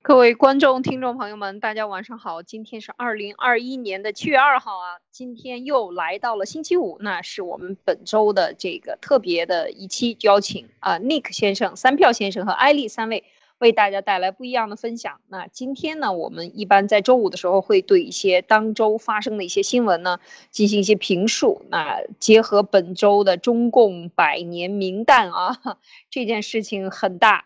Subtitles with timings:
[0.00, 2.42] 各位观众、听众朋友们，大家晚上好！
[2.42, 13.24] 今天是二零二一年的七月二号啊，今天又来到了星期五，那是我们本周的这个特别的一期，邀请啊 Nick 先生、三票先生和艾丽三位
[13.58, 15.20] 为大家带来不一样的分享。
[15.28, 21.62] 那今天呢，我们一般在周五的时候会对一些当周发生的一些新闻呢进行一些评述。
[21.68, 25.58] 那结合本周的中共百年名旦啊，
[26.08, 27.44] 这件事情很大。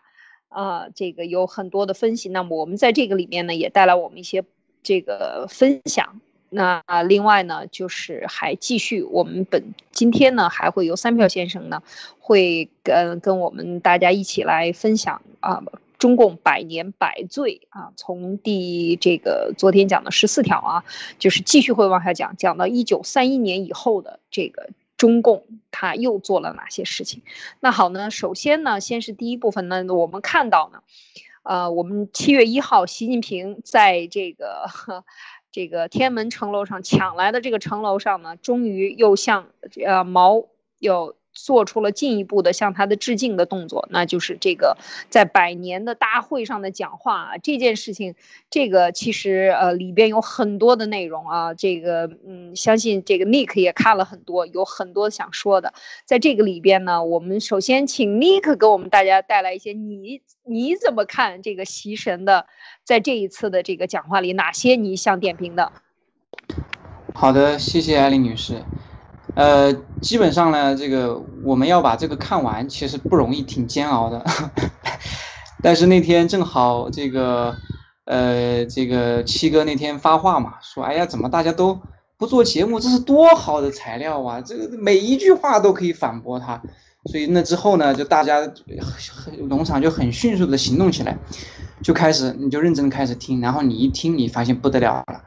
[0.53, 2.29] 啊，这个有很多的分析。
[2.29, 4.43] 那么我们在这个里面呢，也带来我们一些
[4.83, 6.21] 这个分享。
[6.49, 11.81] 那另外呢，就是还继续我们本今天呢，还会有三票先生呢，
[12.19, 15.63] 会跟跟我们大家一起来分享啊，
[15.97, 20.85] 中共百年百罪啊，从第这个昨天讲的十四条啊，
[21.17, 24.69] 就是继续会往下讲，讲到一九三一年以后的这个。
[25.03, 27.23] 中共他又做了哪些事情？
[27.59, 30.81] 那好呢，首先呢，先是第一部分呢，我们看到呢，
[31.43, 34.69] 呃，我们七月一号，习近平在这个
[35.51, 39.49] 这个天安门城楼上抢来的这个城楼上呢，终于又向
[39.85, 40.45] 呃毛
[40.79, 41.17] 又。
[41.33, 44.77] 做出了进一步的向他的致敬的动作，那就是这个
[45.09, 48.15] 在百年的大会上的讲话这件事情，
[48.49, 55.73] 这个其实呃里边有很多的内容啊，这个嗯，相信这个 Nick 也看了很多，有很多想说的。
[56.05, 62.45] 在这个里边呢，我们首先请 Nick 给我们大家带来一些你你怎么看这个习神的
[62.83, 65.71] 在这一次的这个讲话里哪些你想点评的？
[67.15, 68.63] 好的，谢谢艾琳女士。
[69.35, 74.23] 呃，基本上呢，这个我们要把这个看完，其实不容易，挺煎熬的。
[75.63, 77.55] 但是那天正好这个，
[78.05, 81.79] 呃，这个七哥那天发话嘛，说，哎呀，怎么大家都
[82.17, 82.79] 不做节目？
[82.79, 84.39] 这是多好的材料啊！
[84.39, 86.61] 这个每一句话都可以反驳他。
[87.05, 88.39] 所以那之后呢，就大家
[89.47, 91.17] 农场就很迅速的行动起来，
[91.81, 95.23] 就开始你就认真开始听，然后你一听，你发现不得了了，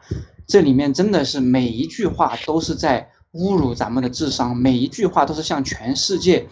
[0.46, 3.10] 这里面真的是每一句话都是在。
[3.36, 6.46] 侮辱咱们的智商，每一句话都是向全世界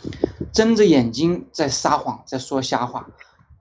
[0.52, 3.08] 睁着眼睛在撒谎，在说瞎话。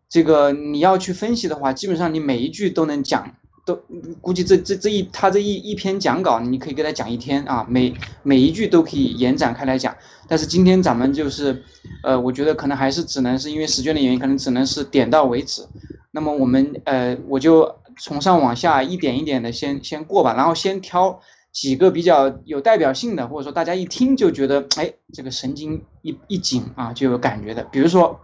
[0.09, 3.35] 这个你要去分析的话，基本上你每一句都能讲，
[3.65, 3.81] 都
[4.21, 9.95] 估计这这这一他这一一篇讲稿，你可以给他讲一天啊，每每一句都可以延展开来讲。
[10.27, 11.63] 但是今天咱们就是，
[12.03, 15.65] 呃，我觉得可能还是只能是因为时间的原因，可能只能是点到为止。
[16.11, 21.21] 那么我们呃，我就从上往下一点一点的先先过吧，然后先挑。
[21.53, 27.63] 几个比较有代表性的，或者说大家一听就觉得，哎，这个神经一一紧啊，就有感觉的。
[27.65, 28.19] 比如说，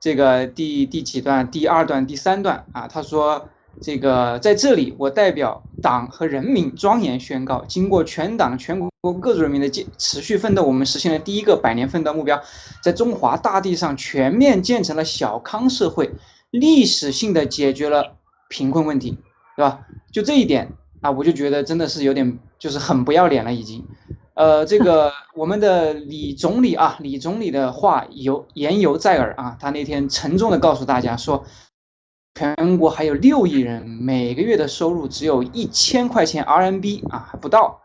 [0.00, 3.48] 这个第第几段，第二段、第三段啊，他说，
[3.80, 12.42] 这个在这里，我代表党和人民庄严宣告，经过全党全国各族人民的坚持续奋斗，我们实现了第一个百年奋斗目标，
[12.82, 16.10] 在中华大地上全面建成了小康社会，
[16.50, 18.16] 历史性的解决了
[18.48, 19.18] 贫困问题，
[19.56, 19.86] 对吧？
[20.12, 20.72] 就这一点。
[21.02, 23.84] 啊，我就觉得真的是有点，就是很不要脸了已经。
[24.34, 31.44] 呃，这个 我们的李总理啊，李总理的话犹言犹在耳啊，他那天沉重的告诉大家说，
[32.34, 37.82] 全国还有六亿人每个月的收入只有一千块钱 RMB 啊，还不到。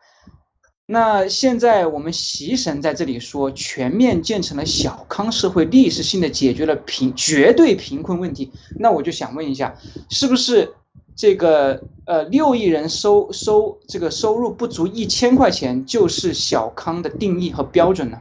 [0.86, 8.54] 那现在我们习神在这里说，全面建成了小康社会，历史性的解决了贫绝对贫困问题。
[8.80, 9.76] 那我就想问一下，
[10.10, 10.76] 是不是？
[11.18, 18.20] 这个呃，六亿人收收这个收入不足一千块钱，就是小康的定义和标准呢？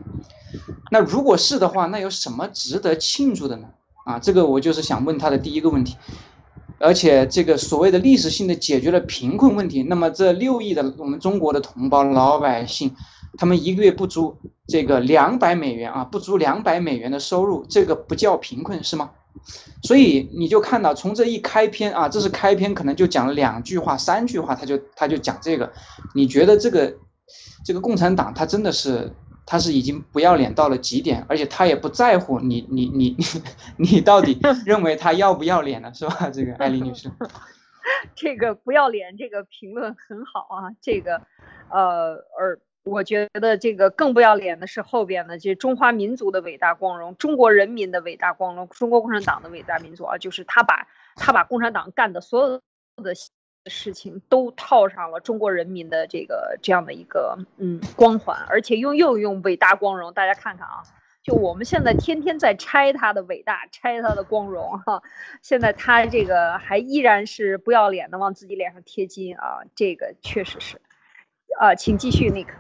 [0.91, 3.69] 那如果是的话，那有什么值得庆祝的呢？
[4.07, 5.95] 啊，这个我就是想问他的第一个问题。
[6.79, 12.95] 而且这个所谓的历史性的解决了贫困问题，那么这六亿的我们中国的同胞老百姓，
[13.37, 14.37] 他们一个月不足
[14.67, 19.11] 这个两百美元啊，不足两百美元的收入，这个不叫贫困是吗？
[19.83, 25.73] 所以你就看到，从这一开篇啊，这是开篇，可能就讲了两句话、三句话，他就他就讲这个。
[26.15, 26.97] 你觉得这个
[27.65, 29.13] 这个共产党，他真的是
[29.45, 33.25] 他是已经不要脸到了极点，而且他也不在乎你你你你
[33.77, 36.31] 你到底认为他要不要脸了，是吧？
[36.31, 37.11] 这个 艾丽女士，
[38.15, 41.23] 这个不要脸，这个评论很好啊，这个
[41.71, 42.59] 呃，而。
[42.87, 50.87] 我觉得这个更不要脸的是后边的，就是中华民族的伟大光荣，中国人民的伟大光荣，中国共产党的伟大民族啊，就是他把
[51.17, 52.63] 他把共产党干的所有
[53.03, 53.13] 的
[53.69, 60.85] 事情都套上了中国人民的这个这样的一个嗯光环，而且用又用伟大光荣，大家看看啊，
[61.25, 65.03] 就我们现在天天在拆他的伟大，拆他的光荣哈，
[65.43, 70.81] 现在他这个还依然是不要脸的往自己脸上贴金啊，这个确实是，
[71.59, 72.53] 啊，请继续那个。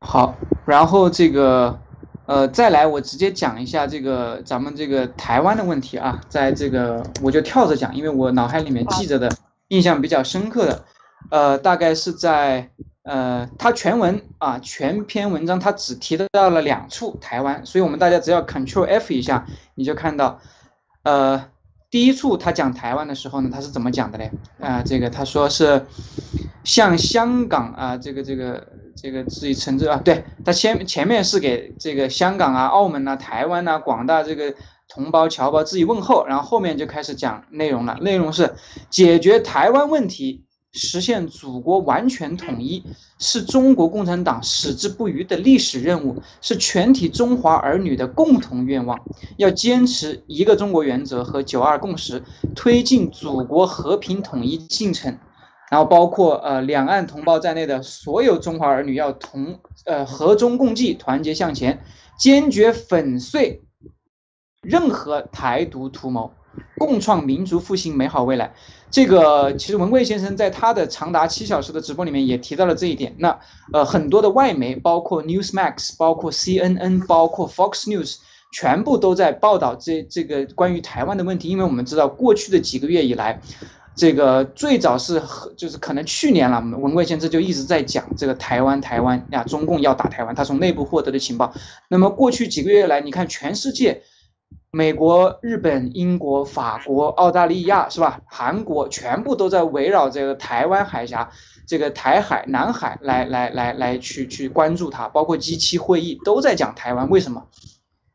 [0.00, 1.78] 好，然后这个，
[2.26, 9.30] 呃，再来我直接讲一下这个咱们这个台湾的问题啊，在这个我就跳着讲，因为我脑海里面记着的
[9.68, 10.84] 印象比较深刻的，
[11.30, 12.70] 呃，大概是在
[13.04, 20.40] 呃，它全文啊全篇文章它只提到了两处台湾，所以我们大家只要 Control F 一下，你就看到，
[21.02, 21.51] 呃。
[21.92, 24.32] 第一处他讲台湾的时候呢，他是怎么讲的嘞？
[24.58, 25.86] 啊，这个他说是
[26.64, 28.66] 向香港啊，这个这个
[28.96, 34.54] 这个自己称之啊，对他前前面是给这个香港啊、澳门呐、台湾呐广大这个
[34.88, 38.54] 同胞侨胞自己问候，然后后面就开始讲内容了，内容是
[38.88, 40.46] 解决台湾问题。
[40.72, 42.82] 实现祖国完全统一
[43.18, 48.98] 是中国共产党矢志不渝的历史任务，是全体中华儿女的共同愿望。
[49.36, 52.22] 要坚持一个中国原则和九二共识，
[52.54, 55.18] 推进祖国和平统一进程。
[55.70, 61.82] 然后，包括呃两岸同胞在内的所有中华儿女要同呃和衷共济，团结向前，
[62.18, 63.62] 坚决粉碎
[64.62, 66.32] 任何台独图谋。
[66.78, 68.52] 共创民族复兴美好未来，
[68.90, 73.14] 这个其实文贵先生在他的长达七小时的直播里面也提到了这一点。
[73.18, 73.38] 那
[73.72, 78.16] 呃很多的外媒，包括 Newsmax，包括 CNN，包括 Fox News，
[78.52, 81.48] 全部都在报道这这个关于台湾的问题。
[81.48, 83.40] 因为我们知道过去的几个月以来，
[83.94, 85.22] 这个最早是
[85.56, 91.54] 就是可能去年了，文贵先生就一直在讲这个台湾台湾呀，中共要打台湾，他从内部获得的情报。
[91.88, 94.02] 那么过去几个月来，你看全世界。
[94.74, 98.22] 美国、日本、英国、法国、澳大利亚是吧？
[98.24, 101.30] 韩国全部都在围绕这个台湾海峡、
[101.66, 107.10] 这个台海、南海来来来来去去关注它，包括 G7 会议都在讲台湾。
[107.10, 107.46] 为什么？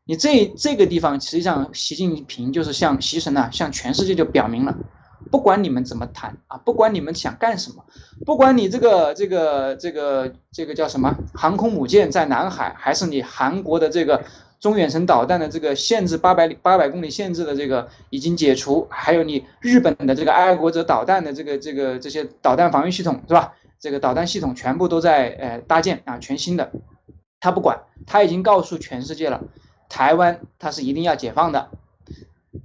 [0.04, 4.76] 你这这个地方实际上，习近平就是向习神呐，向全世界就表明了，
[5.30, 7.84] 不管你们怎么谈啊，不管你们想干什么，
[8.26, 14.24] 不管你这个这个这个这个叫什么航空母舰在南海，还是你韩国的这个。
[14.60, 23.54] 中远程导弹的这个限制八百里八百公里限制的这个已经解除，还有你日本的这个爱国者导弹的这个这个这些导弹防御系统是吧？
[23.78, 26.72] 这个导弹系统全部都在呃搭建啊，全新的。
[27.38, 29.44] 他不管，他已经告诉全世界了，
[29.88, 31.68] 台湾他是一定要解放的，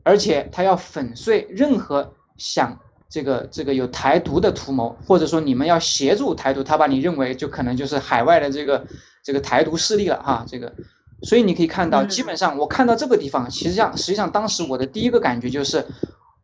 [0.02, 8.88] 而且他要粉碎任何想这个这个有台独的图谋，或者说你们要协助台独，他把你认为就可能就是海外的这个
[9.22, 10.74] 这个台独势力了哈，这个。
[11.24, 15.86] 所以你可以看到，基本上我看到这个地方，实际上实际上当时我的第一个感觉就是，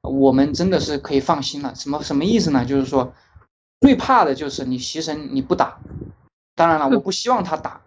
[0.01, 1.73] 我们真的是可以放心了。
[1.75, 2.63] 什么什么意思呢？
[2.63, 3.13] 就是说，
[3.81, 5.79] 最怕的就是你牺牲你不打。
[6.55, 7.81] 当然了，我不希望他打，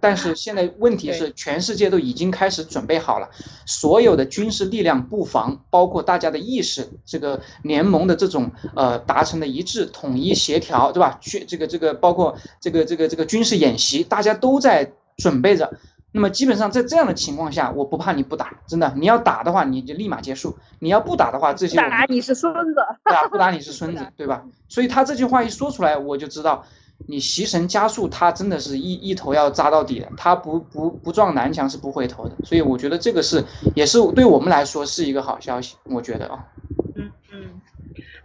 [0.00, 3.30] 但是现在问题是，全世界都已经开始准备好了，
[3.66, 11.18] 所有的军事力量布防，包括大家的意识，这个联盟的这种呃达成的一致、统一、协调，对吧？
[11.22, 15.72] 去这个这个包括这个这个这个军事演习，大家都在准备着。
[16.16, 23.26] 那么基本上在这样的情况下，我不怕你不打，真的，你要打的话，你就立马结束；你要不打的话，这些打你是孙子， 对吧？
[23.28, 24.44] 不打你是 孙子，对吧？
[24.68, 26.64] 所以他这句话一说出来，我就知道，
[27.08, 32.36] 你袭神加速，他真的是一一头要扎到底的，他不不不撞南墙是不回头的。
[32.44, 33.42] 所以我觉得这个是
[33.74, 36.46] 也是对我们来说是一个好消息，我觉得啊。
[36.94, 37.60] 嗯嗯，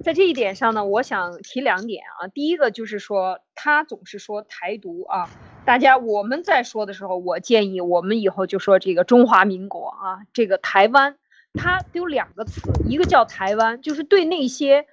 [0.04, 2.28] 在这一点上呢，我想提两点啊。
[2.28, 5.28] 第一个就是说，他总是说台独啊。
[5.69, 11.19] 大家，我们在说的时候，我建议我们以后就说这个中华民国啊，这个台湾，
[11.54, 14.88] 它有两个词，一个叫台湾，就是对那些，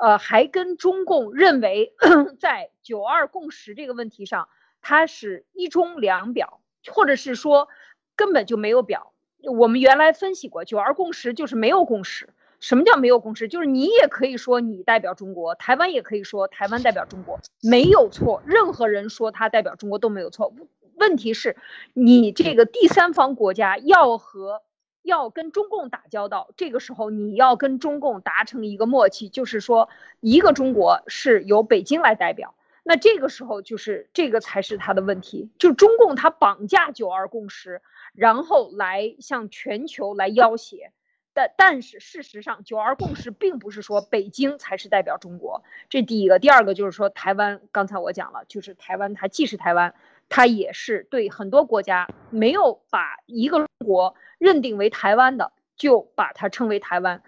[0.00, 1.96] 呃，还跟中共认为
[2.38, 4.48] 在九二共识这个问题上，
[4.82, 7.66] 它是一中两表，或者是说
[8.14, 9.12] 根本就没有表。
[9.42, 12.28] 我们原来分析过，九二共识就是没有共识。
[12.60, 13.48] 什么叫没有共识？
[13.48, 18.42] 就是你也可以说你代表中国，台湾也可以说台湾代表中国，没有错。
[18.44, 20.52] 任何人说他代表中国都没有错。
[20.96, 21.56] 问题是，
[21.94, 24.60] 你这个第三方国家要和
[25.02, 29.88] 要跟中共打交道，这个时候你要跟中共达成一个默契，就是说
[30.20, 32.54] 一个中国是由北京来代表。
[32.82, 37.80] 那这个时候就是这个才是他的问题，就中共他绑架九二共识，
[38.12, 40.92] 然后来向全球来要挟。
[41.32, 46.38] 但但是事实上，九二共识并不是说北京才是代表中国，这第一个。
[46.38, 49.94] 第二个就是说台湾，刚才我讲了，就是台湾它既是台湾，
[50.28, 57.22] 它也是对很多国家没有把一个中国认定为台湾的，就把它称为台湾。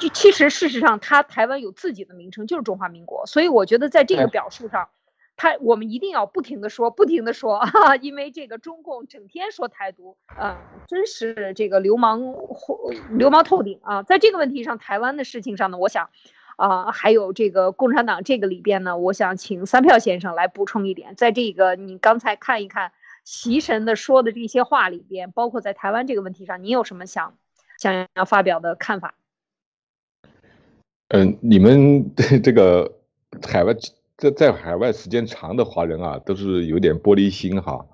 [0.00, 3.26] 就其实事实上，它台湾有自己的名称，就是中华民国。
[3.26, 4.88] 所以我觉得在这个表述上。
[5.36, 12.34] 他我们一定要不停的说，不停的说啊， 因为这个中共整天说台独，啊，真是这个流氓，
[13.16, 14.02] 流氓透顶啊！
[14.02, 16.10] 在这个问题上，台湾的事情上呢，我想，
[16.56, 22.92] 啊，还有这个共产党这个里边呢，我想请三票先生来补充一点，在这个你刚才看一看
[23.24, 27.36] 习神的说的这些话里边，包括在台湾这个问题上，你有什么想
[27.78, 29.14] 想要发表的看法？
[31.08, 32.98] 嗯，你们 这个
[33.46, 33.74] 海外
[34.22, 37.84] 在在海外时间长的华人啊，都是有点玻璃心哈。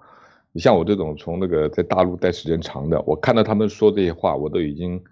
[0.52, 5.02] 你像我这种从那个在大陆待时间长的，我看到他们说这些话，我都已经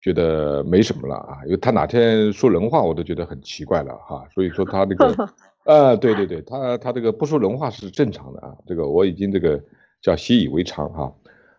[0.00, 1.38] 觉得没什么了啊。
[1.46, 4.24] 因为他哪天说人话，我都觉得很奇怪了哈。
[4.32, 5.28] 所以说他这个，
[5.66, 8.54] 呃，对对对，他他这个不说人话是正常的啊。
[8.64, 9.60] 这个我已经这个
[10.02, 11.12] 叫习以为常哈。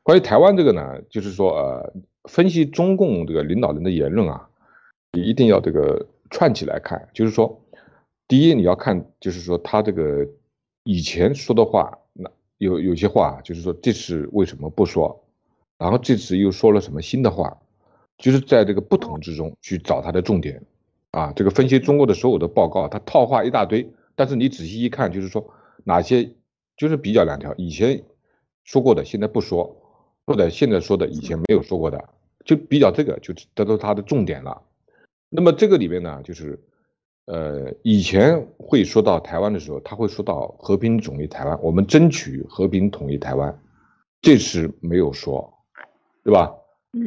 [0.03, 1.93] 关于台湾这个呢，就是说呃，
[2.29, 4.47] 分析中共这个领导人的言论啊。
[5.11, 7.61] 你一定要这个串起来看，就是说，
[8.27, 10.27] 第一你要看，就是说他这个
[10.83, 15.23] 以前说的话，那有有些话，就是说这次为什么不说，
[15.77, 17.57] 然后这次又说了什么新的话，
[18.17, 20.63] 就是在这个不同之中去找他的重点，
[21.11, 25.53] 啊，这个分析中国的所有的报告，他套话一大堆，但是你仔细一看，就是说
[25.83, 26.31] 哪些
[26.77, 28.03] 就是比较两条，以前
[28.63, 29.75] 说过的现在不说，
[30.25, 32.09] 或者现在说的以前没有说过的，
[32.43, 34.63] 就比较这个就得到他的重点了。
[35.29, 36.59] 那么这个里面呢，就是，
[37.25, 43.59] 呃，以前会说到台湾的时候，他会说到和平统一台湾，我们争取和平统一台湾，
[44.21, 45.51] 这次没有说，
[46.23, 46.53] 对吧？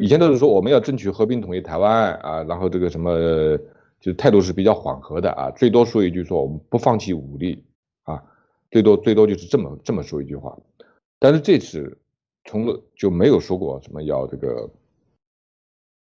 [0.01, 3.59] 以前都是说我们要争取和平统一台湾啊，然后这个什么，
[4.01, 7.65] 就态度是比较缓和的啊，最多说一句说我们不放弃武力
[8.03, 8.23] 啊，
[8.71, 10.59] 最多最多就是这么这么说一句话，
[11.21, 11.97] 但是这次
[12.45, 14.69] 从了就没有说过什么要这个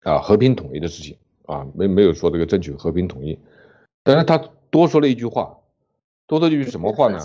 [0.03, 1.17] 啊和平统一的事情。
[1.47, 3.37] 啊，没没有说这个争取和平统一，
[4.05, 4.37] 但是他
[4.69, 5.57] 多说了一句话，
[6.27, 7.17] 多说一句什么话呢？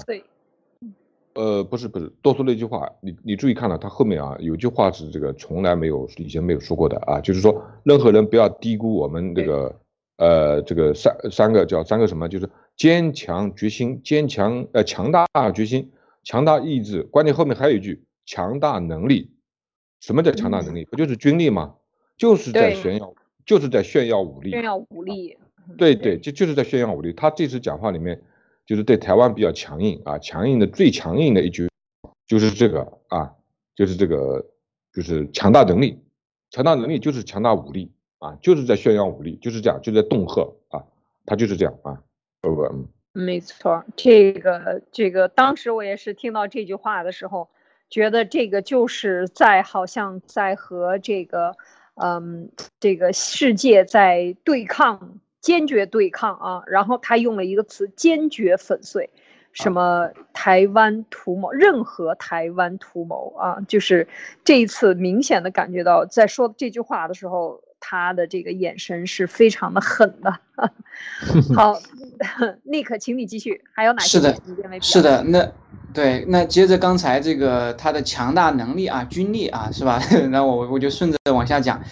[1.35, 9.79] 呃，不是不是，多说了一句话，你你注意看了，他后面啊有句话是这个从来没有以前没有说过的啊，就是说任何人不要低估我们这个
[10.17, 15.93] 呃这个三三个叫三个什么，就是坚强决心、坚强呃强大决心、
[16.25, 19.31] 强大意志，关键后面还有一句强大能力。
[20.01, 20.87] 什么叫强大能力？
[20.87, 21.75] 不就是军力吗？
[22.17, 23.13] 就是在炫耀。
[23.47, 25.37] 就是在炫耀武力，炫耀武力，
[25.77, 27.13] 对对，就就是在宣扬武力。
[27.13, 28.23] 他这次讲话里面，
[28.67, 31.69] 就是对台湾比较强硬啊，强硬的最强硬的一句，
[32.27, 33.33] 就是这个啊，
[33.75, 34.45] 就是这个，
[34.93, 35.99] 就是强大能力，
[36.51, 40.85] 强大能力就是强大武力啊，就是在宣扬武力，就是这样，就在恫吓啊，
[41.27, 42.03] 他就是这样啊，
[42.41, 47.49] 不不，嗯，没错，这个这个，当时我也是听到这句话的时候，
[47.89, 51.57] 觉得这个就是在好像在和这个。
[52.03, 56.63] 嗯，这个世界在对抗，坚决对抗啊！
[56.67, 59.11] 然后他用了一个词“坚决粉碎”，
[59.53, 63.59] 什么台湾图谋，任何台湾图谋啊！
[63.67, 64.07] 就是
[64.45, 70.39] 这一次明显的感觉到，在说这句话的时候，他的这个眼神是非常的狠的。
[71.57, 71.81] 好，
[72.63, 74.19] 立刻请你继续，还有哪些？
[74.19, 74.37] 是的，
[74.81, 75.51] 是的，那。
[75.93, 80.01] 对，那接着刚才这个他的强大能力啊，军力啊，是吧？
[80.31, 81.83] 那我我就顺着往下讲，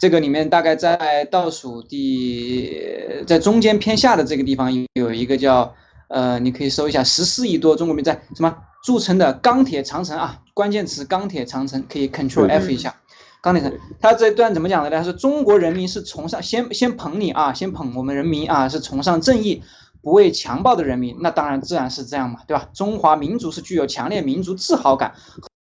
[0.00, 5.72] 这个里面大概在倒数第，在中间偏下的这个地方有一个叫
[6.08, 12.96] 呃，你可以搜一下十四亿多中国民在什么铸成的钢铁长城啊，关键词钢铁长城可以 Control F 一下，
[13.40, 13.72] 钢铁城。
[14.00, 14.96] 他这段怎么讲的呢？
[14.96, 19.62] 他说中国人民是崇尚先先捧你啊，先捧我们人民啊，是崇尚正义。
[20.02, 22.68] 不畏强暴的人民，那当然自然是这样嘛，对吧？
[22.72, 25.14] 中华民族是具有强烈民族自豪感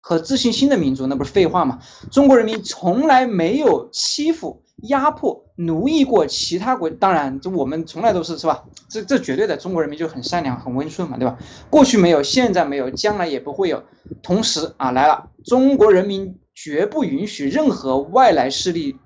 [0.02, 1.78] 和自信心的民族，那不是废话吗？
[2.10, 8.64] 中国人民从来没有欺负、压迫、奴役过其他国，当然，这我们从来都是是吧？
[8.90, 11.38] 这这绝对的，中国人民就很善良、很温顺嘛，对吧？
[11.70, 13.82] 过去没有，现在没有，将来也不会有。
[14.22, 18.96] 同时啊，来了，中国人民绝不允许任何外来势力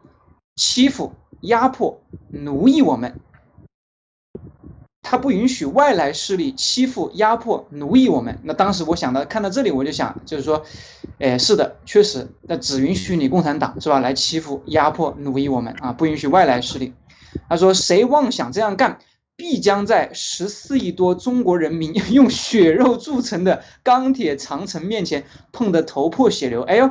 [0.54, 3.20] 欺负、压迫、奴役我们。
[5.00, 8.38] 他不允许外来势力欺负、压迫、奴役我们。
[8.44, 10.62] 那当时我想到，看到这里我就想，就是说，
[11.18, 14.00] 哎，是的，确实，那只允许你共产党是吧？
[14.00, 16.92] 来欺负、压迫、奴役我们啊，不允许外来势力。
[17.48, 18.98] 他说，谁妄想这样干，
[19.34, 26.60] 必将在十四亿多中国人民 用血肉铸成的钢铁长城面前碰得头破血流。
[26.62, 26.90] 哎呦！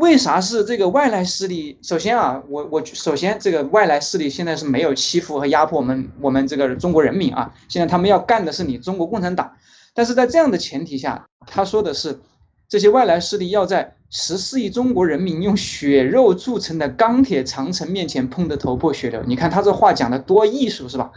[0.00, 1.78] 为啥是这个外来势力？
[1.82, 9.52] 首先啊，我我首先这个外来势力现在是没有欺负和压迫我们我们这个中国人民啊，现在他们要干的是你中国共产党。
[9.92, 12.18] 但是在这样的前提下，他说的是
[12.66, 19.22] 这些外来势力要在十四亿中国人民用血肉铸成的钢铁长城面前碰得头破血流。
[19.26, 21.10] 你看他这话讲的多艺术是吧？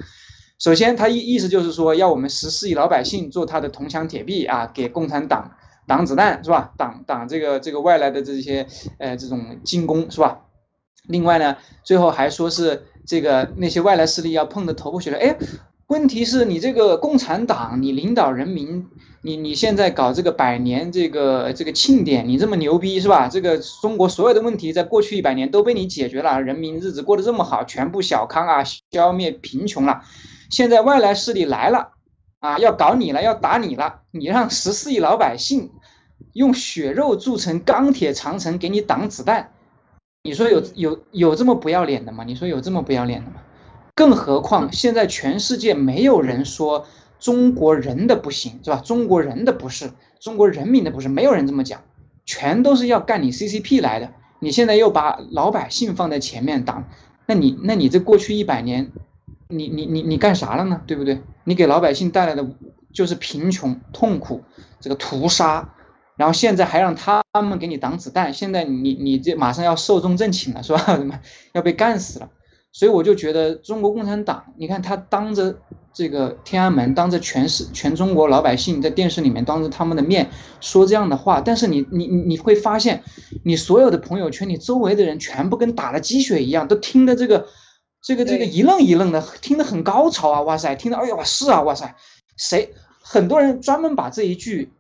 [0.60, 5.52] 首先他意意思就是说要我们十四亿老百姓做他的铜墙铁壁啊，给共产党。
[5.88, 6.72] 挡子弹是吧？
[6.78, 8.68] 挡挡这个这个外来的这些
[9.00, 10.40] 呃这种进攻是吧？
[11.08, 15.20] 另外呢，最后还说是这个那些外来势力要碰得头破血流。
[15.20, 15.36] 哎，
[15.88, 18.88] 问题是你这个共产党，你领导人民，
[19.22, 23.28] 你你现在搞这个百年这个这个庆典，你这么牛逼是吧？
[23.28, 30.04] 这个中国所有的问题在过去一百年都被你解决了，人民日子过得这么好，全部小康啊，消灭贫穷了。
[30.50, 31.93] 现在外来势力来了，
[32.44, 35.72] 啊，要搞你了，要打你了，你让十四亿老百姓
[36.34, 39.52] 用血肉铸成钢铁长城给你挡子弹，
[40.24, 42.26] 你说有有有这么不要脸的吗？
[42.26, 43.38] 你说有这么不要脸的吗？
[43.96, 46.86] 更何况现在全世界没有人说
[47.18, 48.82] 中国人的不行，是吧？
[48.84, 51.80] 中国人的不是，中国人民的不是，没有人这么讲，
[52.26, 54.12] 全都是要干你 CCP 来的。
[54.40, 56.90] 你现在又把老百姓放在前面挡，
[57.26, 58.92] 那你那你这过去一百年，
[59.48, 60.82] 你你你你干啥了呢？
[60.86, 61.22] 对不对？
[61.44, 62.46] 你给老百姓带来的
[62.94, 64.44] 就是贫穷、痛苦、
[64.80, 65.74] 这个屠杀，
[66.16, 71.00] 然后现在还让他们给你挡子弹，现在你你这马上要寿终正寝了，是吧？
[71.54, 72.30] 要被干死了？
[72.72, 75.56] 所以我就觉得中国共产党，你看他当着
[75.94, 80.28] 这个天安门，当着全市全中国老百姓在电视里面当着他们的面
[80.60, 83.04] 说这样的话，但是你你你会发现，
[83.44, 87.46] 你所有的朋友圈，你周围的人全部跟打了鸡血一样，都听的这个
[88.04, 90.42] 这个这个一愣一愣的，听得很高潮啊！
[90.42, 91.62] 哇塞，听得哎呀是啊！
[91.62, 91.96] 哇塞，
[92.36, 94.74] 谁很多人专门把这一句，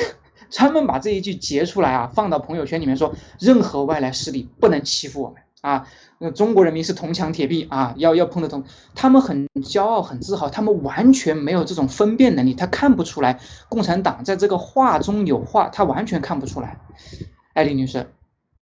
[0.50, 5.88] 专门把这一句截出来啊，放到朋友圈里面说，任何外来势力不能欺负我们啊。
[6.18, 8.62] 那中国人民是铜墙铁壁啊，要要碰得通，
[8.94, 13.40] 他们很骄傲很自豪，他们完全没有这种分辨能力，他看不出来
[13.70, 16.78] 共产党在这个话中有话，他完全看不出来。
[17.54, 18.10] 艾丽女士，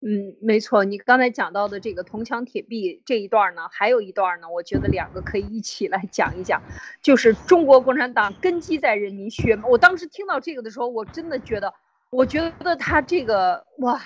[0.01, 6.61] 嗯，没错，你刚才讲到的这个铜墙铁壁这一段呢，还有一段呢，我觉得两个可以一起来讲一讲，
[7.01, 9.57] 就是中国共产党根基在人民血。
[9.67, 11.73] 我当时听到这个的时候，我真的觉得，
[12.11, 14.01] 我觉得他这个哇。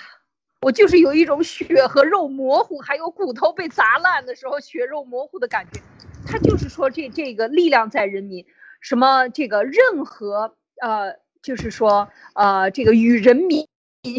[0.64, 5.82] 我就是有一种血和肉模糊，还有骨头被砸烂的时候血肉模糊的感觉。
[6.24, 8.46] 他就是说，这这个力量在人民，
[8.80, 13.68] 什么这个任何呃，就是说呃，这个与人民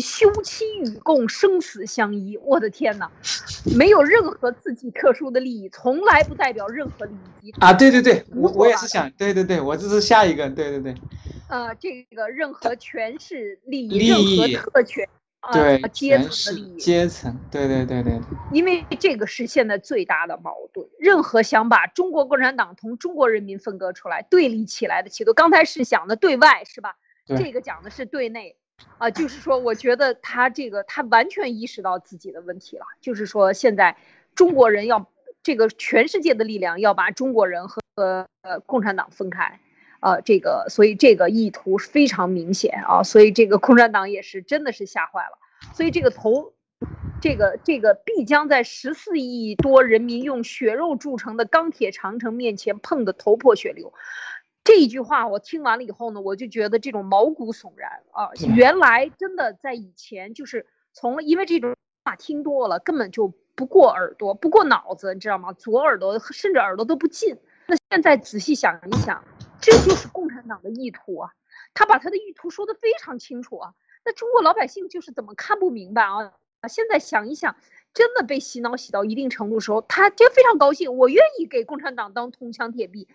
[0.00, 2.36] 休戚与共，生死相依。
[2.36, 3.10] 我的天哪，
[3.76, 7.72] 没有任何自己特殊的利益，从来不代表任何利益啊！
[7.72, 10.94] 对对对，我我也是想，对对对，我这是下一个，对对对。
[11.48, 15.08] 呃，这个任何权势利益，任何特权。
[15.52, 18.20] 对阶层的利益，阶层，对对对对。
[18.52, 20.88] 因为这个是现在最大的矛盾。
[21.00, 26.94] 任何想把中国共产党同中国人民分割出来、对立起来的企图，刚才是想的对外是吧？
[27.26, 28.56] 这个讲的是对内，
[28.98, 33.96] 啊，就是说，我觉得他这个他完全意识到自己的问题了，就是说，现在
[34.34, 35.10] 中国人要
[35.42, 37.82] 这个全世界的力量要把中国人和
[38.42, 39.60] 呃共产党分开。
[40.04, 45.38] 呃，这个，所以这个意图非常明显啊，所以这个共产党也是真的是吓坏了，
[45.74, 46.54] 所以这个头，
[47.20, 53.92] 这个这个必将在十四亿多人民用血肉铸成的钢铁长城面前碰得头破血流，
[54.64, 65.52] 这一句话我听完了以后呢，我就觉得这种毛骨悚然啊，原来真的在以前就是从因为这种话听多了，根本就不过耳朵，不过脑子，你知道吗？
[65.52, 67.38] 左耳朵甚至耳朵都不进。
[67.66, 69.24] 那现在仔细想一想。
[69.64, 71.30] 这就是共产党的意图啊！
[71.72, 73.74] 他把他的意图说得非常清楚啊！
[74.04, 76.32] 那中国老百姓就是怎么看不明白啊？
[76.62, 76.66] 啊！
[76.66, 77.54] 现在想一想，
[77.94, 83.06] 真的被洗脑洗到一定程度的时候，他就非常高兴，我愿意给共产党当铜墙铁壁。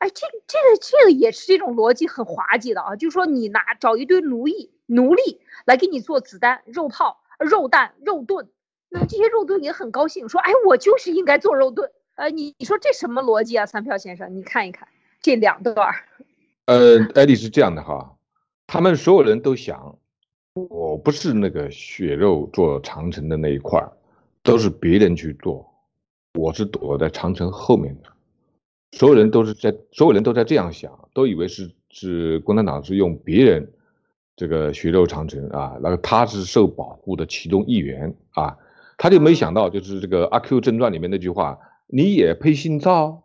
[0.00, 2.96] 哎，这这个这个也是这种逻辑很滑稽的啊！
[2.96, 8.48] 就是说你拿找一堆奴役奴隶来给你做子弹、肉炮、肉弹、肉盾，
[8.88, 11.92] 那这些肉盾也很高兴，说哎，我就是应该做肉盾。
[12.16, 13.66] 呃，你你说这什么逻辑啊？
[13.66, 14.88] 三票先生，你看一看。
[15.22, 15.94] 这两段儿，
[16.64, 18.16] 呃，艾丽是这样的哈，
[18.66, 19.98] 他们所有人都想，
[20.54, 23.92] 我不是那个血肉做长城的那一块儿，
[24.42, 25.70] 都是别人去做，
[26.38, 28.08] 我是躲在长城后面的，
[28.92, 33.70] 所有人都是在，所有人都在这样想，都以为是是共产党是用别人
[34.36, 38.56] 这个血肉长城啊，那个他是受保护的其中一员啊，
[38.98, 43.24] 他就没想到就是这个《阿 Q 正传》里面那句话，你也配姓赵？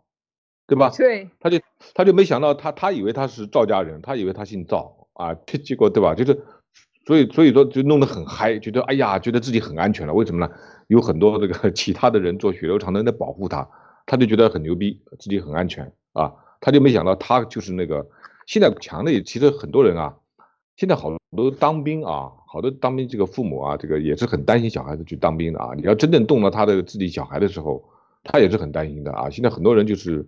[0.68, 0.90] 对吧？
[0.90, 1.60] 对，他就
[1.94, 6.16] 他就没想到，他他以为他是赵家人，他以为他姓赵啊，结结果对吧？
[6.16, 6.42] 就是，
[7.06, 10.12] 所以所以说就弄得很嗨，觉得哎呀，觉得自己很安全了。
[10.12, 10.52] 为什么呢？
[10.88, 13.68] 有很多这个 其他的人做血肉长城在保护他，
[14.06, 16.32] 他就觉得很牛逼，自己很安全啊。
[16.60, 18.08] 他就没想到他就是那个
[18.46, 20.16] 现在强的，其实很多人啊，
[20.76, 25.74] 现在好多当兵啊，好多当兵这个父母啊，这个也是很担心小孩子去当兵的啊。
[25.76, 27.84] 你要真正动了他的自己小孩的时候，
[28.24, 29.28] 他也是很担心的啊。
[29.28, 30.26] 现在很多人就是。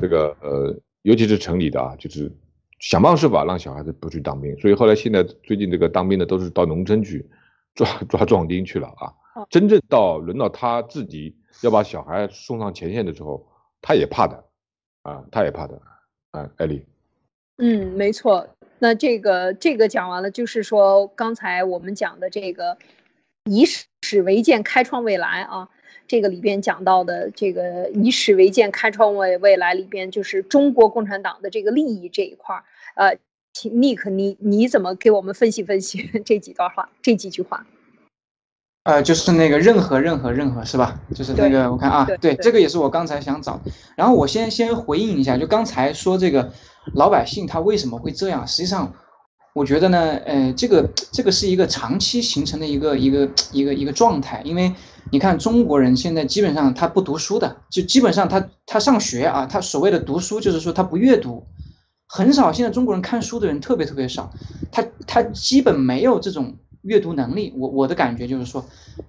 [0.00, 2.28] 这个呃，尤其是城里的啊，就是
[2.80, 7.24] 想方设法让小孩子不去当兵，所以后来现在最近这个当兵的都是到农村去
[7.76, 9.14] 抓抓壮丁去了啊。
[9.48, 13.46] 真正到轮到他自己要把小孩送上前线的时候，
[13.80, 14.44] 他也怕的
[15.02, 15.80] 啊，他也怕的。
[16.30, 16.84] 啊，艾丽。
[17.56, 18.48] 嗯，没错。
[18.78, 22.76] 那这个这个讲完了，就是说刚才我们讲的这个
[23.44, 23.64] 以
[24.02, 25.68] 史为鉴，开创未来啊。
[26.06, 32.64] 这个里边讲到的这个以史为鉴，开创未未来里边，就是中国共产党的这个利益这一块儿。
[32.94, 33.18] 呃，
[33.52, 37.66] 请 Nick，你你怎么给我们分析分析 这几段话，这几句话？
[38.88, 40.98] 呃，就是那个任何任何任何是吧？
[41.14, 43.60] 就是那个我看啊，对，这个也是我刚才想找。
[43.96, 46.50] 然后我先先回应一下，就刚才说这个
[46.94, 48.46] 老百姓他为什么会这样？
[48.46, 48.90] 实际上，
[49.54, 54.40] 我觉得呢，呃，这个这个是一个长期形成的一个一个一个一个状态。
[54.42, 54.72] 因为
[55.10, 61.46] 你看中国人现在基本上他不读书的，就基本上他他上学啊，他所谓的读书就是说他不阅读，
[62.06, 62.50] 很少。
[62.50, 64.32] 现在中国人看书的人特别特别少，
[64.72, 66.56] 他他基本没有这种。
[66.82, 68.64] 阅读能力，我我的感觉就是说，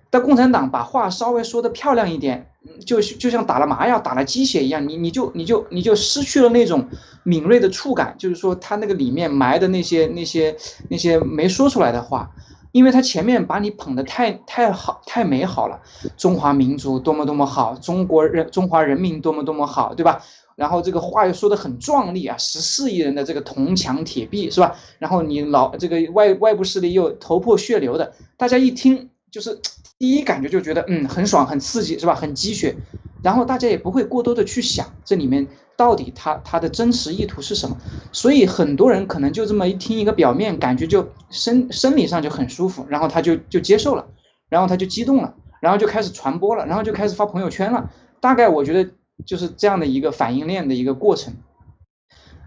[0.09, 2.47] 但共产党把话稍微说的漂亮一点，
[2.85, 6.87] 就就像打了麻药、打了鸡血一样，你你就你就你就失去了那种
[7.23, 10.55] 敏锐的触感，就是说他那个里面埋的那些那些
[10.89, 12.31] 那些没说出来的话，
[12.71, 15.79] 因为他前面把你捧得太太好太美好了，
[16.17, 20.21] 中华民族多么多么好，中国人中华人民多么多么好，对吧？
[20.59, 24.75] 然后这个话又说的很壮丽啊，十四亿人的这个铜墙铁壁是吧？
[24.99, 29.57] 然后你老这个外外部势力又头破血流的，大家一听就是
[29.97, 32.13] 第一感觉就觉得嗯很爽很刺激是吧？
[32.13, 32.75] 很鸡血，
[33.23, 37.77] 然后大家也不会过多的去想这里面到底他他的真实意图是什么，
[38.11, 44.05] 所以很多人可能就这么一听一个表面感觉就生生理上就很舒服，然后他就就接受了，
[44.49, 48.91] 然后他就激动了，然后就开始传播了，然后就开始发朋友圈了，大概我觉得。
[49.25, 51.33] 就是这样的一个反应链的一个过程。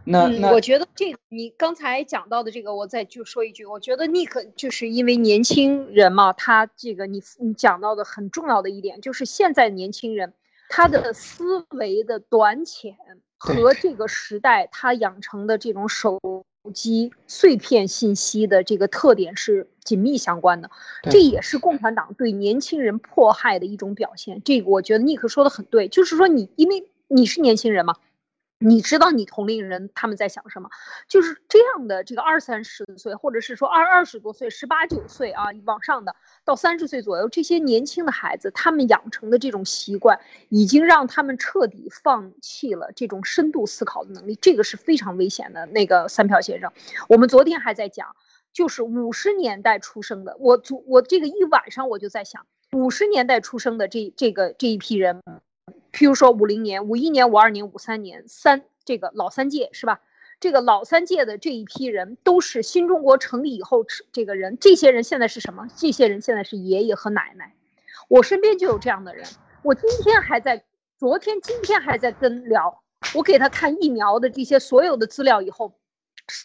[0.04, 10.34] 那那我觉得这你刚才讲到的这个，我再就说一句，我觉得 Nick 就是因为年轻人嘛，他这个你你讲到的很重要的一点，就是现在年轻人
[10.68, 12.96] 他的思维的短浅
[13.38, 16.20] 和这个时代他养成的这种手。
[16.64, 20.70] 手机碎片信息的这个特点是紧密相关的，
[21.10, 24.40] 这也是共产党对年轻人迫害的一种表现。
[24.44, 27.96] 这个我觉得尼克说的很对，就是说你因为你是年轻人嘛。
[28.64, 30.70] 你知道你同龄人他们在想什么？
[31.08, 45.66] 就是这样的这个二三十岁，或者是说二二十多岁、十八九岁啊往上的，到三十岁左右这些年轻的孩子，他们养成的这种习惯，已经让他们彻底放弃了这种深度思考的能力，这个是非常危险的。
[45.66, 46.72] 那个三票先生，
[47.08, 48.14] 我们昨天还在讲，
[48.52, 55.20] 就是五十年代出生的，我昨我这个一晚上我就在想，五十年代出生的这这个这一批人。
[55.92, 60.00] 譬如说五零年、五一年、五二年、五三年三这个老三届是吧？
[60.40, 65.68] 这个老三届的这一批人都是新中国成立以后这个人，这些人现在是什么？
[65.76, 67.54] 这些人现在是爷爷和奶奶。
[68.08, 69.24] 我身边就有这样的人，
[69.62, 70.64] 我今天还在，
[70.98, 72.82] 昨天、今天还在跟聊，
[73.14, 75.74] 我给他看疫苗的这些所有的资料以后。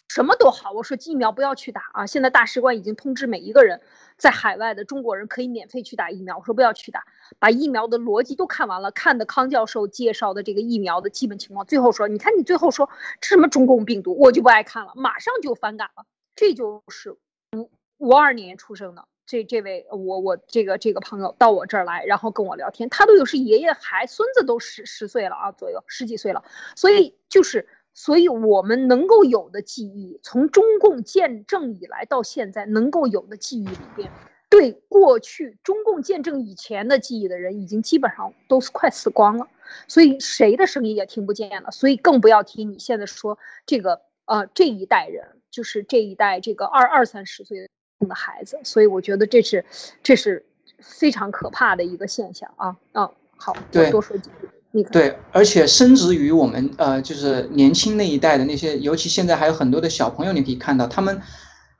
[0.09, 2.05] 什么都好，我说疫苗不要去打啊！
[2.07, 3.79] 现在大使馆已经通知每一个人，
[4.17, 6.37] 在海外的中国人可以免费去打疫苗。
[6.39, 7.05] 我说不要去打，
[7.39, 12.89] 把疫苗的逻辑都看完了，看的康教授介绍的这个疫苗的基本情况，最后说，你看你最后说
[13.21, 16.05] 这什么中共病毒，我就不爱看了，马上就反感了。
[16.35, 17.11] 这就是
[17.55, 26.43] 五五二年出生的这这位我我这个这个朋友到我这儿来，然后跟我聊天，他都有是爷爷孩孙子都十十岁了啊左右十几岁了，
[26.75, 27.69] 所以就是。
[27.97, 34.11] 所以，我们能够有的记忆，从中共建政以来到现在能够有的记忆里边，
[34.49, 39.47] 对过去中共建政以前的记忆的人，已经基本上都是快死光了。
[39.87, 41.71] 所以，谁的声音也听不见了。
[41.71, 47.67] 所以，更不要提你现在说这个呃这一代人，就是这一代这个二二三十岁
[48.07, 48.59] 的孩子。
[48.63, 49.65] 所以，我觉得这是
[50.03, 50.45] 这是
[50.77, 53.11] 非常可怕的一个现象啊啊！
[53.37, 54.47] 好，我多说几句。
[54.91, 61.21] 对，而且深植于我们呃，就是年轻那一代的那些，尤其现在还有很多的小朋友，你可以看到他们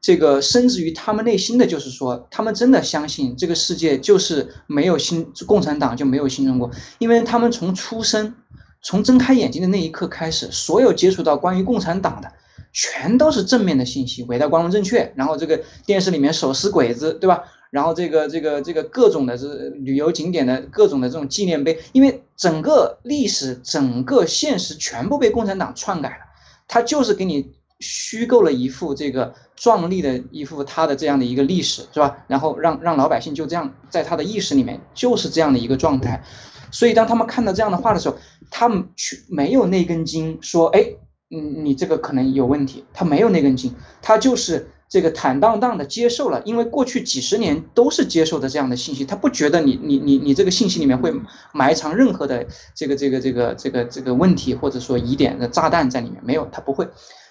[0.02, 8.36] 这个深植于他们内心的就是说，他们真的相信这个世界就是没有新共产党就没有新中国，因为他们从出生，
[8.82, 12.32] 从睁开眼睛的那一刻开始，所有接触到关于共产党的，
[12.72, 17.44] 全都是正面的信息，伟大、光荣、正确，然后这个电视里面手撕鬼子，对吧？
[17.78, 26.26] 然后这个这个这个各种的这旅游景点的各种的这种纪念碑，因为整个历史、整个现实全部被共产党篡改了，
[26.68, 32.18] 他就是给你虚构了一幅这个壮丽的一幅他的这样的一个历史，是吧？
[32.28, 36.24] 然后让让老百姓就这样在他的意识里面就是这样的一个状态，
[36.72, 38.18] 所以当他们看到这样的话的时候，
[38.50, 40.84] 他们去没有那根筋说，哎，
[41.28, 44.72] 你，你这个可能有问题，他没有那根筋，他就是。
[44.89, 51.13] 这个坦荡荡的接受了，因为过去几十年都是接受的这样的信息，他不觉得你你你你这个信息里面会
[51.54, 56.88] 埋藏任何的这个这个这个这个这个问题或者说疑点的炸弹在里面，没有，他不会。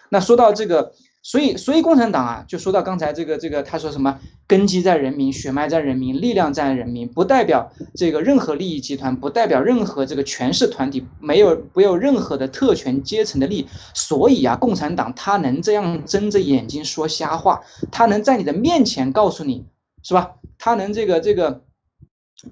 [0.08, 0.92] 那说到这个。
[1.28, 13.66] 所以，所以共产党啊，就说到刚才这个这个，他说什么根基在人民，血脉在人民，力量在人民，不代表这个任何利益集团，不代表任何这个权势团体，没有没有任何的特权阶层的利益。
[13.92, 19.66] 所以啊，共产党他能这样睁着眼睛说瞎话，他能在你的面前告诉你，
[20.04, 20.36] 是吧？
[20.58, 21.62] 他能这个这个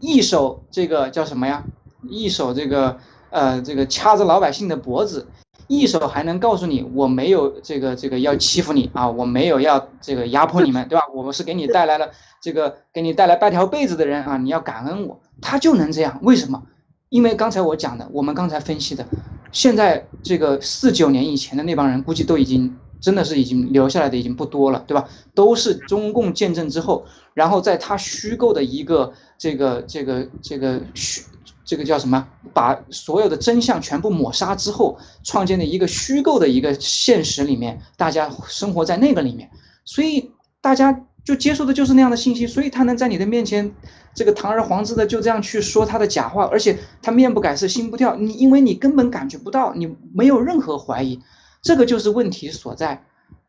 [0.00, 1.62] 一手这个叫什么呀？
[2.10, 2.98] 一手这个
[3.30, 5.28] 呃这个掐着老百姓的脖子。
[5.66, 11.04] 一手还能告诉你，我没有这个这个要欺负你啊，我没有要 这个压迫你们，对吧？
[11.14, 15.20] 我们是给你带来了这个给你带来半条被子的人啊，你要感恩我。
[15.40, 16.62] 他就能这样，为什么？
[17.08, 19.06] 因为刚才我讲的，我们刚才分析的，
[19.52, 25.08] 现在这个四九年以前的那帮人，估计都已经真的是已经留下来的已经不多了，对吧？
[25.34, 31.22] 都是中共建政之后，然后在他虚构的一个这个这个这个虚。
[31.64, 32.28] 这个叫什么？
[32.52, 39.50] 把所有的真相全部抹杀之后，创建的一个虚构的一个现实里面，大家生活在那个里面，
[39.84, 43.74] 所以大家就接受的就是那样的信息，所以他能在你的面前，
[44.14, 51.20] 这个堂而皇之的就这样去说他的假话，而且他面不改色心不跳，你因为你根本感觉不到，你没有任何怀疑，
[51.62, 53.04] 这个就是问题所在。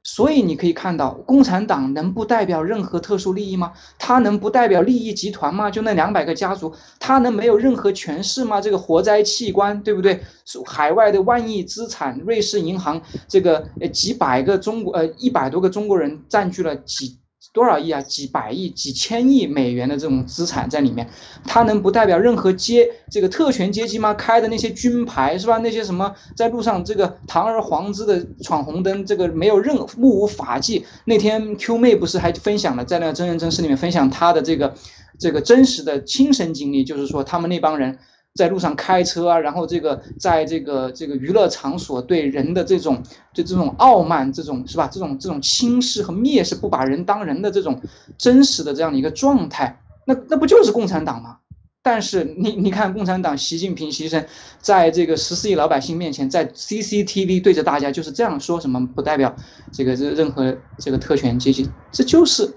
[0.08, 3.74] 所以你可以看到，共产党能不代表任何特殊利益吗？
[3.98, 5.72] 他能不代表利益集团吗？
[5.72, 8.62] 就那两百个家族，他能没有任何权势吗？
[8.62, 10.22] 这个活灾器官，对不对？
[10.68, 17.18] 海外的万亿资产，瑞士银行这个呃几百个中国呃一百多个中国人占据了几。
[17.56, 18.02] 多少亿啊？
[18.02, 21.10] 几百亿、几千亿美元的这种资产在里面，
[21.46, 24.14] 它能不代表任何阶这个特权阶级吗？
[24.14, 25.58] 开的那些军牌是吧？
[25.60, 30.86] 那些什么在路上这个堂而皇之的闯红灯，这个没有任目无法纪。
[31.06, 34.76] 那天 Q 妹不是还分享了在那个真人真事里面分享她的这个
[35.18, 37.98] 这个真实的亲身经历，就是说他们那帮人。
[38.36, 43.02] 在路上开车啊，然后这个在这个这个娱乐场所对人的这种
[43.34, 44.90] 就这种傲慢，这种是吧？
[44.92, 47.82] 这种这种轻视和蔑视，不把人当人的这种
[48.18, 51.38] 真实的这样的一个状态，那那不就是共产党吗？
[51.82, 54.26] 但是你你看，共产党习近平先生
[54.60, 59.34] 在这个十四亿老百姓面前，在 CCTV 对着大家就是这样说什么，不代表
[59.72, 62.54] 这个这任何这个特权阶级，这就是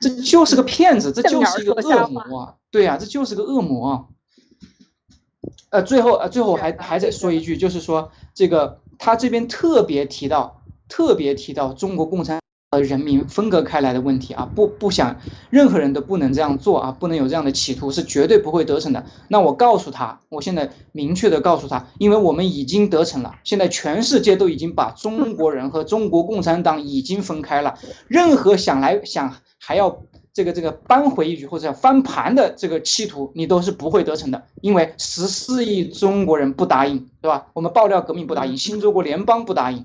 [0.00, 4.08] 这就是个骗子，这就是一个恶魔，对呀，这就是个恶魔。
[5.70, 15.16] 呃，最后呃，最后还还在说一句，就是说这个他这边特别提到，特别提到中国共产党人民分割开来的问题啊，不不想
[15.50, 19.04] 任何人都不能这样做啊，不能有这样的企图，是绝对不会得逞的。
[19.28, 30.00] 那我告诉他，我现在明确的告诉他，因为我们已经得逞了，现在全世界都已经把中国人和中国共产党已经分开了，任何想来想还要。
[30.38, 37.50] 这个这个扳回一局或者翻盘的这个企图，你都是不会得逞的，因为十四亿中国人不答应，对吧？
[37.54, 39.84] 我们爆料革命不答应，新中国联邦不答应。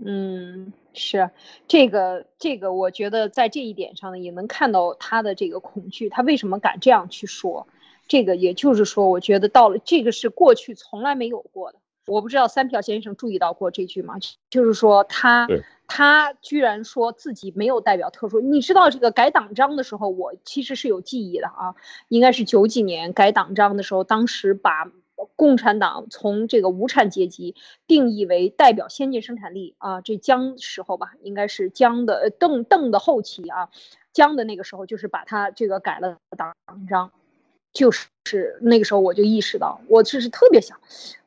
[0.00, 1.30] 嗯，是
[1.66, 7.66] 这个这个，我觉得在这一点上呢，也能看到他的这个恐惧，他为什么敢这样去说？
[8.06, 11.80] 这个也就是说，我觉得到了这个是过去从来没有过的。
[12.08, 14.16] 我不知道三票先生注意到过这句吗？
[14.50, 15.46] 就是说他。
[15.90, 21.76] 他居然说自己没有代表特殊，你知道这个改党章的时候，我其实是有记忆的啊，
[22.08, 24.92] 应该是九几年改党章的时候，当时把
[25.34, 27.54] 共产党从这个无产阶级
[27.86, 33.70] 定义为代表先进生产力啊，这江时候吧，应该是江的邓邓的后期啊，
[34.12, 36.54] 江的那个时候就是把他这个改了党
[36.86, 37.12] 章。
[37.72, 40.78] 就是那个时候，我就意识到，我就是特别想，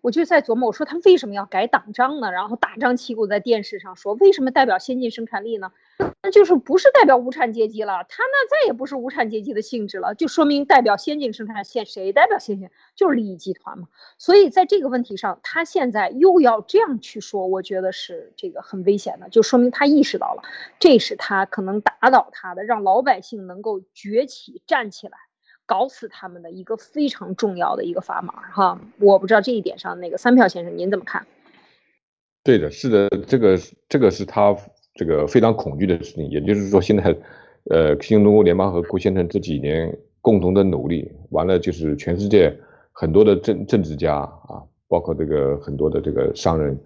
[0.02, 2.32] 我就在琢磨，我说他为什么要改党章呢？
[2.32, 5.72] 然后大张旗鼓在电视上说，为什么代表先进生产力呢？
[6.24, 8.06] 那就是不是代表无产阶级了？
[8.10, 12.70] 他那再也不是无产阶级的性质了，就说明代表先进生产线谁代表先进？
[12.96, 13.88] 就是利益集团嘛。
[14.18, 20.44] 所以在这个问题上，他现在又要这样去说，我觉得是这个很危险的，就说明他意识到了，
[20.80, 25.18] 这是他可能打倒他的，让老百姓能够崛起站起来。
[25.72, 31.26] 搞死他们的一个非常重要的一个砝码哈，我不知道这一点上那个三票先生您怎么看？
[32.44, 33.58] 对的，是的，这个
[33.88, 34.54] 这个是他
[34.96, 37.16] 这个非常恐惧的事情，也就是说现在，
[37.70, 42.54] 呃，新中国联邦和郭先生这几年共同的努力，完了就是全世界
[42.92, 46.78] 很多的政政治家啊，包括这个很多的这个商人，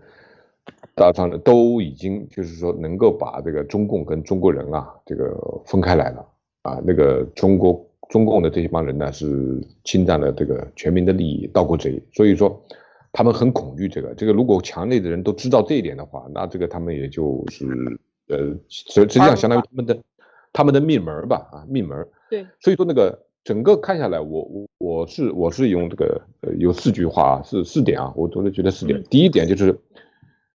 [0.94, 6.24] 大商人都已经就是说能够把这个中共跟中国人啊这个分开来了
[6.62, 7.84] 啊，那个中国。
[8.10, 12.64] 中共的这一帮人呢，是侵占了这个全民的利益，盗国贼，所以说
[13.12, 14.14] 他们很恐惧这个。
[14.14, 17.66] 这个如果墙内的人都知道这一点的话，那这个他们也就是
[18.28, 18.38] 呃，
[18.70, 19.98] 实实际上相当于他们的
[20.54, 22.08] 他们的命门吧啊命门。
[22.30, 29.04] 对，所以说那个整个看下来，我我我是我是用这个呃有四句话啊，是四点啊，我总是觉得四点。
[29.10, 29.76] 第一点就是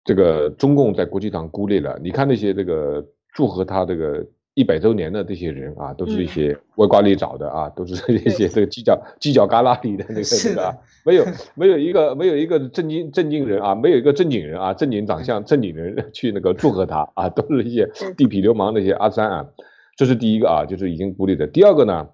[0.04, 4.26] 这个中共在国际上孤立了，你看那些这个祝贺他这个。
[4.58, 19.46] 一百周年的这些人啊，都是一些歪瓜裂枣的啊，都是一些这个犄角犄角旮旯里的那个那个啊， 没有没有一个没有一个正经正经人啊，没有一个正经人啊，正经长相正经人去那个祝贺他啊，都是一些地痞流氓那些阿三啊，
[19.96, 21.46] 这是第一个啊，就是已经孤立的。
[21.46, 22.08] 第二个呢，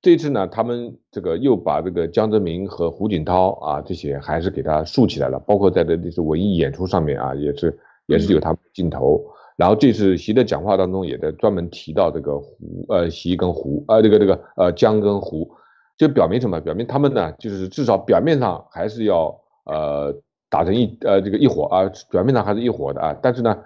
[0.00, 9.20] 这次呢，他们这个又把这个江泽民和胡锦涛啊这些还是给他竖起来了，包括在的这些文艺演出上面啊，也是也是有他们镜头。
[9.58, 15.50] 然后这次习的讲话当中也在专门提到这个湖呃习跟湖呃这个这个呃江跟湖，
[15.96, 16.60] 就表明什么？
[16.60, 20.14] 表明他们呢就是至少表面上还是要呃
[20.48, 23.18] 打成一呃这个一伙啊，表面上还是一伙的啊。
[23.20, 23.58] 但是呢，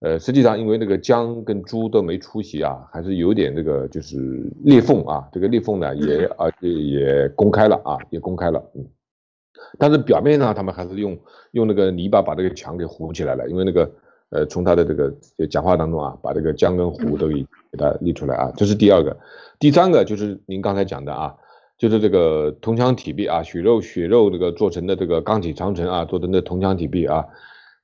[0.00, 4.16] 呃实际上因为那个江跟朱都没出席啊，还是有点这个就是
[4.62, 5.28] 裂缝啊。
[5.30, 8.82] 这个裂缝呢也啊也公开了啊，也公开了嗯。
[9.78, 11.18] 但是表面上他们还是用
[11.50, 13.90] 用那个泥巴把这个墙给糊起来了，因为那个。
[14.34, 15.14] 呃，从他的这个
[15.46, 17.34] 讲话当中啊，把这个江跟湖都给
[17.70, 19.16] 给他立出来啊，这是第二个。
[19.60, 21.32] 第三个就是您刚才讲的啊，
[21.78, 27.24] 就是这个铜墙铁壁啊，血肉血肉这个做成的这个钢铁长城啊，做成的铜墙铁壁啊，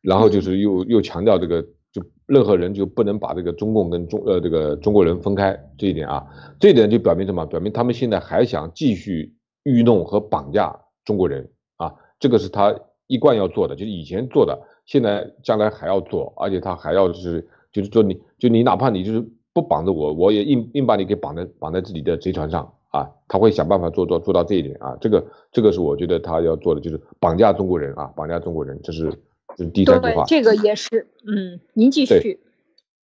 [0.02, 6.26] 然后就是又又强调这个，就任何人就不能把这个中共跟中呃这个中国人分开这一点啊，
[6.58, 7.46] 这一点就表明什么？
[7.46, 9.32] 表明他们现在还想继续
[9.62, 12.74] 愚弄和绑架中国人啊，这个是他
[13.06, 14.66] 一贯要做的，就是以前做的。
[14.90, 23.08] 现在将来还要做，而且他还要就是就是说你就你哪怕你就是不绑着我，我也硬硬把你给绑在绑在自己的贼船上啊！
[23.28, 24.98] 他会想办法做做做到这一点啊！
[25.00, 29.12] 这个这个是我觉得他要做的，就是绑架中国人啊，绑架中国人，这是
[29.56, 30.24] 这是第三句话。
[30.24, 32.40] 这个也是，嗯，您继续。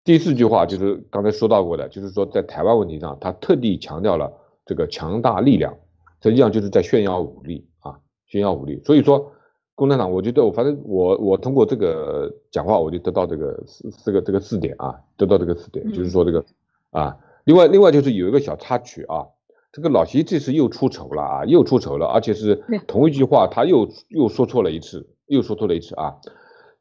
[0.04, 4.32] 第四句话就是刚才说到过的，就是说在台湾问题上，他特地强调了
[4.64, 5.76] 这个强大力量，
[6.22, 8.80] 实际上就是在炫耀武力啊，炫耀武力。
[8.84, 9.32] 所以说。
[9.74, 16.44] 共产党，我觉得我反正我我通过这个讲话，我就得到这个四四个这个四点啊，得到这个四点，就是说这个
[16.90, 19.26] 啊，另外另外就是有一个小插曲啊，
[19.72, 26.16] 这个老习这次又出丑了啊，又出丑了，而且是同一句话他又又说错了一次，又说错了一次啊，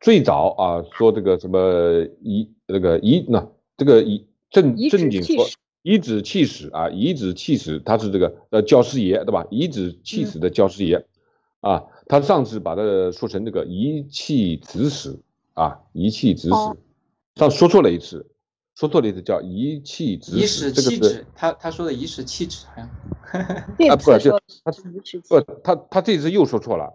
[0.02, 5.46] 最早啊说这个什么遗那个遗那这个遗正正经说
[5.82, 9.48] 遗指气使啊，遗指气使他是这个呃教师爷对吧？
[9.50, 11.06] 遗指气使的教师爷
[11.62, 11.86] 啊。
[12.12, 12.82] 他上次把它
[13.14, 15.18] 说成那个一气指使
[15.54, 16.56] 啊，遗气指使，
[17.36, 18.28] 上说错了一次，
[18.76, 22.90] 说错了一次叫遗气指使，这个是他他说的一时气指好像，
[23.90, 24.30] 啊不是
[24.66, 24.72] 他
[25.30, 26.92] 不他他这次又说错了，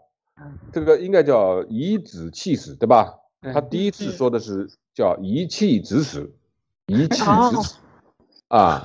[0.70, 3.14] 这个应该叫遗指气使对吧？
[3.40, 6.30] 他第一次说的是叫一气指使，
[6.88, 7.76] 一气指使。
[8.48, 8.84] 啊，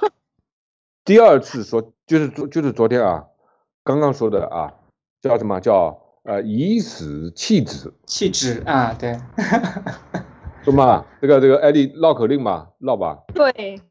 [1.04, 3.26] 第二次说就是昨就是昨天啊，
[3.84, 4.74] 刚刚说的啊，
[5.22, 5.60] 叫什么？
[5.60, 6.01] 叫？
[6.24, 7.92] 呃，以死弃之。
[8.06, 9.20] 弃之啊，对，
[10.64, 13.24] 说嘛，这个这个艾丽绕口令嘛，绕吧。
[13.34, 13.82] 对，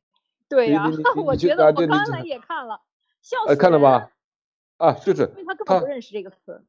[0.49, 0.89] 对呀，
[1.25, 2.81] 我觉得我刚才也看了，
[3.21, 3.57] 笑死。
[3.57, 4.11] 看了吧？
[4.77, 6.63] 啊，就是，因为他根本不认识这个词。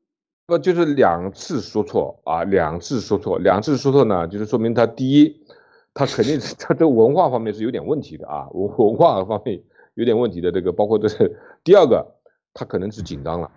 [0.47, 5.45] 不，就是两次说错啊，两次说错，两次说错呢，就是说明他第一，
[5.93, 9.62] 他肯定是他这文化方面是有点问题的啊，文文化方面
[9.93, 12.15] 有点问题的，这个包括这是第二个，
[12.54, 13.52] 他可能是紧张了。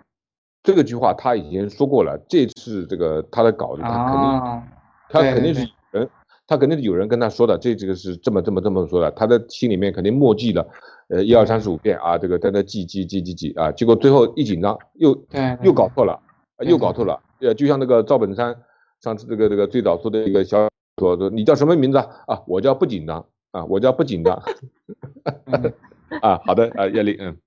[0.65, 4.63] 这个句话他已经说过了，这次这个他的稿子他肯定，
[5.09, 6.09] 他肯定是有人，
[6.47, 10.67] 他肯定是有人跟他说的，这这个是这么这么这么说的，他的心里面肯定默记了，
[11.09, 15.15] 呃一二三四五遍啊，这个在那记记记记记啊，结果最后一紧张又
[15.61, 16.19] 又搞错了，
[16.61, 18.55] 又搞错了，呃就像那个赵本山
[19.01, 20.67] 上次这个这个最早说的一个小
[20.99, 22.07] 说说你叫什么名字啊？
[22.25, 24.41] 啊我叫不紧张啊我叫不紧张，
[26.21, 27.37] 啊 好的啊叶丽嗯。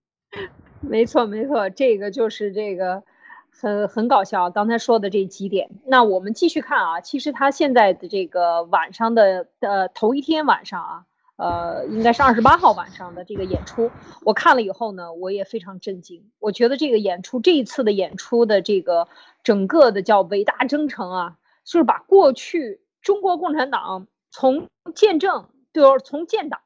[0.81, 3.03] 没错，没错，这个就是这个
[3.51, 4.51] 很很搞笑。
[4.51, 7.01] 刚才说的这几点，那我们继续看啊。
[7.01, 11.05] 其实他现在的这个晚上的呃头一天晚上啊，
[11.37, 13.91] 呃，应该是二十八号晚上的这个演出，
[14.23, 16.31] 我看了以后呢，我也非常震惊。
[16.39, 19.09] 我觉得这个演出这一次的演出的这个
[19.43, 26.61] 整个的叫伟大征程啊，就是把过去中国共产党从建政，就是从建党，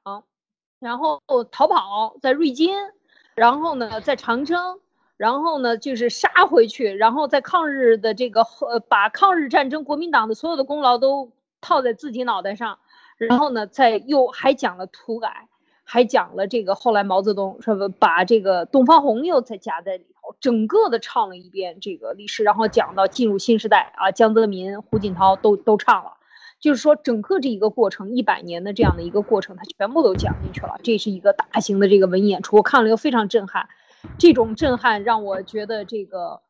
[0.78, 1.20] 然后
[1.50, 2.76] 逃跑在瑞金。
[3.42, 4.78] 然后呢，在长征，
[5.16, 12.78] 然后呢，就是杀回去，然后在抗日的这个呃，把抗日战争国民党的所有的功劳都套在自己脑袋上，
[13.16, 15.48] 然后呢，再又还讲了土改，
[15.82, 26.12] 还讲了这个后来毛泽东是不把这个东方红又再夹在里头，整个的唱了一遍这个历史，然后讲到进入新时代啊，江泽民、胡锦涛都都唱了。
[26.62, 30.78] 就是说整个这一个过程，一百年的这样的一个过程，它全部都讲进去了。
[30.84, 33.68] 这是一个大型的这个文艺演出，我看了又非常震撼。
[34.16, 36.40] 这种震撼让我觉得这个，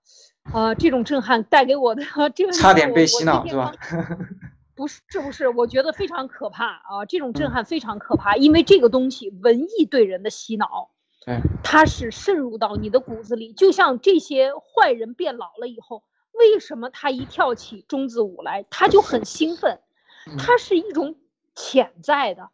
[0.53, 2.03] 呃，这种震撼带给我的
[2.35, 3.73] 这个差点被洗脑是吧？
[4.77, 5.49] 不是，这不是？
[5.49, 7.07] 我觉得非常可怕啊！
[7.09, 10.91] 这种震撼非常可怕，因为这个东西文艺对人的洗脑。
[11.25, 16.03] 对，它是渗入到你的骨子里，就像这些坏人变老了以后，
[16.33, 19.79] 为什么他一跳起中字舞来，他就很兴奋？
[20.39, 21.17] 它是一种
[21.55, 22.51] 潜在的。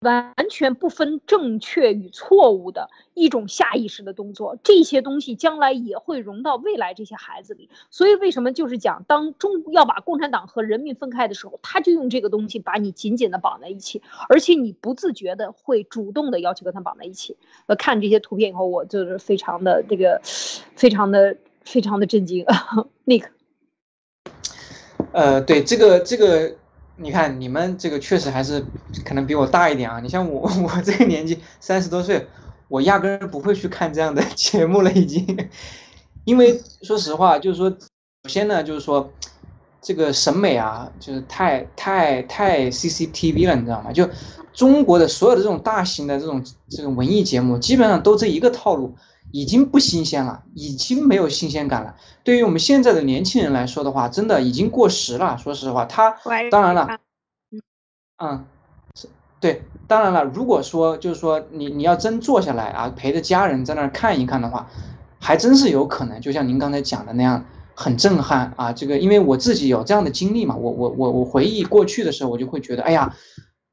[0.00, 7.70] 完全不分正确与错误的一种下意识的动作，这些东西将来也会融到未来这些孩子里。
[7.90, 17.38] 所以为什么就是讲，当中要把共产党和人民分开的时候，他就用这个东西把你紧紧的绑在一起，而且你不自觉的会主动的要求跟他绑在一起。
[17.64, 22.44] 呃，看这些图片以后，我就是非常的这个，非常的非常的震惊。
[23.06, 23.24] Nick，
[25.12, 26.54] 呃，对这个这个。
[26.98, 28.64] 你看，你们这个确实还是
[29.04, 30.00] 可能比我大一点啊。
[30.00, 32.26] 你像我， 我这个年纪三十多岁，
[32.68, 35.48] 我压根不会去看这样的 节目了，已经。
[36.24, 39.12] 因为说实话，就是说，首先呢，就是说，
[39.82, 43.92] 这个审美啊，就是太太太 CCTV 了，你知道吗？
[43.92, 44.08] 就
[44.54, 48.96] 中国的所有的这种大型的这种这种文艺节目，基本上都这一个套路。
[49.38, 51.94] 已经不新鲜了，已经没有新鲜感了。
[52.24, 55.36] 对于我们现在的年轻人来说的话，真的已经过时了。
[55.36, 56.16] 说实话，他
[56.50, 56.98] 当然了，
[58.16, 58.46] 嗯，
[58.94, 59.08] 是
[59.38, 60.24] 对，当然了。
[60.24, 64.70] 如果说就是说你你要真坐下来啊，陪着家人在那儿看一看的话，
[65.20, 68.72] 还真是有可能，就像您刚才讲的那样，很震撼啊。
[68.72, 73.14] 这个因为我自己有这样的经历嘛，我我我我回忆过去的时候，我就会觉得，哎呀。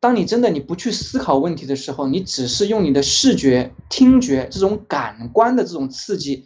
[0.04, 6.44] 当你真的你不去思考问题的时候，你只是用你的视觉、听觉这种感官的这种刺激，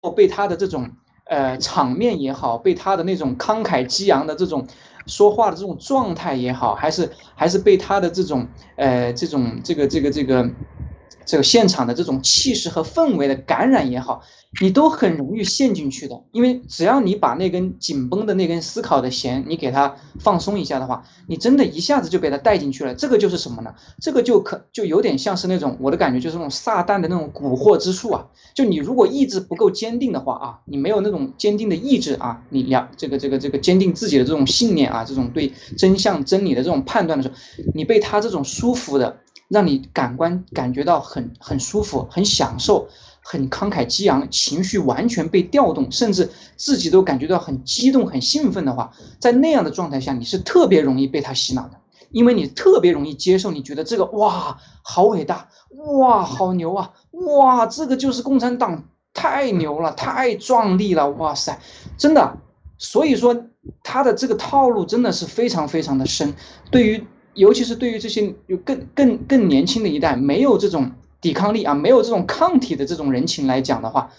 [0.00, 0.92] 或被他的这种
[1.24, 4.68] 呃场面也好，被他的那种慷慨激昂的这种
[5.08, 10.48] 说话的这种状态也好，还是还是被他的这种呃这种这个这个这个
[11.26, 14.22] 这个现场的这种气势和氛围的感染也好。
[14.62, 22.94] 你都很容易陷进去的，因为只要你把那根紧绷的那根思考的弦，你给它放松一下的话，你真的一下子就被它带进去了。
[22.94, 23.74] 这个就是什么呢？
[24.00, 28.26] 这个就可就有点像是那种我的感觉，就是那种撒旦的那种蛊惑之术啊。
[28.54, 37.34] 就你如果意志不够坚定的话啊，你没有那种坚定的意志啊，你了这个这个这个坚定自己的这种信念啊，这种对真相真理的这种判断的时候，
[37.74, 42.88] 你被他这种舒服的，让你感官感觉到很很舒服，很享受。
[43.28, 51.72] 很慷慨激昂，情绪完全被调动，甚至自己都感觉到很激动、很兴奋的话，在那样的状态下，你是特别容易被他洗脑的，
[52.12, 55.48] 因为你特别容易接受，你觉得这个哇好伟大，
[55.98, 61.58] 哇好牛啊，哇这个就是共产党太牛了，太壮丽了，哇塞，
[61.98, 62.38] 真的，
[62.78, 63.46] 所以说
[63.82, 66.32] 他的这个套路真的是非常非常的深，
[66.70, 67.04] 对于
[67.34, 70.92] 尤其是对于这些有更更更年轻的一代，没有这种。
[71.26, 74.12] 抵抗力啊，没有这种抗体的这种人情来讲的话，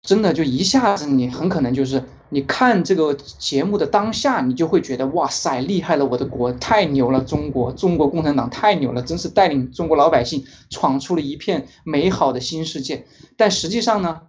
[0.00, 13.04] 真的就一下子你很可能就是你看这个节目的当下，你就会觉得哇塞，厉害了，我的国太牛了，中国中国共产党太牛了，真是带领中国老百姓闯出了一片美好的新世界。
[13.36, 14.20] 但实际上呢，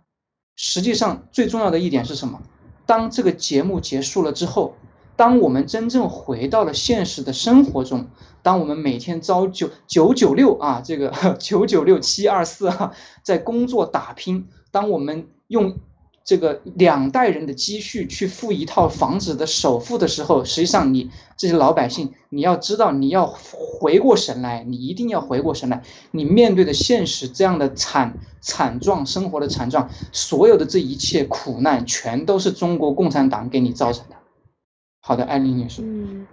[0.56, 2.42] 实际上最重要的一点是什么？
[2.88, 4.74] 当这个节目结束了之后。
[5.16, 8.08] 当我们真正回到了现实的生活中，
[8.42, 12.92] 当我们每天朝九九九六啊，这个 九九六七二四啊，
[13.22, 15.78] 在工作打拼，当我们用
[16.26, 34.13] 这个两代人的积蓄去付一套房子的首付的时候，实际上你这些老百姓，你要知道，你要回过神来，你一定要回过神来，你面对的现实这样的惨惨状生活的惨状，所有的这一切苦难，全都是中国共产党给你造成的。
[35.06, 35.82] 好的，艾丽女士。
[35.82, 36.26] 嗯，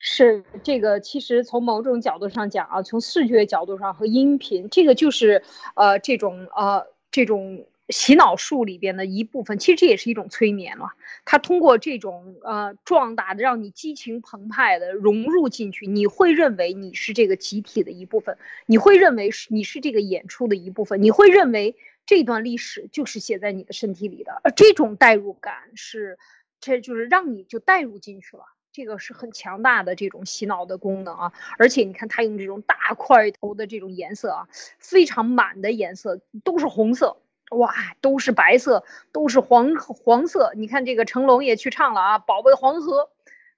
[0.00, 5.44] 是这个，其实从某种角度上讲啊，从视觉角度上和音频，这个就是
[5.76, 9.60] 呃这种呃这种洗脑术里边的一部分。
[9.60, 10.88] 其实这也是一种催眠了。
[11.24, 24.40] 它通过这种呃壮大的，让你激情澎湃的融入进去，你会认为你是这个集体的一部分，你会认为是你是这个演出的一部分，你会认为这段历史就是写在你的身体里的。
[24.42, 26.18] 而这种代入感是。
[26.60, 31.32] 这就是让你就带入进去了，这个是很强大的这种洗脑的功能啊！
[31.58, 34.48] 而且你看他用这种大块头的这种颜色啊，
[34.78, 37.16] 非常满的颜色都是红色，
[37.50, 40.52] 哇，都是白色，都是黄黄色。
[40.54, 43.10] 你看这个成龙也去唱了啊，保卫黄河，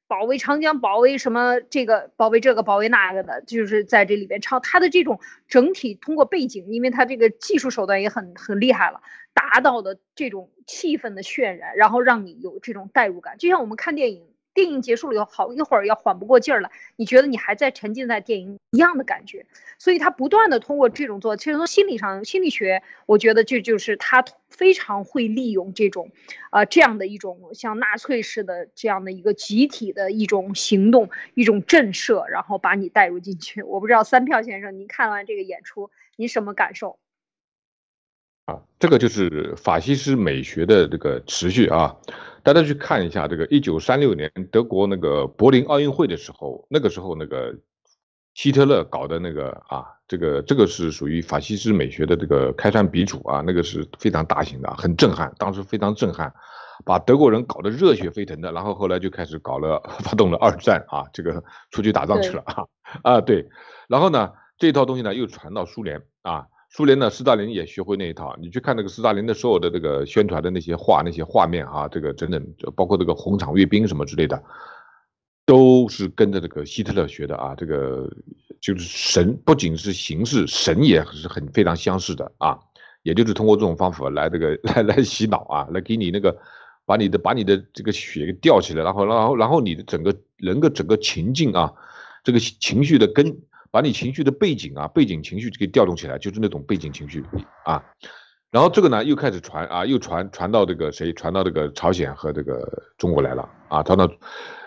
[0.07, 4.61] 保卫长江，保卫什么这个，保卫这个，保卫那个的，就是在这里边唱。
[4.61, 9.01] 他的这种整体通过背景，因为他这个技术手段也很很厉害了。
[9.41, 19.47] 达到的这种气氛的渲染，然后让你有这种代入感，就像我们看电影，电影结束了以后，好一会儿要缓不过劲儿来，你觉得你还在沉浸在电影一样的感觉，
[19.78, 26.11] 所以他不断的通过这种做，其实从心理上心理学，我觉得这就是他非常会利用这种，
[26.53, 33.62] 呃这样的一种像纳粹式的这样的一个集体的一种行动，一种震慑，然后把你带入进去。
[33.62, 36.99] 我不知道三票先生，您看完这个演出，您什么感受？
[38.51, 41.94] 啊，这个就是法西斯美学的这个持续啊。
[42.42, 47.55] 大家去看一下这个一九三六年德国那个柏林奥运会的时候，那个时候那个
[48.34, 56.32] 希特勒搞的那个啊，这个这个是属于法西斯美学的这个开山鼻祖啊，那个是非常大型的，很震撼，当时非常震撼，
[56.84, 62.64] 把德国人搞得热血沸腾的，然后后来就开始搞了，发动了二战啊，这个出去打仗去了啊
[63.03, 63.46] 啊对，
[63.86, 66.46] 然后呢这套东西呢又传到苏联啊。
[66.72, 68.36] 苏联呢，斯大林也学会那一套。
[68.40, 72.46] 你去看那个斯大林的所有的这个宣传的那些画、那些画面啊，这个整整
[72.76, 74.40] 包括这个红场阅兵什么之类的，
[75.44, 77.56] 都是跟着这个希特勒学的啊。
[77.56, 78.08] 这个
[78.60, 82.56] 就是神，不仅是形式，神也是很非常相似的啊。
[83.02, 86.38] 也就是通过这种方法来这个来来洗脑啊，来给你那个
[86.86, 91.72] 把你的把你的这个血给吊起来，然后然后然后你的整个人的整个情境啊，
[92.22, 93.40] 这个情绪的根。
[93.70, 97.24] 把你情绪的背景啊，背景情绪给调动起来，就是那种背景情绪
[97.64, 97.82] 啊。
[98.50, 102.68] 然后这个呢，又开始传啊，又传传到这个谁，传到这个朝鲜和这个
[102.98, 103.80] 中国来了啊。
[103.84, 104.10] 传到，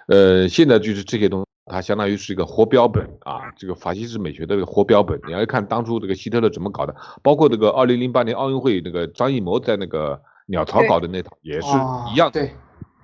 [0.07, 5.19] 呃，现在就是这些东西，它相当于是一个活标本啊，这个法西斯美学的这个活标本。
[5.27, 11.67] 你要看当初这个希特勒怎么搞的，包括这个二零零八年奥运会那个张艺谋在那个鸟巢搞的那套，也是
[12.13, 12.53] 一样，对，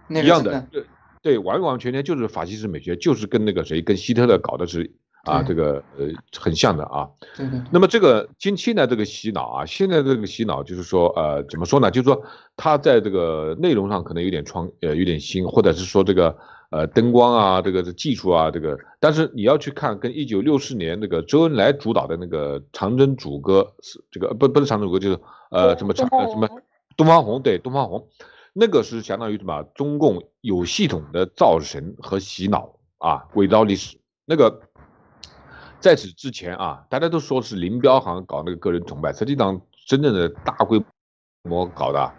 [0.08, 0.86] 一样的，对，
[1.22, 4.90] 对，完完全全就是法西斯美学，就是跟那个谁，跟希特勒搞的是。
[5.30, 6.08] 啊，这个呃
[6.38, 7.08] 很像的啊。
[7.38, 7.62] 对对。
[7.72, 11.90] 那么这个近期呢，这个洗脑啊，现在这个洗脑就是说，呃，怎么说呢？
[11.92, 12.22] 就是说
[12.58, 16.36] 它在这个内容上可能有点创，呃，有点新，或者是说这个
[16.72, 18.78] 呃灯光啊，这个技术啊，这个。
[19.00, 25.20] 但是你要去看跟一九六四年那个周恩来主导的那个长征主歌是这个不不是长征主歌，就是
[25.52, 26.50] 呃什么长什么
[26.98, 28.08] 东方红对东方红，
[28.54, 29.64] 那个是相当于什么？
[29.76, 34.62] 中共有系统的造神和洗脑啊，伪造历史那个。
[35.80, 40.82] 在此之前啊，大家都说是林彪好像搞那个个人崇拜，实际上真正的大规
[41.44, 42.14] 模搞的，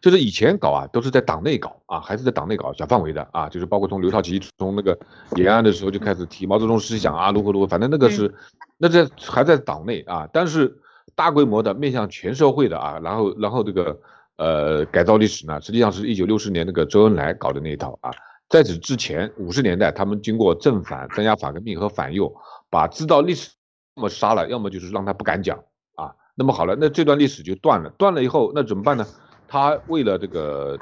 [0.00, 4.98] 就是以前搞啊，都是在党内搞啊，还是在党内搞小范围的啊，就是包括从刘少奇从那个
[5.36, 8.32] 延安的时候就开始提毛泽东思想啊，如何如何，反正那个是
[8.78, 10.78] 那在还在党内啊，但是
[11.16, 14.00] 大规模的面向全社会的啊，然后然后这个
[14.36, 18.10] 呃改造历史呢，实际上是一九六四年那个周恩来搞的那一套啊，
[18.50, 22.30] 在此之前五十年代他们经过正反、三压反革命和反右。
[22.72, 23.50] 把知道历史，
[23.96, 25.58] 要么杀了，要么就是让他不敢讲
[25.96, 26.14] 啊。
[26.36, 27.90] 那么好了，那这段历史就断了。
[27.98, 29.04] 断了以后，那怎么办呢？
[29.48, 30.78] 他为了这个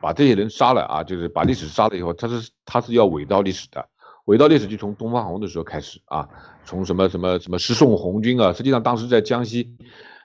[0.00, 3.84] 把这些人杀了啊，就是把历史杀了以后，他是他是要伪造历史的。
[4.26, 6.28] 伪造历史就从东方红的时候开始啊，
[6.64, 8.52] 从什么什么什么十送红军啊。
[8.52, 9.76] 实际上当时在江西，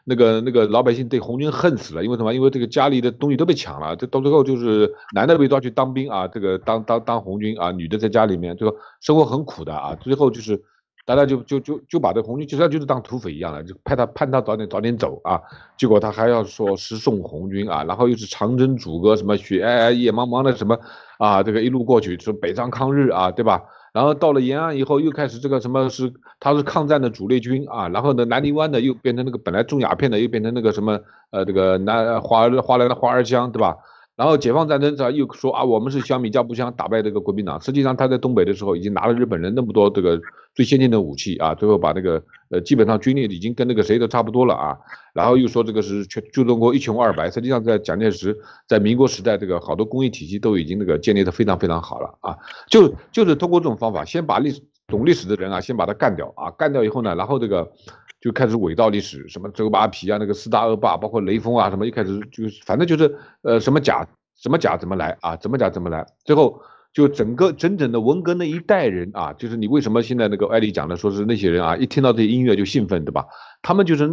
[0.09, 2.33] 那个那个老百姓对红军恨死了，因为什么？
[2.33, 10.61] 因为这个家里的东西都被抢了，这到最后就是男的被抓去当兵啊，这个当当当红军啊，女的在家里面，最后生活很苦的啊，最后就是。
[11.05, 15.41] 大家就就就就把这红军就像就是当土匪一样的，就派他盼他早点早点走啊，
[15.75, 20.77] 结果他还要说十送红军啊，然后又是长征主歌什么雪皑皑夜茫茫的什么
[21.17, 23.63] 啊，这个一路过去说北上抗日啊，对吧？
[23.93, 30.99] 然后到了延安以后又开始这个什么是他是抗战的主力军啊，然后呢南泥湾的又变成那个本来种鸦片的又变成那个什么
[31.31, 33.75] 呃这个南华华南的华儿江对吧？
[34.19, 37.61] 然后解放战争上又说啊，我们是小米加步枪打败这个国民党。
[37.61, 40.19] 实际上他在东北的时候已经拿了日本人那么多这个
[40.53, 44.77] 最先进的武器啊，最后把那个呃基本上军力已经跟那个谁都差不多了啊。
[45.13, 47.31] 然后又说这个是全就中国一穷二白。
[47.31, 52.37] 实际上在蒋介石在民国时代，这个好多工业体系都已经那个建立的非常非常好了啊。
[52.67, 57.71] 就就是通过这种方法，先把历史懂历史的人啊，先把他干掉啊，干掉以后呢，然后这个
[58.19, 64.07] 就开始伪造历史，什么周扒皮啊，那个四大恶霸，包括雷锋啊，什么一开始就是反正就是呃什么假。
[64.41, 65.35] 什么假怎么来啊？
[65.35, 66.07] 怎么假怎么来？
[66.23, 66.61] 最后
[66.93, 73.25] 就整个整整的文革那一代人啊，就是你为什么现在那个艾丽讲的，说是那些人啊，一听到这些音乐就兴奋，对吧？
[73.61, 74.07] 他们就是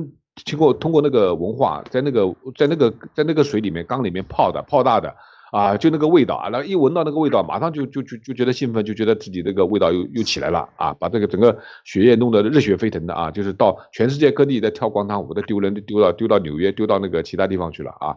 [0.45, 5.15] 经过通过那个文化，在那个在那个在那个水里面缸里面泡的泡大的
[5.53, 18.17] 啊，就那个味道啊，然后一闻到那个味道，马上就就就就觉得兴奋，就觉得自己那个味道又又起来了啊，把这个整个血液弄得热血沸腾的啊，就是到全世界各地在跳广场舞，的丢人丢到丢到纽约，丢到那个其他地方去了啊，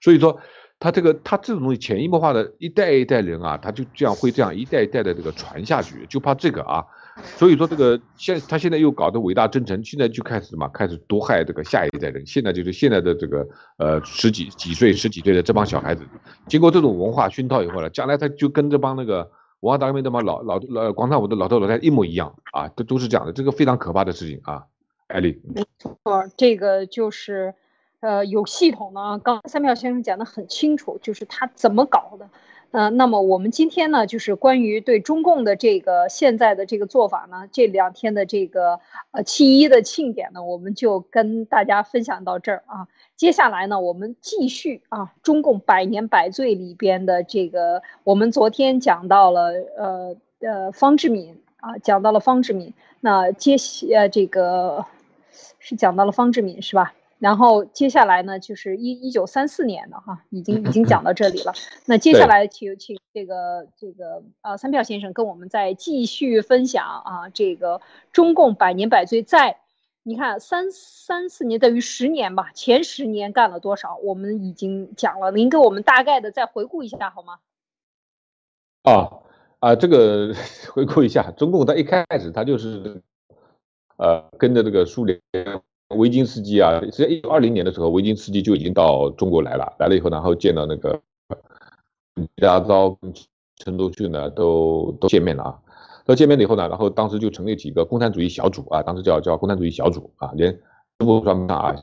[0.00, 0.38] 所以说。
[0.82, 6.86] 他这个，他这种东西潜移默化的，一代一代人啊，他就这样会这样一代一代的这个传下去，就怕这个啊，
[7.36, 13.48] 所以说这个现他现在又搞的伟大征程，现在就开始什么，开始毒害这个下一代人，现在就是现在的这个
[13.78, 16.04] 呃十几几岁十几岁的这帮小孩子，
[16.46, 24.64] 经过这种文化熏陶以后呢，将来他就跟这帮那个文化大革命的嘛老老老广场舞的老头老太太一模一样啊，都都是这样的，这个非常可怕的事情啊，
[25.08, 25.40] 艾丽。
[25.54, 27.54] 没错，这个就是
[28.00, 32.28] 呃有系统呢，刚三票先生讲的很清楚，就是他怎么搞的。
[32.72, 38.78] 呃，那么我们今天呢，就是关于对中共的这个现在的这个做法呢，这两天的这个
[39.10, 42.86] 呃七一的庆典呢，我们就跟大家分享到这儿啊。
[43.16, 53.56] 接下来呢，我们继续啊，中共百年百岁里边的这个，我们昨天讲到了呃呃方志敏啊，讲到了方志敏，那接
[53.92, 54.86] 呃这个
[55.58, 56.94] 是讲到了方志敏是吧？
[57.20, 61.52] 然后接下来呢，就是一一九三四年的哈，已经已经讲到这里了。
[61.84, 69.60] 那接下来请请这个这个呃三票先生跟我们再继续分享啊，这个中共百年百岁在，
[70.02, 77.38] 你看三三四年等于十年吧，前十年干了多少，我们已经讲了，您给我们大概的再回顾一下好吗？
[78.84, 79.20] 啊
[79.58, 80.34] 啊，这个
[80.72, 83.02] 回顾一下，中共它一开始它就是
[83.98, 85.20] 呃跟着这个苏联。
[85.96, 89.72] 维金斯基啊，实际上一九二零年的时候，维金斯基就已经到中国来了。
[89.78, 91.00] 来了以后，然后见到那个
[92.14, 92.96] 李大钊、
[93.56, 95.58] 陈独秀呢，都都见面了啊。
[96.04, 100.58] 都见面了以后呢，然后当时就成立几个共产主义小组啊，当时叫叫共产主义小组啊，连
[100.98, 101.74] 部上面啊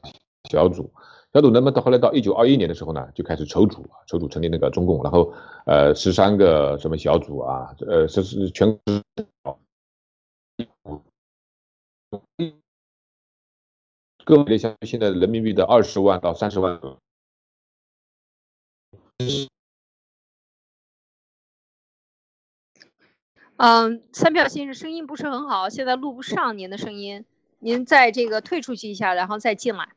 [0.49, 0.89] 小组
[1.33, 1.49] 小组。
[1.49, 5.33] 那么到后来到一九二一年的时候呢，就开始筹组筹组成立那个中共，然后
[5.65, 8.77] 呃十三个什么小组啊，呃是是全。
[14.27, 16.81] 各位像现在人民币的二十万到三十万。
[23.55, 27.23] 嗯，三票先生声音不是很好，现在录不上您的声音，
[27.59, 29.93] 您再这个退出去一下，然后再进来，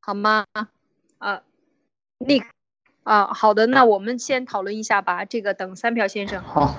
[0.00, 0.46] 好吗？
[1.18, 1.44] 啊，
[2.18, 2.44] 那
[3.04, 5.24] 啊，好的，那我们先讨论一下吧。
[5.24, 6.76] 这个等三票先生好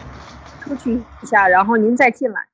[0.60, 2.51] 出去一下，然后您再进来。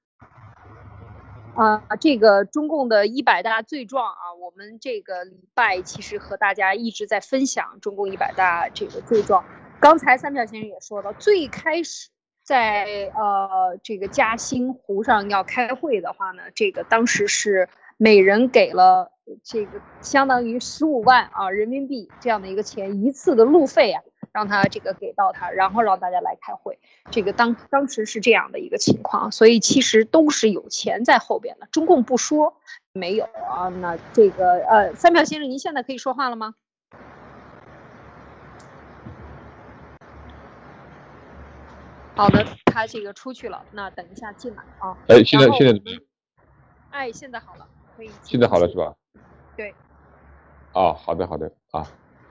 [1.58, 9.44] 啊，这个中共的一百大罪状啊，我们这个礼拜其实和大家一直在分享中共一百大这个罪状。
[9.80, 12.10] 刚才三票先生也说了，最开始
[12.44, 19.12] 在呃这个嘉兴湖上要开会的话呢，这个当时是每人给了
[19.44, 24.04] 这个相当于十五万啊人民币这样的一个钱一次的路费啊。
[24.32, 26.80] 让他这个给到他，然后让大家来开会。
[27.12, 31.68] 这个当当时是这样的一个情况，所以其实都是有钱在后边的。
[31.72, 32.58] 中共不说
[32.94, 36.56] 没有啊，那这个呃，三票先生，您现在可以说话了吗？
[42.16, 44.98] 好的，他这个出去了，那等一下进来啊。
[45.08, 46.02] 哎，现在现在怎么样？
[46.90, 48.10] 哎，现在好了，可以。
[48.24, 48.96] 现在好了是吧？
[49.56, 49.76] 对。
[50.74, 51.86] 啊，好的好的啊，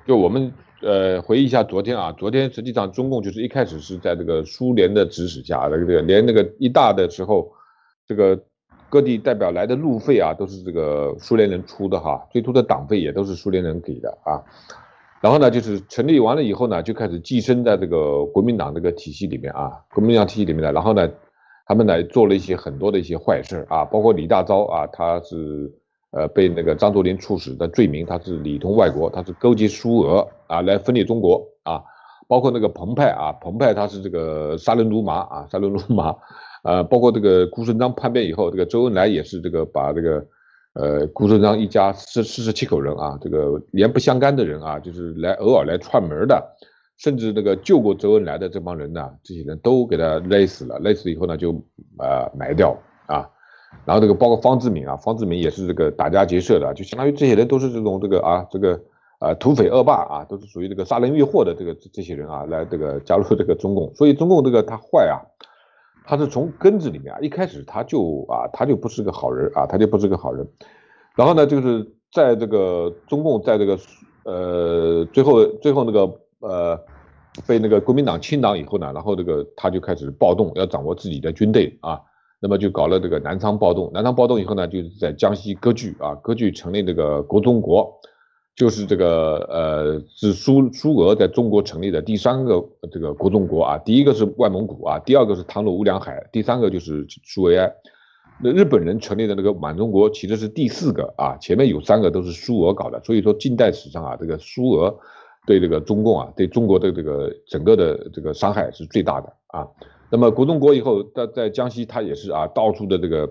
[0.07, 0.53] 就我们。
[0.83, 7.51] 呃，回忆一下昨天啊，昨天实际上中共就是一开始是在这个苏联的指使下，这个连那个一大的时候，
[8.07, 8.39] 这个
[8.91, 14.37] 各地代表来的路费啊，都是这个苏联人出的哈，最初的党费也都是苏联人给的啊。
[15.23, 20.71] 然后呢，就是成立完了以后呢，就开始寄生在这个国民党这个体系里面啊，国民党体系里面的。
[20.73, 21.11] 然后呢，
[21.65, 25.73] 他们呢做了一些很多的一些坏事啊，包括李大钊啊，他是。
[26.17, 31.83] 呃，被那个张作霖处死的罪名，他是里通外国，他是勾结苏俄啊，来分裂中国啊。
[32.27, 36.17] 包括那个彭湃啊，彭湃他是这个杀人如麻啊，杀人如麻。
[36.64, 40.27] 呃，包括这个顾顺章叛变以后，这个周恩来也是这个把这个
[40.73, 46.43] 呃顾顺章一家四四十七口人啊，这个连不相干的人啊，就是来偶尔来串门的，
[46.97, 51.53] 甚至那个救过周恩来的这帮人呢，这些人都给他勒死了，勒死以后呢就
[51.99, 52.75] 呃埋掉
[53.07, 53.29] 啊。
[53.85, 58.81] 然后这个包括方志敏啊，方志敏也是这个打家劫舍的，就相当于这些人都是这种这个啊，这个
[59.21, 63.95] 呃土匪恶霸啊，都是属于这个杀人越货的这个这些人啊，来这个加入这个中共。
[63.95, 65.23] 所以中共这个他坏啊，
[66.05, 70.45] 他是从根子里面，一开始他就啊，他就不是个好人啊，他就不是个好人。
[71.14, 73.79] 然后呢，就是在这个中共在这个
[74.25, 76.81] 呃最后最后那个呃
[77.47, 82.01] 被那个国民党清党以后呢，然后这个他就开始暴动，要掌握自己的军队啊。
[82.41, 87.99] 那么就搞了这个南昌暴动，南昌暴动以后呢，就是在江西割据啊，割据成立这个国中国，
[88.55, 92.62] 就是这个呃是苏苏俄在中国成立的第三个
[92.93, 97.72] 这个国中国啊，第一个是外蒙古啊，第二个是唐努乌梁海，第三个就是苏维埃。
[98.39, 104.95] 那日本人成立的那个满中国其实是第四个啊，前面有三个都是苏俄搞的，所以说近代史上啊，这个苏俄
[105.47, 109.66] 对这个中共啊，对中国的这个整个的这个伤害是最大的啊。
[110.09, 113.29] 那么国中国以后，在在江西，他也是啊，到处的这个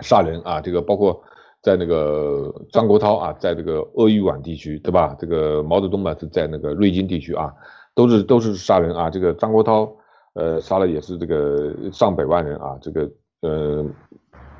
[0.00, 1.20] 杀人啊，这个包括
[1.62, 5.16] 在那个张国焘啊，在这个鄂豫皖地区，对吧？
[5.18, 7.52] 这个毛泽东嘛是在那个瑞金地区啊，
[7.94, 9.10] 都是都是杀人啊。
[9.10, 9.90] 这个张国焘，
[10.34, 13.10] 呃，杀了也是这个上百万人啊，这个
[13.40, 13.84] 呃，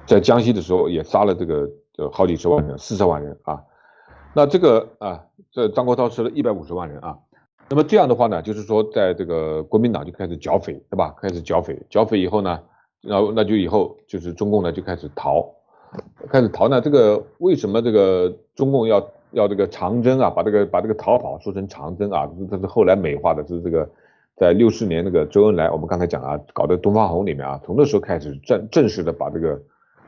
[0.07, 3.63] 在江西的时候也杀了这个呃好几十万人，四十万人啊。
[4.35, 7.19] 那这个啊，这张国焘吃了一百五十万人啊。
[7.73, 11.15] 那么这样的话呢，就是说在这个国民党就开始剿匪，对吧？
[11.23, 12.61] 开始剿匪，剿匪以后呢，
[13.01, 15.49] 然后那就以后就是中共呢就开始逃，
[16.29, 16.81] 开始逃呢。
[16.81, 20.29] 这个为什么这个中共要要这个长征啊？
[20.29, 22.29] 把这个把这个逃跑说成长征啊？
[22.51, 23.89] 这是后来美化的，是这个
[24.37, 29.63] 在六四年那个周恩来，我们刚才讲啊，搞的东方红里面啊，从那时候开始正正式的把这个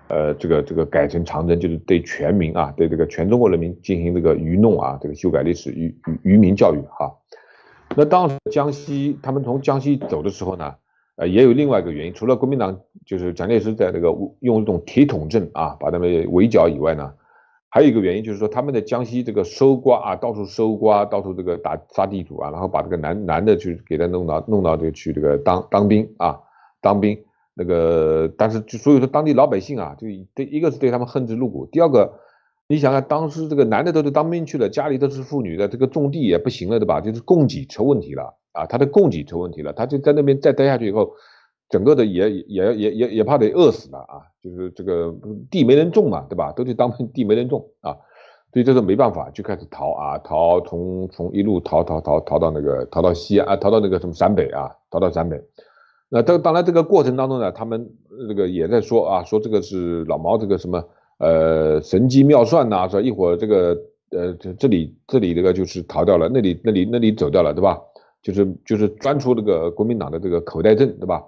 [0.08, 7.08] 呃这个这个改成长征，就是对全民啊，对这个全中国人民进行这个愚弄啊，这个修改历史愚愚愚民教育哈。
[7.96, 10.74] 那当时江西他们从江西走的时候呢，
[11.16, 14.08] 呃，也有另外一个原因，除了国民党就是蒋介石在这个
[14.40, 17.12] 用一种铁桶阵啊把他们围剿以外呢，
[17.68, 26.40] 还有一个原因就是说他们在江西这个收刮啊，到处收刮，到处这个打杀地主啊，然后把这个男男的去给他弄到弄到这个去这个当当兵啊，
[26.80, 27.18] 当兵
[27.54, 32.20] 那个，但是就所有的当地老百姓啊，就对一个是对他们恨之入骨，第二个。
[32.72, 37.02] 你想想，当时这个男的都是当兵去了，家里都是妇女的，这个种地也不行了，对吧？
[37.02, 41.12] 就是供给出问题了啊，他的供给出问题了，他就在那边再待下去以后，
[41.68, 45.14] 整个的也也也也也怕得饿死了啊，就是这个
[45.50, 46.50] 地没人种嘛，对吧？
[46.52, 47.92] 都去当兵，地没人种啊，
[48.54, 55.38] 所以这个没办法，就开始逃啊，逃从从一路逃逃逃逃到那个逃到西安啊，逃到那个什么陕北啊，逃到陕北。
[56.08, 57.90] 那这当然这个过程当中呢，他们
[58.26, 60.82] 这个也在说啊，说这个是老毛这个什么。
[61.22, 63.78] 呃，神机妙算呐，说一会儿这个
[64.10, 67.78] 呃，这这里这里这个就是逃掉了，那里那里那里走掉了，对吧？
[68.24, 71.22] 就是就是钻出这个国民党的这个口袋阵，对吧？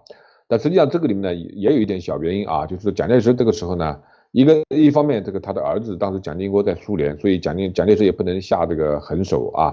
[0.49, 3.97] 但实际上这个里面呢，也有一点小原因啊，就是蒋介石这个时候呢，
[4.33, 9.73] 一个一方面这个他的儿子当时蒋经国在苏联，所以蒋介蒋介石也不能下这个狠手啊。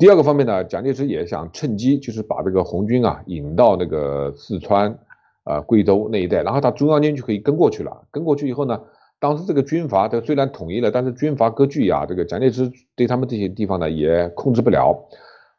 [0.00, 4.98] 第二个方面呢，蒋介石也想趁机就是把这个红军啊引到那个四川
[5.44, 8.80] 啊贵州那一带，然后他中央军就可以跟过去了，跟过去以后呢。
[9.20, 15.08] 当时这个军阀，他虽然统一了，但是军阀割据啊，这个蒋介石对他们这些地方呢也控制不了。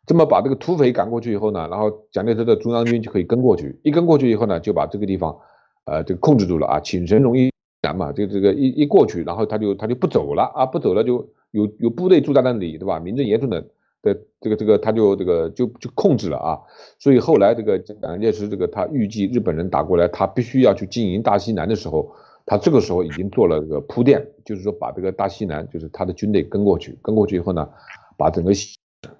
[0.05, 5.37] 这么把这个土匪赶过去以后呢，然后蒋介石的中央军就可以跟过去，一跟过去以后呢，就把这个地方，
[5.83, 6.79] 呃，这个控制住了啊。
[6.79, 7.51] 请神容易
[7.83, 12.97] 难嘛，这个这个一一过去，然后他就他就不走了啊，不走了就有有部队驻在那里，对吧？
[12.99, 13.61] 名正言顺的
[14.01, 16.57] 的这个这个他就这个就就控制了啊。
[16.97, 22.09] 所以后来这个蒋介石这个他预计日本人打过来，他必须要去经营大西南的时候。
[22.49, 27.69] 他这个时候已经做了这个铺垫，就是说把这个大西南，就是他的军队跟过去，跟过去以后呢，
[28.17, 28.51] 把整个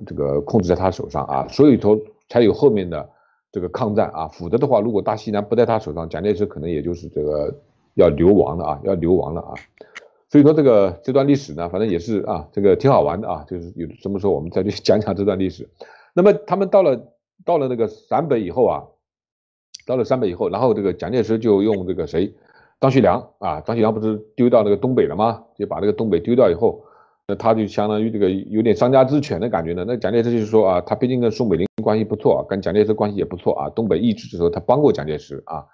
[0.04, 1.96] 这个控制在他手上啊，所以说
[2.28, 3.08] 才有后面的
[3.52, 7.54] 这个抗战啊，否则的话，如果大西南不在他手上，蒋介石可能也就是这个
[7.94, 9.54] 要流亡了啊，要流亡了啊。
[10.32, 15.70] 所以说这个这段历史呢，反正也是啊，这个挺好玩的啊，就是有什么时候我们再去 讲讲这段历史。
[16.16, 17.14] 那么他们到了
[17.46, 18.84] 到了那个陕北以后啊，
[19.86, 22.34] 到了陕北以后，然后这个蒋介石就用这个谁？
[22.80, 25.44] 张学良啊，张学良不是丢到那个东北了吗？
[25.58, 26.82] 就把那个东北丢掉以后，
[27.28, 29.84] 那他就相当于这个有点丧家之犬的感觉呢。
[29.86, 33.70] 那蒋介石就是说啊，他毕竟跟宋美龄关系不错，跟蒋介石关系也不错啊。
[33.70, 35.66] 东北易帜的时候，他帮过蒋介石啊，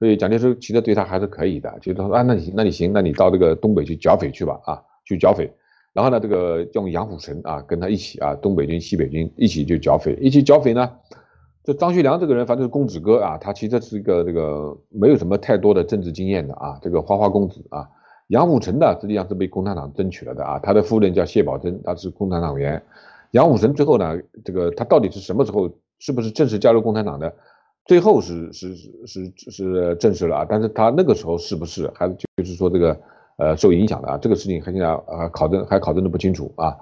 [0.00, 1.72] 所以蒋介石其实对他还是可以的。
[1.80, 5.48] 就是说啊，那你那你行，那你到这个东北去剿匪去吧啊，去剿匪。
[5.92, 10.90] 然后呢，这个用杨虎城啊跟他一起啊，东北军、西北军一起就剿匪，一起剿匪呢。
[11.66, 17.88] 这张学良这个人，反正是公子哥啊，他其实是一个这个没有什么太多的政治经验的啊，这个花花公子啊。
[18.28, 22.80] 杨虎城呢，实际上是被共产党争取了的啊，他的夫人叫谢宝珍，他是共产党员。
[23.32, 27.34] 杨虎城最后呢，这个他到底是什么时候，是不是正式加入共产党的？
[27.84, 32.96] 最后是是是是是正式了啊，但是他那个时候是不是，还就是说这个
[33.38, 34.18] 呃受影响的啊？
[34.18, 36.76] 这个事情还现在啊考证还考证的不清楚啊。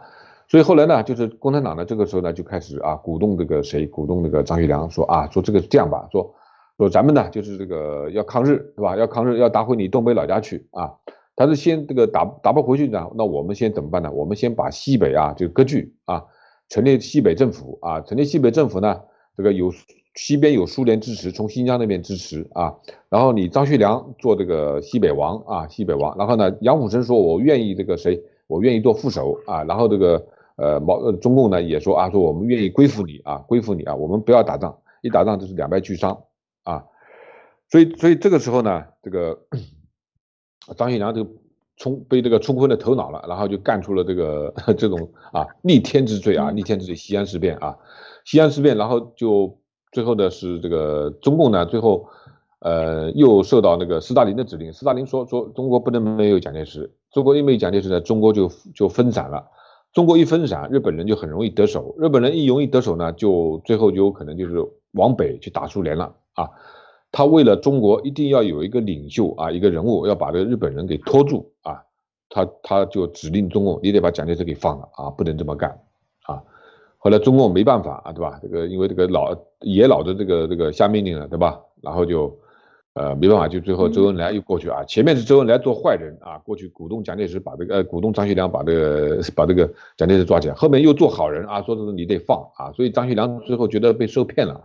[0.47, 6.35] 所以后来呢，就是共产党呢，这个时候呢就开始啊鼓动这个谁，鼓动那个张学良说啊，说这个这样吧，说
[6.77, 8.97] 说咱们呢就是这个要抗日，是吧？
[8.97, 10.93] 要抗日，要打回你东北老家去啊。
[11.35, 14.13] 他是先这个打打不回去呢，那我们先怎么办呢？
[14.13, 16.23] 我们先把西北啊就割据啊，
[16.69, 19.01] 成立西北政府啊，成立西北政府呢，
[19.37, 19.73] 这个有
[20.15, 22.75] 西边有苏联支持，从新疆那边支持啊，
[23.09, 30.25] 然后你张学良做这个西北王啊，西北王，然后呢，杨虎城说我愿意这个谁，我愿意做副手啊，然后这个。
[30.57, 36.23] 呃，毛呃，中共呢也说啊，说我们愿意归附你啊，归附你啊，我们不要打仗，一打仗就是两败俱伤
[36.63, 36.85] 啊，
[37.69, 39.37] 所以所以这个时候呢，这个
[40.77, 41.27] 张学良就
[41.77, 47.77] 冲被这个冲昏了头脑了，然后就干出了这个 这种啊逆天之罪啊，逆天之罪，西安事变啊，
[48.25, 49.59] 西安事变，然后就
[49.91, 52.09] 最后的是这个中共呢，最后
[52.61, 59.51] 呃又受到那个斯大林的指令，斯大林说说中国不能没有蒋介石，中国因为蒋介石呢，中国就就分散了。
[59.95, 61.95] 中国一分散，日本人就很容易得手。
[61.99, 64.57] 日本人一容易得手呢，就最后就有可能就是
[64.91, 66.51] 往北去打苏联了啊。
[67.13, 71.81] 他为了中国一定要有一个领袖啊，一个人物要把这个日本人给拖住啊，
[72.29, 75.71] 他他就指令中共，你得把蒋介石给放了啊，不能这么干
[76.25, 76.43] 啊。
[76.99, 78.41] 后来中共没办法啊，对吧？
[78.43, 81.61] 这个因为这个老爷老的这个这个下命令了，对吧？
[81.81, 82.37] 然后就
[82.95, 84.83] 呃没办法，就最后周恩来又过去啊。
[84.85, 94.61] 前面是周恩来做坏人啊，过去鼓动蒋介石把这个呃鼓动张学良把这个把这个蒋介石抓起来，后面又做好人啊，说的是你得放啊，所以张学良最后觉得被受骗了，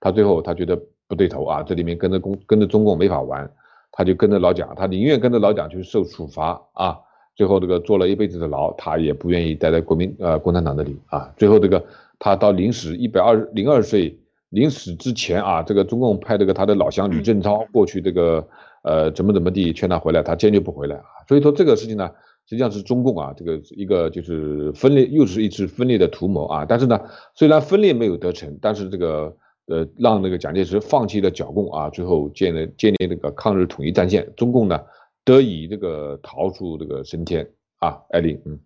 [0.00, 0.80] 他最后他觉得。
[1.08, 1.62] 不对头啊！
[1.62, 3.50] 这里面跟着共跟着中共没法玩，
[3.90, 6.98] 他就跟着老蒋，他宁愿跟着老蒋去受处罚啊！
[7.36, 11.30] 最后这个坐了一辈子的牢，他也不愿意待在国民呃共产党那里啊！
[11.36, 11.84] 最后这个
[12.18, 14.16] 他到临死一百二零二岁
[14.52, 18.46] 临死之前啊，这个中共派这个他的老乡吕正操过去这个
[18.84, 21.26] 呃怎么怎么地劝他回来，他坚决不回来啊！
[21.26, 22.08] 所以说这个事情呢，
[22.48, 26.64] 实际上是中共啊这个一个就是分裂又是一次分裂的图谋啊！
[26.64, 27.00] 但是呢，
[27.34, 29.36] 虽然分裂没有得逞，但是这个。
[29.66, 34.78] 呃，让那个蒋介石放弃了剿共啊，最后建了建立那个抗日统一战线，中共呢
[35.24, 37.48] 得以这个逃出这个升天
[37.78, 38.58] 啊，艾琳，嗯，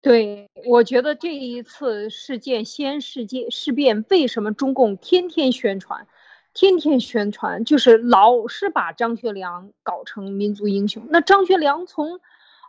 [0.00, 6.06] 对，我觉得这一次事件西安事件事变，为什么中共天天宣传，
[6.54, 11.06] 天天宣传，就是老是把张学良搞成民族英雄。
[11.10, 12.20] 那张学良从，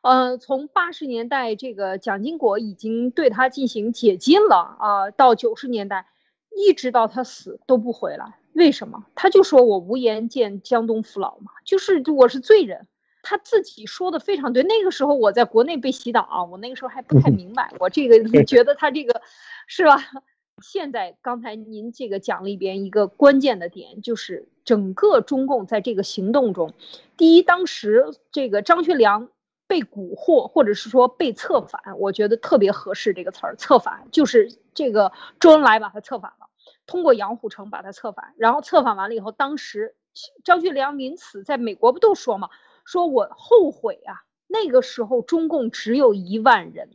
[0.01, 6.07] 呃，从八十年代这个蒋经国已经对他进行解禁了啊，到九十年代。
[6.51, 9.05] 一直到他死都不回来，为什么？
[9.13, 12.87] 他就说我无颜见江东父老嘛，就是我是罪人。
[13.21, 14.63] 他自己说的非常对。
[14.63, 19.21] 那个时候我在国内被洗脑啊，我那个时候还不太明白，我这个 觉得他这个
[19.67, 19.97] 是吧？
[20.61, 26.73] 现在刚才您这个讲了一遍一个关键的点，就是整个中共在这个行动中，
[27.17, 29.29] 第一，当时这个张学良。
[29.69, 33.55] 被蛊惑，或者是说被策反，我觉得特别合适这个词儿。
[33.55, 36.47] 策反就是这个周恩来把他策反了，
[36.87, 39.95] 通过杨虎城把他策反，然后策反完了以后，当时
[40.43, 42.49] 张学良临死在美国不都说嘛，
[42.89, 44.23] 说我后悔啊。
[44.47, 46.89] 那个时候中共只有一万人，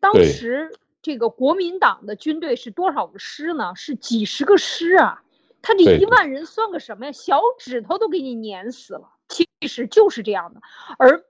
[0.00, 0.70] 当时
[1.00, 3.72] 这个国民党的军队是多少个师呢？
[3.74, 5.22] 是几十个师啊。
[5.62, 7.12] 他这一万人算个什么呀？
[7.12, 9.14] 小指头都给你碾死了。
[9.28, 10.60] 其实就是这样的，
[10.98, 11.24] 而。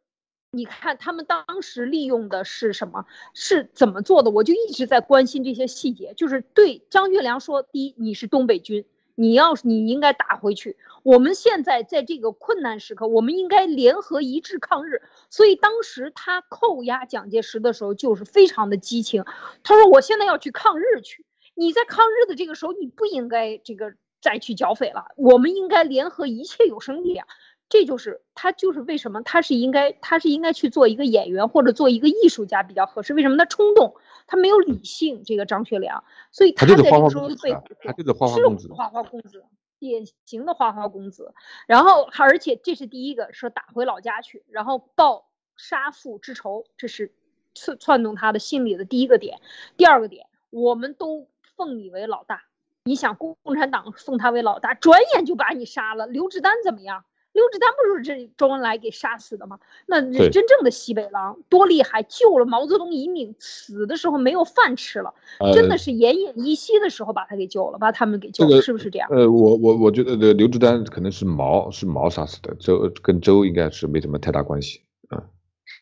[0.57, 3.07] 你看他们当时利用的是什么？
[3.33, 4.31] 是怎么做的？
[4.31, 6.15] 我就一直在关心这些细节。
[6.17, 8.85] 就是对张学良说：第一，你是东北军，
[9.15, 10.77] 你要是你应该打回去。
[11.03, 15.03] 我们现在在这个困难时刻，我们应该联合一致抗日。
[15.31, 19.25] 所以当时他扣押蒋介石的时候，就是非常的激情。
[19.63, 21.25] 他说：我现在要去抗日去。
[21.55, 25.07] 你在抗日的这个时候，你不应该这个再去剿匪了。
[25.17, 27.27] 我们应该联合一切有生力量。
[27.69, 33.15] 这就是他，就是为什么他是应该，他是应该去做一个演员或者做一个艺术家比较合适。
[33.15, 33.97] 为什么他冲动，
[34.27, 35.23] 他没有理性？
[35.25, 37.53] 这个张学良，所以他在这个时候被
[37.83, 39.45] 他就是花花公子，花花公子，
[39.79, 41.35] 典型的花花公子。
[41.67, 47.13] 然后，而且这是第一个，说打回老家去，然后报杀父之仇，这是
[47.55, 49.41] 窜窜动他的心理的第一个点。
[49.77, 52.45] 第二个点，我们都奉你为老大，
[52.85, 56.07] 你想共产党奉他为老大，转眼就把你杀了。
[56.07, 57.05] 刘志丹怎么样？
[57.35, 59.59] 刘志丹不是这周恩来给杀死的吗？
[59.85, 65.13] 那真正的西北狼多厉害，救了毛泽东一命，死的时候没有饭吃了，
[65.53, 69.09] 真的是奄奄一息的时候把他给救了，把他们给救了，是不是这样？
[69.11, 74.81] 呃，我我我觉得这刘志丹可能是毛是毛杀死的，周跟周应该是没什么太大关系，
[75.11, 75.21] 嗯，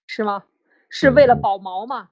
[0.07, 0.43] 是吗？
[0.89, 2.09] 是为了保毛吗？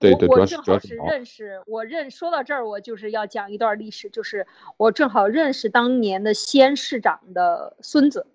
[0.00, 4.46] 对对，我正好是认识，我认说到这儿，我就是要讲一段历史，就是
[4.78, 8.26] 我正好认识当年的西安市长的孙子，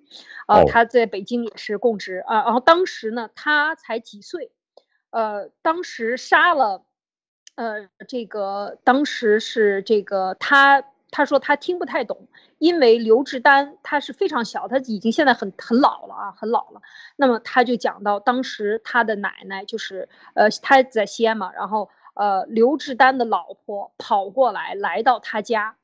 [0.46, 4.52] 啊，他在北京也是供职啊，然后当时呢，他才几岁，
[5.10, 6.86] 呃，当时杀了，
[7.56, 10.86] 呃，这个当时是这个他。
[11.16, 16.82] 他说他听不太懂，因为刘志丹他是非常小，他已经现在很很老了啊，很老了。
[17.16, 25.78] 那么他就讲到当时他的奶奶就是呃他在西安嘛，然后呃刘志丹的老婆跑过来来到他家，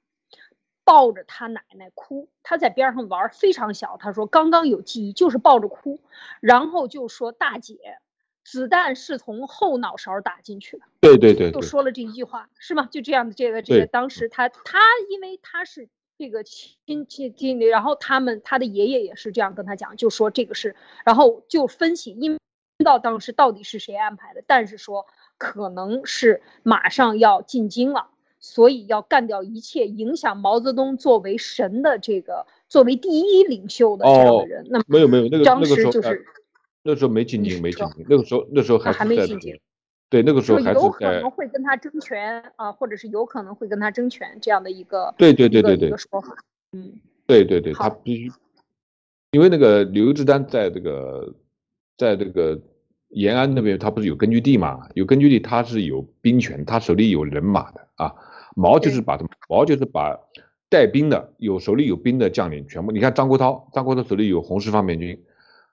[0.84, 6.01] 抱着他奶奶哭，他在边上玩非常小，他说刚刚有记忆就是抱着哭，
[6.41, 7.99] 然后就说大姐。
[8.43, 10.83] 子弹是从后脑勺打进去的。
[10.99, 12.87] 对对对，就说了这一句话，是吗？
[12.91, 14.79] 就这样的，这个这个，当时他他
[15.09, 20.75] 因为他是这个亲戚亲的，然后他们他的爷爷也是这样跟他讲，就说这个是，
[21.05, 22.39] 然后就分析，因为
[22.79, 25.05] 知道当时到底是谁安排的，但是说
[25.37, 28.07] 可能是马上要进京了，
[28.39, 34.65] 所以要干掉一切影响毛泽东作为神的这个作为第一领袖的这样的人。
[34.69, 36.25] 那么没有没有那个当时就是。
[36.84, 38.05] 那时候没进京，没进京。
[38.09, 39.59] 那个时候，那时候还还没进京。
[40.09, 46.36] 对，那个时候还是有可能会跟他争权啊，或者是有可能会跟他争权这样的一个对对对对对一个说法。
[46.73, 46.93] 嗯
[47.27, 48.32] 对对对，他必须，
[49.32, 51.34] 因为那个刘志丹在这个，
[51.97, 52.59] 在这个
[53.09, 54.89] 延安那边，他不是有根据地嘛？
[54.95, 58.13] 有根据地，他是有兵权，他手里有人马的啊。
[58.53, 60.19] 毛就是对把他，毛就是把
[60.67, 65.23] 带兵的、有手里有兵的将领全部，你看张国焘，张国焘手里有红十方面军，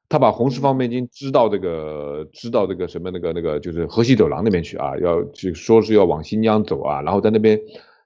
[0.09, 7.61] 他把红十方面军支到这个，支到这个什么那个那个就是河西走廊那边去啊，要去说是要往新疆走啊，然后在那边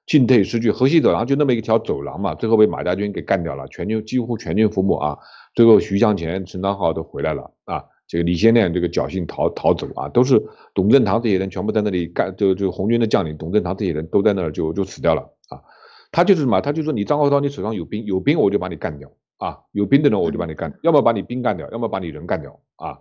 [0.05, 5.16] 进退失据，河西走廊就那么一条走廊嘛，最后被马家军给干掉了，全军几乎全军覆没啊，
[5.55, 10.42] 最后徐向前、陈昌浩都回来了啊，这个李先念这个侥幸逃逃走啊，都是
[10.74, 15.62] 董振堂这些人全部在那里干，就就红军的将领董振堂这些人都在那儿就就死掉了啊，
[16.11, 19.09] 他就是什么，他就说你张国焘你手上有兵，有兵我就把你干掉
[19.43, 23.01] 啊，有兵的人我就把你干，要么把你兵干掉，要么把你人干掉啊。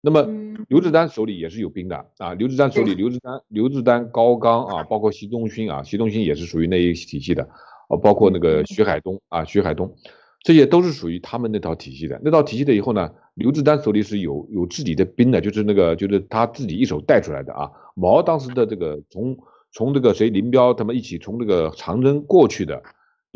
[0.00, 7.44] 那么嗯刘志丹手里也是有兵的啊，刘志丹手里，刘志丹、刘志丹、高岗啊，包括习仲勋啊，习仲勋也是属于那一体系的，
[7.88, 9.94] 啊，包括那个徐海东啊，徐海东，
[10.42, 12.20] 这些都是属于他们那套体系的。
[12.24, 17.70] 那套体系的以后呢，刘志丹手里是有有自己的兵的，就是那个就是他自己一手带出来的啊。
[17.94, 19.38] 毛当时的这个从
[19.72, 22.82] 从这个谁林彪他们一起从这个长征过去的，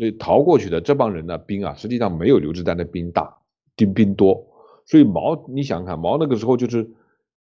[0.01, 3.37] 所以逃过去的这帮人呢兵啊，实际上没有刘志丹的兵大，
[3.75, 4.43] 兵兵多。
[4.87, 6.89] 所以毛，你想想看，毛那个时候就是，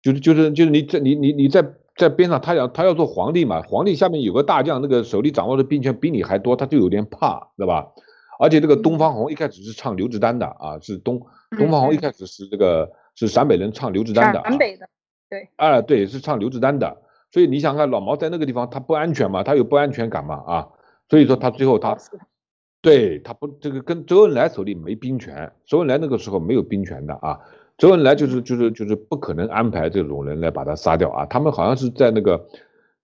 [0.01, 1.63] 就是就是就是你在你你你在
[1.95, 7.89] 在边上，他要他要做皇帝嘛，皇帝下面有个大将，那个手里掌握的兵权比你还多，他就有点怕，对吧？
[8.39, 11.21] 而且这个东方红一开始是唱刘志丹的啊，是东
[11.59, 14.89] 东方红一开始是这个是陕北人唱刘志丹的、啊，陕北的，
[15.29, 16.97] 对啊，对，是唱刘志丹的。
[17.29, 20.67] 所以你想看老毛在那个地方，他不安全嘛，他有不安全感嘛啊，
[21.07, 21.95] 所以说他最后他
[22.87, 27.37] 对他不这个跟周恩来手里没兵权，周恩来那个时候没有兵权的啊，
[27.77, 32.47] 周恩来就是就是就是不可能安排这种人来把他杀掉啊，他们好像是在那个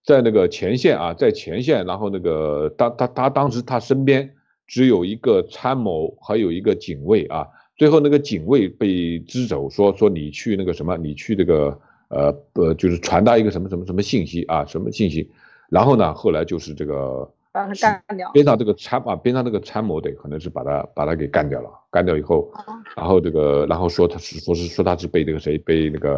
[0.03, 4.33] 在那个前线啊，在前线，然后那个当他他当时他身边
[4.67, 11.77] 只有一个参谋，还有一个警卫啊，最后那个警卫被支走，说说你去那个什么，你去这个
[12.07, 15.29] 呃呃就是传达一个什么什么什么信息啊，什么信息，
[15.69, 17.29] 然后呢后来就是这个。
[17.53, 17.73] 把他
[18.07, 18.29] 干掉。
[18.33, 22.73] 边上这个参啊，边上这个参谋得可能是把他把他给干掉了，干掉以后，哦。
[22.97, 26.15] 然后这个然后说他是说是说他是被这个谁被那个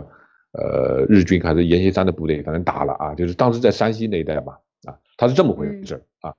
[0.54, 4.58] 呃日军还是阎锡山的部队反正打了啊，就是当时在山西那一带吧
[4.88, 6.34] 啊，他是这么回事啊，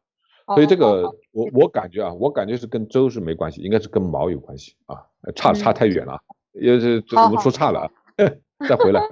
[0.54, 5.74] 所以这哦个哦我我感觉啊，我感觉是跟周是没关系，应该是跟毛有关系啊，差差嗯。
[5.74, 6.18] 太远了，
[6.52, 7.90] 也是这我们说差了啊，
[8.66, 9.02] 再回来。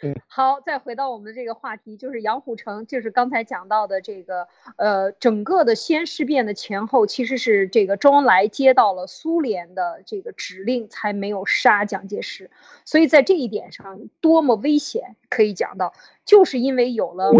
[0.28, 12.50] 好，再回到我们的这个话题，就是杨虎城，就是刚才讲到的这个，呃，整个的西安事变的前后，其实是这个周恩来接到了苏联的这个指令，才没有杀蒋介石。
[12.84, 17.30] 所以在这一点上，多么危险，可以讲到，就是因为有了，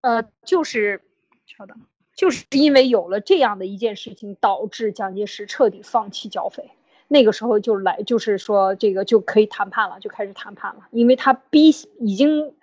[0.00, 1.02] 呃，就是，
[1.46, 1.80] 稍等，
[2.14, 6.70] 就是因为有了这样的一件事情，导致蒋介石彻底放弃剿匪。
[7.08, 12.54] 那个时候就来，就是说这个就可以谈判了，就开始谈判了，因为他逼已经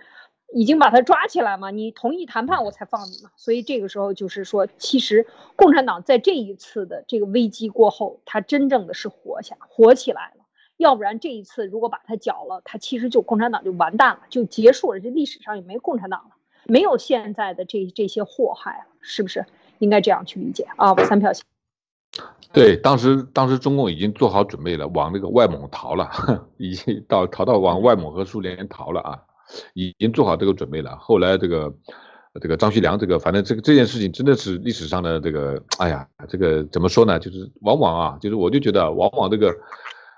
[0.54, 5.26] 已经把他抓起来嘛，你同意谈判我才放你嘛，所以这个时候就是说，其实
[5.56, 10.46] 共产党在这一次的这个危机过后，他真正的是活下活起来了，
[10.78, 16.36] 要不然这一次如果把他剿了，他其实就共产党就完蛋了，就结束了，这历史上也没共产党了，
[16.66, 19.46] 没有现在的这这些祸害了，是不是？
[19.80, 21.44] 应该这样去理解啊，三票线。
[22.54, 26.10] 对，当时当时中共已经做好准备了，往那个外蒙逃了，
[26.56, 29.20] 已经到逃到往外蒙和苏联逃了啊，
[29.74, 30.96] 已经做好这个准备了。
[30.96, 31.76] 后来这个
[32.42, 37.20] 这个张学良这个，反正这个这件事情真的是历史上的这个，哎呀，这个怎么说呢？
[37.20, 39.54] 就是往往啊，就是我就觉得往往这个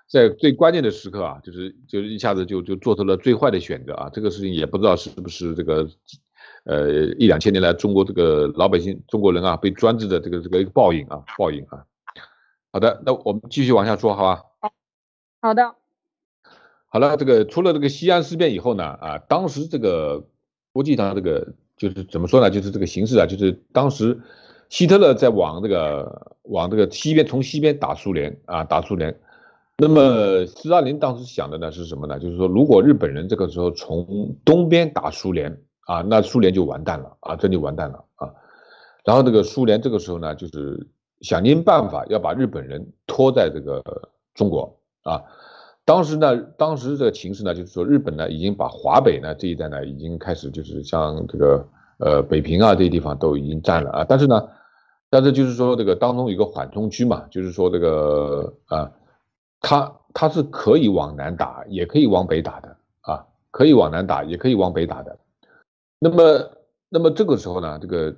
[0.08, 4.12] 在最关键的时刻啊，就是就是一下子就就做出了最坏的选择啊。
[4.14, 5.89] 这个事情也不知道是不是这个。
[6.64, 11.86] 呃，一两千年来，中国这个老百姓、中国人啊，被专制的这个这个一个报应啊，报应啊。
[12.72, 14.43] 好的，那我们继续往下说，好吧？
[15.41, 15.76] 好的，
[16.88, 20.28] 好了，这个除了这个西安事变以后呢，啊，当时这个
[20.74, 22.49] 国际上这个就是怎么说呢？
[22.49, 24.20] 就是这个形势啊，就是当时
[24.70, 29.18] 希特勒在往这个往这个西边从西边打苏联啊，打苏联。
[29.78, 32.20] 那么斯大林当时想的呢是什么呢？
[32.20, 38.29] 就是说，如果日本人这个时候从东边打苏联啊，那苏联就完蛋了啊，真就完蛋了啊。
[39.05, 40.85] 然后这个苏联这个时候呢，就是
[41.21, 43.81] 想尽办法要把日本人拖在这个
[44.35, 45.23] 中国啊。
[45.85, 51.65] 当时呢，当时这个情势呢，就是说日本呢已经把华北呢这一带呢已经开始就是像这个
[51.99, 54.05] 呃北平啊这些地方都已经占了啊。
[54.07, 54.49] 但是呢，
[55.09, 58.91] 但是就是说这个当中有个缓冲区嘛，就是说这个啊，
[59.61, 65.17] 他他是可以往南打，也可以往北打的啊，可以往南打，也可以往北打的。
[66.00, 66.52] 那么，
[66.89, 68.16] 那么这个时候呢，这个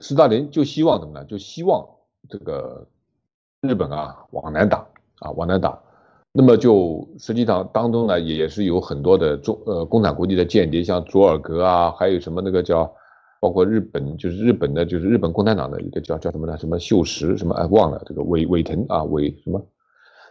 [0.00, 1.24] 斯大林就希望什么呢？
[1.24, 1.86] 就希望
[2.28, 2.86] 这个
[3.60, 4.86] 日本啊往南打
[5.20, 5.78] 啊往南打。
[6.34, 12.90] 那么就实际上当中呢，也是有很多的中呃共产国际的间谍，像佐尔格啊，还有什么那个叫，
[13.38, 16.56] 包括日本就是日本的，就是日本共产党的一个叫叫什么呢？
[16.56, 19.62] 什么秀实什么哎忘了这个尾尾藤啊尾什么，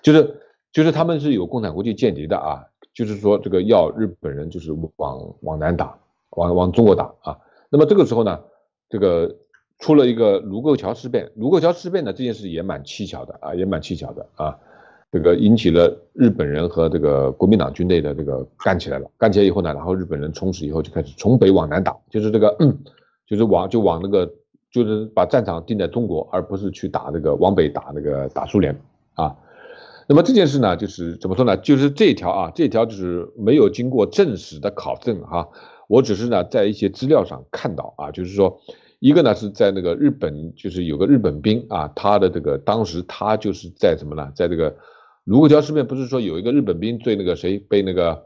[0.01, 0.41] 就是
[0.71, 5.95] 就是他们是有共产国际间谍的啊，就是说这个要日本人就是往往南打，
[6.31, 7.37] 往往中国打啊。
[7.69, 8.39] 那么这个时候呢，
[8.89, 9.35] 这个
[9.79, 14.57] 出了一个卢沟桥事变，卢沟桥事变呢这件事也蛮蹊跷的啊，也蛮蹊跷的啊。
[15.13, 22.55] 这个引起了日本人和这个国民党军队的这个干起来了，干起来以后呢，然后日本人从此以后就开始从北往南打，就是这个，
[23.27, 24.31] 就是往就往那个，
[24.71, 28.73] 就是把战场定在中国，而不是去打那个往北打那个打苏联
[29.15, 29.35] 啊。
[30.07, 31.57] 那么这件事呢，就是怎么说呢？
[31.57, 35.49] 就是这条啊，这条就是没有经过正史的考证哈，
[35.91, 38.59] 我只是呢在一些资料上看到啊，就是说。
[39.03, 44.31] 一个呢是在那个日本，就是有个日本兵啊，他的这个当时他就是在什么呢？
[44.35, 44.75] 在这个
[45.23, 48.23] 卢沟桥事变，不是说有一个日本兵对那个谁被那个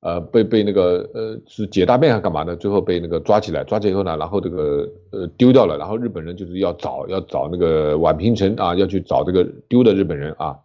[0.00, 2.56] 呃被被那个呃是解大便还干嘛的？
[2.56, 10.56] 最后被那个抓起来，抓起来以后呢，然后这个呃丢掉了，然后日本人就是要找要找那个宛平城啊，要去找这个丢的日本人啊。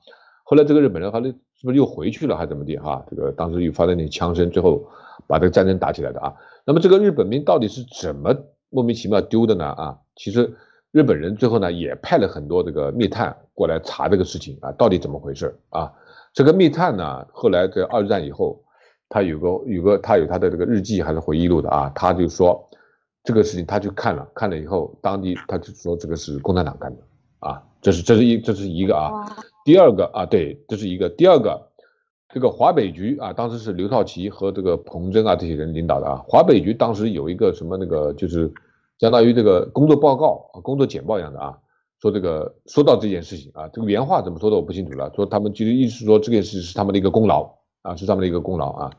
[0.45, 3.05] 后来这个日本人好像是不是又回去了还是怎么地哈？
[3.09, 4.83] 这个当时又发生点枪声，最后
[5.27, 6.33] 把这个战争打起来的啊。
[6.65, 8.35] 那么这个日本兵到底是怎么？
[8.71, 10.55] 莫名其妙丢的呢啊，其实
[10.91, 15.91] 日本人最后呢也派了很多这个密探过来查这个事情啊，到底怎么回事啊？
[16.33, 18.63] 这个密探呢，后来在二战以后，
[19.09, 22.63] 他有个有个他有他的这个日记还是回忆录的啊，他就说
[23.23, 27.01] 这个事情他去看了，看了以后，当地他就说这个是共产党干的
[27.39, 29.35] 啊，这是这是一这是一个啊，
[29.69, 31.69] 第二个啊对，这是一个第二个。
[32.33, 36.25] 这个华北局啊，当时是刘少奇和这个彭真啊这些人领导的啊。
[36.27, 38.51] 华北局当时有一个什么那个，就是
[38.97, 41.55] 相当于这个工作报告啊、工作简报一样的啊，
[42.01, 45.11] 说这个说到这件事情啊，这个原话怎么说的我不清楚了。
[45.15, 47.47] 说他们其实意思说这件事是他们的一个功劳
[47.83, 48.91] 啊，是他们的一个功劳啊。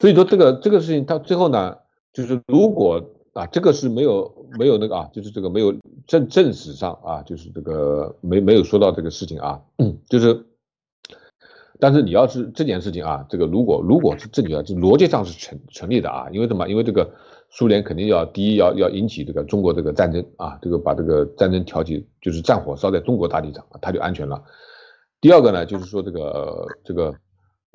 [0.00, 1.76] 所以说这个这个事情到最后呢，
[2.12, 3.00] 就是如果
[3.34, 5.74] 啊这个是没有没有那个啊，就是这个没有
[6.06, 9.60] 正正史上啊，就是这个没没有说到这个事情啊，
[10.08, 10.46] 就是。
[11.80, 16.68] 但是你要是这件事情啊，这个如果如果是正确的，就逻辑上是成成立的啊，因为什么？
[16.68, 17.10] 因为这个
[17.50, 24.40] 苏联肯定要第一要要引起这个中国这个战争啊，这个把这个战争挑起，就是战火烧在中国大地上，它就安全了。
[25.20, 27.12] 第二个呢，就是说这个这个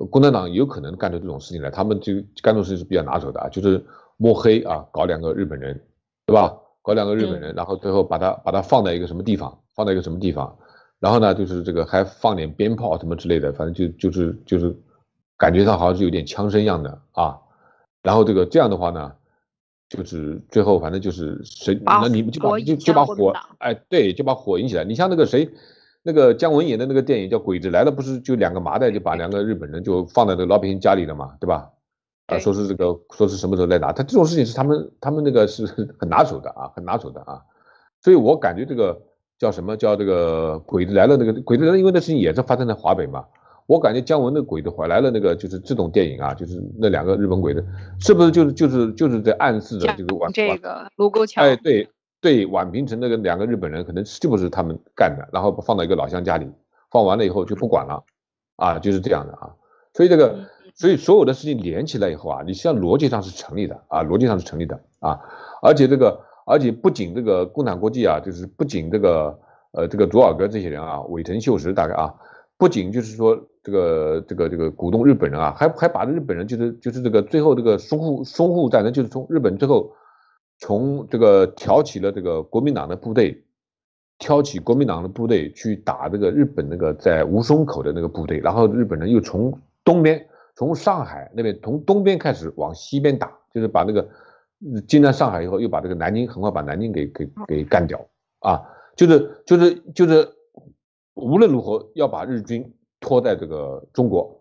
[0.08, 3.84] 共产党有可能干出这种事情来，他们就干这种事情是比较拿手的啊，就是
[4.20, 5.80] 摸黑啊，搞两个日本人，
[6.26, 6.54] 对吧？
[6.82, 10.58] 搞两个日本人，然后最后把他把他放在一个什么地方，放在一个什么地方。
[10.98, 14.76] 然后呢，就是这个还放点鞭炮什么之类的，反正就就是就是，
[15.38, 17.38] 感觉上好像是有点枪声一样的啊。
[18.02, 19.10] 然后这个这样的话呢，
[19.88, 24.84] 就是最后反正就是谁，那你们就把就就把火，哎，对，就把火引起来。
[24.84, 25.48] 你像那个谁，
[26.02, 31.70] 那个姜文演的那个电影叫《鬼子来了》，不是就两个麻袋就把两个日本人就放在那个老百姓家里了嘛，对吧？
[32.30, 35.66] 啊，说是这个说是什么时候来拿，他这种事情是他们他们那个是
[35.98, 37.40] 很拿手的啊，很拿手的啊。
[38.00, 39.00] 所以我感觉这个。
[39.40, 41.16] 叫什么叫这个鬼子来了？
[41.16, 43.24] 那个鬼子来了，因为那事情也是发生在华北嘛。
[43.64, 47.64] 我感觉姜文的鬼子回来了，那个就是这种电影啊，就是那两个日本鬼子，
[48.00, 51.40] 是不是就是就是就是在暗示着这个宛这个卢沟桥？
[51.40, 51.88] 哎，对
[52.20, 55.26] 对，宛平城那个两个日本人可能是不是他们干的？
[55.32, 56.46] 然后放到一个老乡家里，
[56.90, 58.04] 放完了以后就不管了
[58.56, 59.54] 啊，就是这样的啊。
[59.94, 60.38] 所以这个，
[60.80, 65.20] 所以所有的事情连起来以后啊，你实际上逻辑上是成立的啊，逻辑上是成立的啊，
[65.62, 66.24] 而且这个。
[66.46, 69.38] 而且不仅这个共产国际啊，就是不仅这个
[69.70, 72.12] 呃这个佐尔格这些人啊，尾藤秀实大概啊，
[72.56, 79.92] 不仅就是说这个这个这个鼓动日本人啊，还还把日本人就是就是这个最后这个淞沪淞沪战争，就是从日本最后
[80.58, 83.44] 从这个挑起了这个国民党的部队，
[84.18, 90.26] 挑起国民党的部队去打这个日本那个在吴淞口的那个部队，然后日本人又从东边
[90.60, 94.06] 从上海那边从东边开始往西边打，就是把那个。
[94.86, 97.98] 进了上海以后，又把这个南京很快把南京给给给干掉
[98.40, 98.60] 啊！
[98.94, 100.28] 就是就是就是，
[101.14, 102.70] 无论如何要把日军
[103.00, 104.38] 拖在这个中国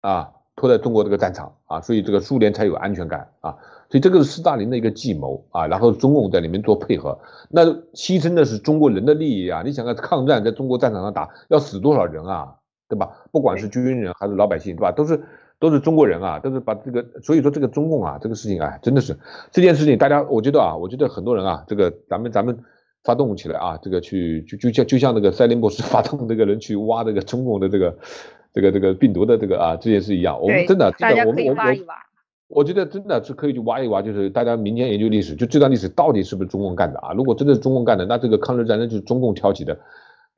[0.00, 3.56] 啊，拖在中国这个战场啊，所以这个苏联才有安全感啊！
[3.88, 7.16] 所以这个是斯大林的一个计谋啊，然后中共在里面做配合，
[7.48, 9.62] 那牺牲的是中国人的利益啊！
[9.64, 12.57] 你想看抗战在中国战场上打要死多少人啊，
[12.88, 13.10] 对吧？
[13.30, 14.92] 不管是军人还是老百姓，对吧？
[14.92, 15.20] 都是。
[15.60, 19.18] 都是中国人啊，都是把这个，所以说这个中共啊，这个事情啊，真的是
[19.50, 22.56] 这件事情，大家我觉得啊，我觉得很多人啊，这个咱们咱们
[23.02, 27.98] 发动起来啊，这个去就就像就像那个塞林博士 发动这个人去挖这个中共的这个
[28.52, 31.76] 这个这个病毒的这个啊这件事一样，我们真的真的我们我我
[32.46, 37.12] 我觉得真的是可以去挖一挖，就是大家民间研究历史，就这段历史到底是不是中共干的啊？
[37.14, 39.76] 如果真的是中共干的，那这个抗日战争就是中共挑起的。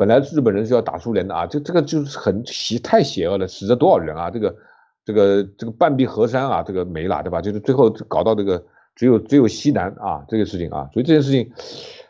[0.01, 4.31] 本来日本人是要打苏联的啊，这这个就是很邪太邪恶了，死了多少人啊？
[4.31, 4.57] 这个
[5.05, 7.43] 这个这个半壁河山啊，这个没了，对吧？
[7.43, 8.65] 就是最后搞到这个
[8.95, 11.53] 只有只有西南啊这个事情啊，所以这件事情，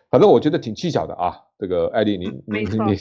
[0.09, 1.35] 反正我觉得挺蹊跷的啊。
[1.59, 2.97] 这个艾丽，你你你，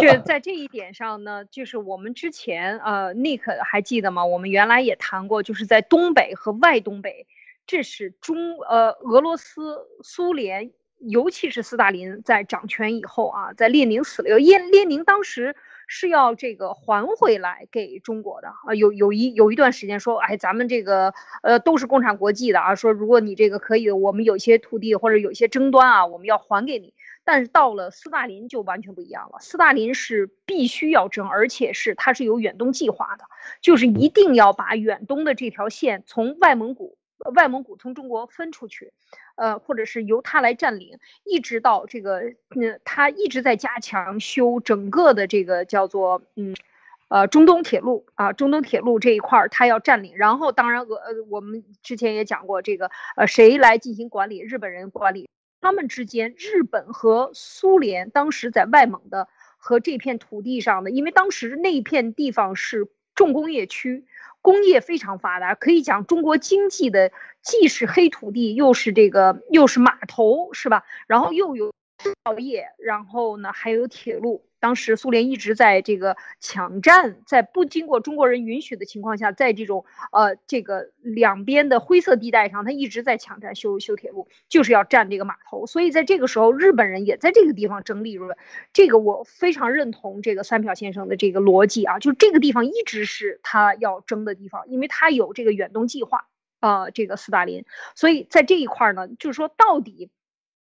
[0.00, 4.24] 就 在这一点上呢，就是我们之前呃，Nick 还记得吗？
[4.24, 7.28] 我们原来也谈过，就是在东北和外东北，
[7.66, 15.54] 这是中呃俄罗斯、苏联，尤其是斯大林在掌权以后啊，在列宁死了，列列宁当时
[15.86, 21.12] 是要这个还回来给中国的啊，有有一有一段时间说，哎，咱们这个
[21.42, 26.94] 呃都是共产国际的啊，说如果你这个可以，我们有些土地或者有些争端啊，我们要还给你。
[27.26, 33.24] 但是到了斯大林就完全不一样了，斯大林是必须要争，而且是他是有远东计划的，
[33.62, 36.98] 就是一定要把远东的这条线从外蒙古，
[37.30, 38.92] 外蒙古从中国分出去，
[39.36, 42.20] 呃，或者是由他来占领，一直到这个，
[42.54, 46.54] 嗯，他一直在加强修整个的这个叫做，嗯，
[47.08, 54.40] 呃，中东铁路啊，中东铁路这一块儿他要占领，然后当然俄，呃，我们之前也讲过这个，呃，谁来进行管理？
[54.40, 55.28] 日本人管理。
[55.60, 64.04] 他们之间，日本和苏联当时在外蒙的和这片土地上的，因为当时那片地方是重工业区，
[64.44, 70.84] 工业非常发达，可以讲中国经济的既是黑土地，又是这个又是码头，是吧？
[71.06, 74.44] 然后又有制造业，然后呢还有铁路。
[74.64, 85.66] 当时苏联一直在这个抢占，在不经过中国人允许的情况下，在这种呃这个两边的灰色地带上，他一直在抢占修修铁路，就是要占这个码头。
[85.66, 88.38] 所以在这个时候，日本人也在这个地方争利润。
[88.72, 96.24] 这个我非常认同这个三票先生的这个逻辑啊，就这个地方一直是他要争的地方，因为他有这个远东计划
[96.60, 97.66] 啊，这个斯大林。
[97.94, 100.08] 所以在这一块呢，就是说到底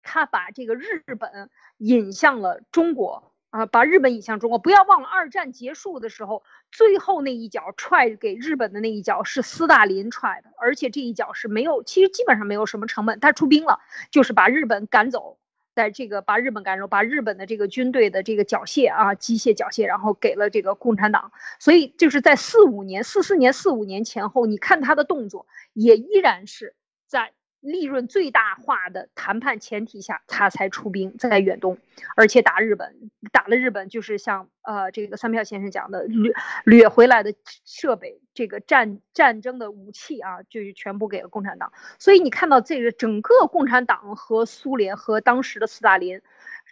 [0.02, 1.48] 他把这个日本
[1.78, 3.30] 引向了中国。
[3.54, 13.78] 啊，把日本引向中国，不要忘了二战结束的时候，最后那一脚踹给日本的那一脚是斯大林踹的，而且这一脚是没有，其实基本上没有什么成本，他出兵了，
[14.10, 15.38] 就是把日本赶走，
[15.72, 26.74] 在这个把日本赶走，把日本的这个军队的这个缴械啊，机械缴械，然后给了这个共产党，所以就是在四五年、四四年、四五年前后，你看他的动作也依然是
[27.06, 27.32] 在。
[27.64, 31.78] 利润最大化的谈判前提下，他才出兵在远东，
[32.14, 36.34] 而且打日本，打了日本就是像呃这个三票先生讲的掠
[36.64, 37.34] 掠回来的
[37.64, 41.72] 设备，这个战战争的武器啊，就是全部给了共产党。
[41.98, 46.20] 所以你看到这个整个共产党和苏联和当时的斯大林，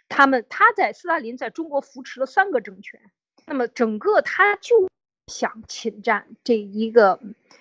[0.09, 3.01] 他们他在斯大林在中国扶持了三个政权，
[3.47, 4.87] 那么整个他就
[5.27, 7.19] 想侵占这一个。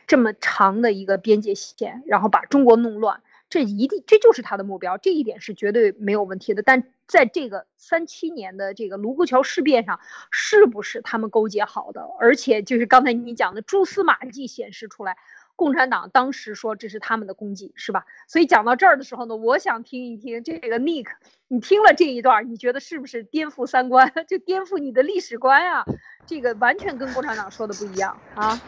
[0.08, 6.62] 这么长的一个边界线，然后把中国弄乱，这一定这就是他的目标，这一点是绝对没有问题的。
[6.62, 12.02] 但在这个三七年的这个卢沟桥事变上，是不是他们勾结好的？
[12.20, 15.16] 而且就是刚才你讲的蛛丝马迹显示出来。
[15.54, 18.04] 共产党当时说这是他们的功绩，是吧？
[18.26, 21.06] 所以讲到这儿的时候呢，我想听一听这个 Nick，
[21.48, 25.84] 你听了这一段，你觉得是不是颠覆三观， 就颠覆你的历史观呀？
[26.26, 28.60] 这个完全跟共产党说的不一样啊！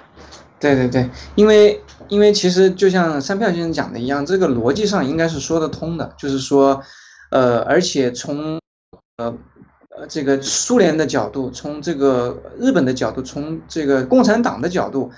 [0.61, 6.83] 对对对，因为因为其实就像三票先生讲的一样，这个逻辑上应该是说得通的，就是说，
[7.31, 8.61] 呃，而且从
[9.17, 9.37] 呃
[9.97, 15.11] 呃这个苏联的角度，从这个日本的角度，从这个共产党的角度。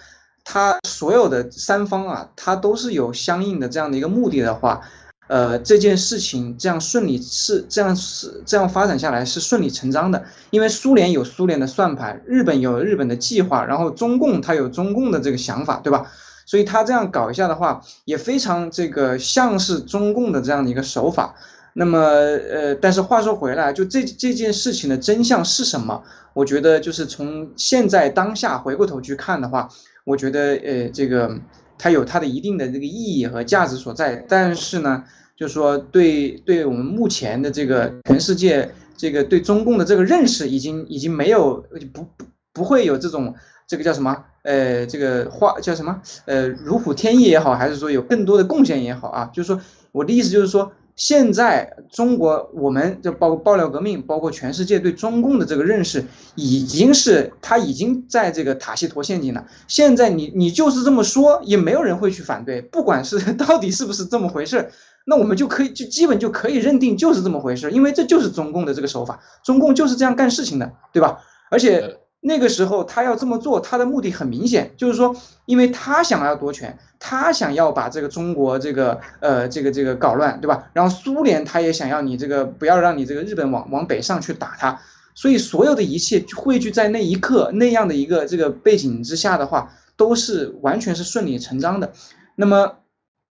[0.49, 4.81] 他所有的三方啊，他都是有相应的这样的一个目的的话，
[5.27, 16.07] 呃，这件事情这样顺利是这样是这样发展下来是顺理成章的，因为苏联有苏联的算盘，日本有日本的计划，然后中共他有中共的这个想法，对吧？
[16.47, 21.35] 所以他这样搞一下的话，也非常这个像是中共的这样的一个手法。
[21.73, 26.05] 那么，呃，但是话说回来，就这这件事情的真相是什么？
[26.35, 29.69] 我觉得就是从现在当下回过头去看的话。
[30.07, 31.37] 我觉得，呃，这个
[31.77, 35.03] 它有它的一定的这个意义和价值所在，但是呢，
[35.37, 41.57] 就是说，对对我们目前的这个全世界，这个对中共的这个认识，已经已经没有
[41.93, 43.35] 不不不会有这种
[43.67, 49.61] 这个叫什么，呃，这个话叫什么，呃，如虎添翼也好，还是说有更多的贡献也好啊，就是说，
[49.91, 50.71] 我的意思就是说。
[50.97, 56.03] 现在中国，我们就包括爆料革命，包括全世界对中共的这个认识，
[56.35, 59.47] 已经是他已经在这个塔西佗陷阱了。
[59.69, 64.71] 现在你你就是这么说，也没有人会去反对，不管是到底是不是这么回事，
[65.05, 71.19] 那我们就可以就基本就可以认定就是这么回事，因为这就是中共的这个手法，中共就是这样干事情的，对吧？
[71.51, 75.15] 而且那个时候他要这么做，他的目的很明显，就是说，
[75.45, 80.69] 因为他想要夺权，他想要把这个中国这个呃这个这个搞乱，对吧？
[80.73, 84.81] 然后苏联他也想要你这个不要让你这个日本往往北上去打他，
[85.15, 91.93] 所以所有的一切汇聚在那一刻那样的一个这个背景之下的话，都是完全是顺理成章的。
[92.35, 92.79] 那么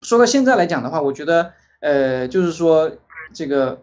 [0.01, 1.51] 说到现在来讲的话，我觉得
[1.81, 2.91] 呃就是说
[3.33, 3.81] 这个。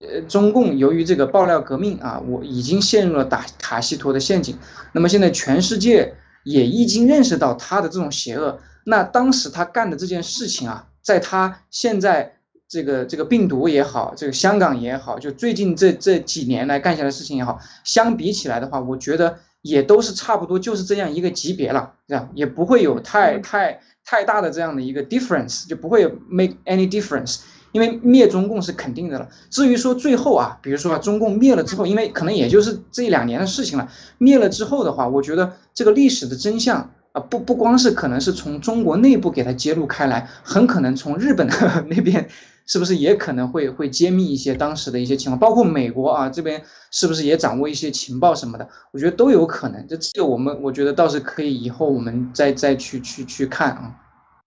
[0.00, 4.56] 呃，中共由于这个爆料革命啊，我已经陷入了打卡西佗的陷阱。
[4.92, 6.14] 那么现在全世界
[6.44, 8.60] 也已经认识到他的这种邪恶。
[8.84, 12.36] 那当时他干的这件事情啊，在他现在
[12.68, 27.40] 这个这个病毒也好，这个香港也好，就最近这这几年来干下的事情也好，相比起来的话，我觉得也都是差不多，就是这样一个级别了，这样也不会有太太太大的这样的一个 difference，就不会 make any difference。
[27.72, 33.88] 因为灭中共是肯定的了，至于说最后啊，比如说中共灭了之后，因为可能也就是这两年的事情了，
[34.18, 41.46] 灭了之后的话，我觉得这个历史的真相啊，不不光是可能是从中国内部给它揭露开来，很可能从日本
[41.88, 42.28] 那边
[42.66, 49.86] 是不是也可能会会揭秘一些当时的一些情况，包括美国啊这边是不是也掌握一些情报什么的，我觉得都有可能。
[49.88, 53.94] 这这个我们我觉得倒是可以以后我们再再去去去看啊。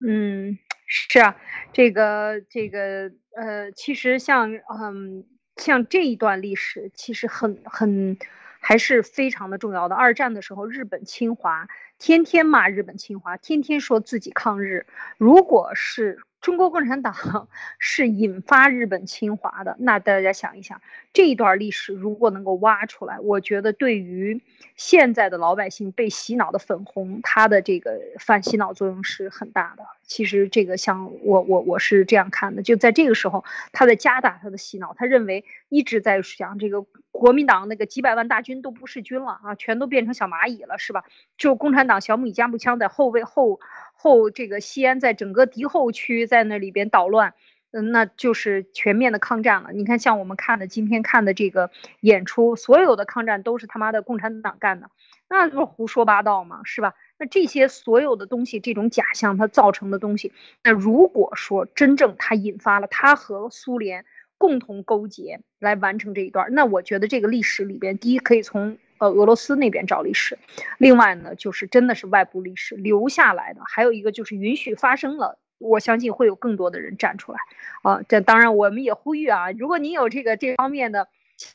[0.05, 0.57] 嗯。
[0.95, 1.35] 是啊，
[1.71, 5.25] 这个这个呃，其实像嗯
[5.55, 8.19] 像这一段历史，其实很很
[8.59, 9.95] 还是非常的重要的。
[9.95, 11.67] 二战的时候，日本侵华，
[11.97, 14.85] 天天骂日本侵华，天天说自己抗日。
[15.17, 17.47] 如果是中国共产党
[17.79, 20.79] 是引发日本侵华的，那大家想一想，
[21.11, 24.43] 这一段历史如果能够挖出来，我觉得对于
[24.75, 29.83] 现在的老百姓被洗脑的粉红，它的这个反洗脑作用是很大的。
[30.13, 41.03] 其实这个像我我我是这样看的，就在这个时候，他在加大他的洗脑，他认为一直在想这个国民党那个几百万大军都不是军了啊，全都变成小蚂蚁了，是吧？
[41.35, 43.59] 就共产党小米加步枪在后卫后。
[43.95, 47.35] 后这个西安在整个敌后区在那里边捣乱，
[47.71, 49.71] 嗯，那就是全面的抗战了。
[49.71, 51.71] 你看，像我们看的今天看的这个
[52.01, 54.89] 演出，所有的抗战都是他妈的共产党干的，
[55.29, 56.61] 那不是胡说八道吗？
[56.65, 56.95] 是吧？
[57.23, 64.03] 那这些所有的东西，这种假象它造成的东西，那如果说真正它引发了它和苏联
[64.37, 68.77] 共同勾结来完成这一段，那我觉得这个历史里边，第一可以从。
[68.99, 70.37] 呃，俄罗斯那边找历史，
[70.77, 77.39] 另外呢，就是真的是外部历史留下来的，还有一个就是允许发生了，我相信会有更多的人站出来
[77.81, 78.01] 啊。
[78.07, 81.09] 这当然，我们也呼吁啊，如果您有这个这方面的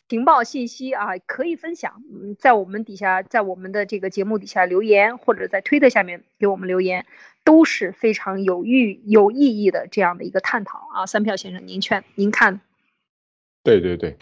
[0.08, 7.06] 情报信息啊，可以分享，嗯，在我们底下，在我们的这个节目底下留言，或者在推特下面给我们留言，
[7.44, 11.06] 都是非常有意有意义的这样的一个探讨啊。
[11.06, 12.60] 三票先生，您劝您看？
[13.64, 14.16] 对对对。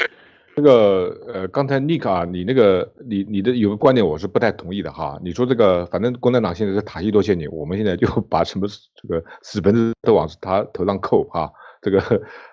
[0.59, 5.21] 那个呃，刚才 Nick 啊，你那个你你的有个观点我是不太同意的哈。
[5.23, 11.53] 你说这个反正共产党现在是塔西多陷阱，我们现在就 把什么这个死盆子都往他头上扣哈。
[11.83, 12.01] 这个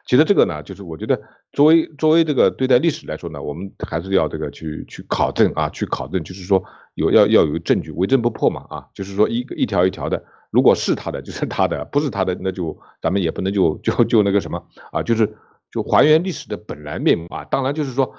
[0.06, 1.18] 其实这个呢，就是我觉得
[1.54, 6.62] 作为作为这个对待历史来说呢，我们还是要这个去去考证啊，去考证，就是说
[6.96, 10.22] 有要要有证据，为证不破嘛啊，就是说一一条一条的，
[10.52, 14.62] 如果是他的就是他的，不是他的那就咱们也不能就就就那个什么
[14.92, 15.38] 啊，就是。
[15.74, 18.14] 就还原历史的本来面目啊，当然就是说，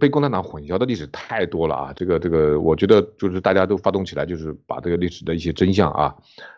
[0.00, 1.92] 被共产党混淆的历史太多了啊。
[1.94, 6.16] 这个这个，我觉得就是大家都发动起来，就是把这个历史的一些真相啊，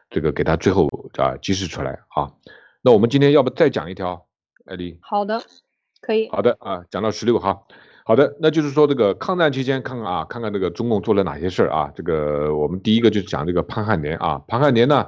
[0.09, 0.89] 这个给他最后
[1.19, 2.33] 啊揭示出来啊。
[2.81, 4.25] 那我们今天要不再讲一条，
[4.65, 4.99] 艾丽？
[5.03, 5.43] 好的，
[6.01, 6.31] 可以。
[6.31, 7.69] 好的啊，讲到十六号。
[8.07, 11.93] 好的，那就是说这个抗战期间，看看啊，看看这个中共做了哪些事儿啊。
[11.95, 15.07] 这个我们第一个就是讲这个潘汉年啊，潘汉年呢。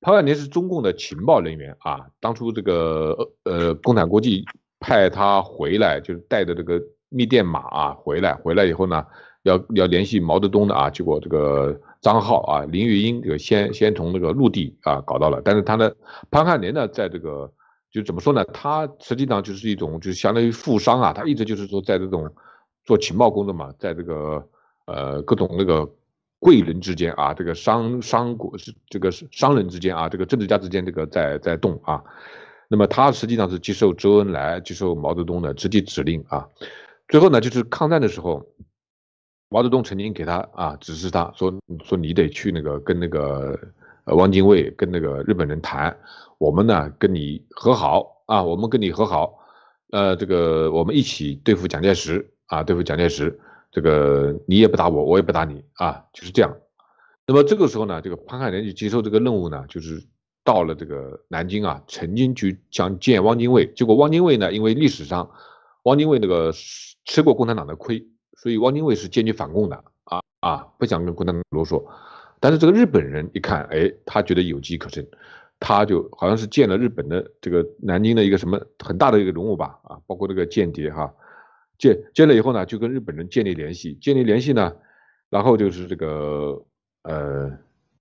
[0.00, 4.44] 潘汉年是中共的情报人员啊，当初这个呃共产国际
[4.78, 9.04] 派他回来，就是带着这个密电码啊回来，回来以后呢，
[9.42, 15.90] 要要联系毛泽东的啊，结果这个张浩啊、林月英这个先先从那个陆地啊搞到了，但是他呢，
[16.30, 17.52] 潘汉年呢，在这个
[17.90, 22.32] 就怎么说呢，他实际上就是一种就相当于富商啊，他一直就是说在这种
[22.84, 24.48] 做情报工作嘛，在这个
[24.86, 25.90] 呃各种那个。
[26.38, 32.02] 贵人之间啊，这个商商国是这个商人之间啊，这个政治家之间这个在在动啊。
[32.68, 36.46] 那么他实际上是接受周恩来、接受毛泽东的直接指令啊。
[37.08, 38.46] 最后呢，就是抗战的时候，
[39.48, 41.52] 毛泽东曾经给他啊指示他说
[41.82, 43.58] 说你得去那个跟那个
[44.04, 45.96] 呃汪精卫跟那个日本人谈，
[46.36, 49.38] 我们呢跟你和好啊，我们跟你和好，
[49.90, 53.40] 呃，这个我们一起对付蒋介石啊，对付蒋介石。
[53.70, 56.56] 这个你也不打我，我也不打你啊，就是这样。
[57.26, 60.02] 那么这个时候呢，这个潘汉年就接受这个任务呢，就是
[60.44, 63.66] 到了这个南京啊，曾经去想见汪精卫。
[63.74, 65.30] 结果汪精卫呢，因为历史上
[65.82, 66.52] 汪精卫那个
[67.04, 70.20] 吃过共产党的亏，所以汪精卫是坚决反共的啊。
[70.40, 71.84] 啊，不想跟共产党啰嗦。
[72.40, 75.04] 但是这个日本人一看，哎，他觉得有机可乘，
[75.58, 81.12] 他就好像是见了日本的这个南京的一个什么很大的一个人物吧，啊，包括这个间谍哈，
[81.78, 84.74] 见见了以后呢，就跟日本人建立联系，建立联系呢，
[85.30, 86.60] 然后就是这个
[87.02, 87.50] 呃，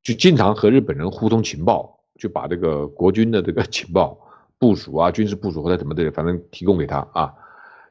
[0.02, 4.18] 就经常和日本人互通情报，就把这个国军的这个 情报
[4.58, 7.34] 部署啊、军事部署或者怎么的，反正提供给他啊。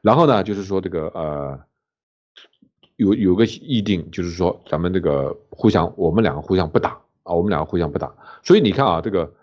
[0.01, 1.59] 然后呢，就是说这个呃，
[2.97, 8.13] 有有个议定，就是说咱们这个互相，我们两个互相不打啊，我们两个互相不打。
[8.43, 9.33] 所以你看啊，这个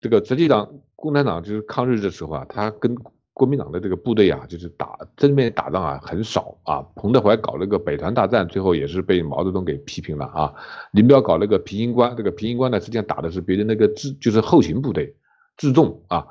[0.00, 2.96] 这个实际上共产党就是抗日的时候啊，他跟
[3.34, 6.84] 国民党的这个部队啊，就是打正面打仗啊很少啊。
[6.94, 10.54] 彭德怀搞了个北团大战，最后也是被毛泽东给批评了啊。
[10.92, 15.16] 林彪搞了个平型关，这个平型关呢，实际上打的是别人那个自就是后勤部队
[15.56, 16.26] 自重啊。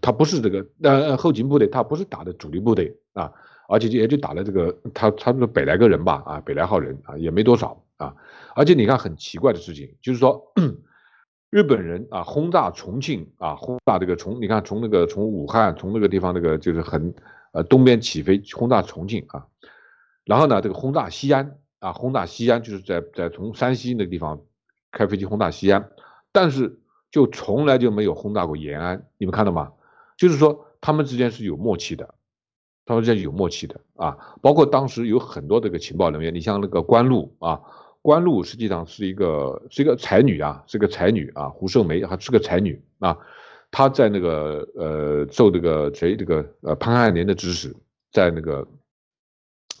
[0.00, 3.32] 他不是这个呃后勤部队，他不是打的主力部队啊，
[3.68, 8.14] 而且也就打了这个他差不多百来个人吧啊，百来号人啊，也没多少啊。
[8.54, 10.52] 而且你看很奇怪的事情，就是说
[11.54, 17.14] 日本人啊轰炸重庆啊，轰炸这个从你看从那个从武汉从那个地方那个就是很
[17.52, 19.46] 呃东边起飞轰炸重庆啊，
[20.24, 24.40] 然后呢这个轰炸西安啊轰炸西安就是在在从山西那个地方
[24.90, 25.90] 开飞机轰炸西安，
[26.32, 26.80] 但是
[27.12, 29.70] 就从来就没有轰炸过延安，你们看到吗？
[30.16, 32.16] 就是说，他们之间是有默契的，
[32.84, 34.18] 他们之间有默契的啊。
[34.42, 37.60] 包括当时有很多这个情报人员，你像那个关露啊，
[38.04, 43.16] 关露实际上是一个是一个才女啊，是个才女啊，胡胜梅还是个才女啊。
[43.70, 47.74] 她在那个呃受这个谁这个呃潘汉年的指使，
[48.12, 48.68] 在那个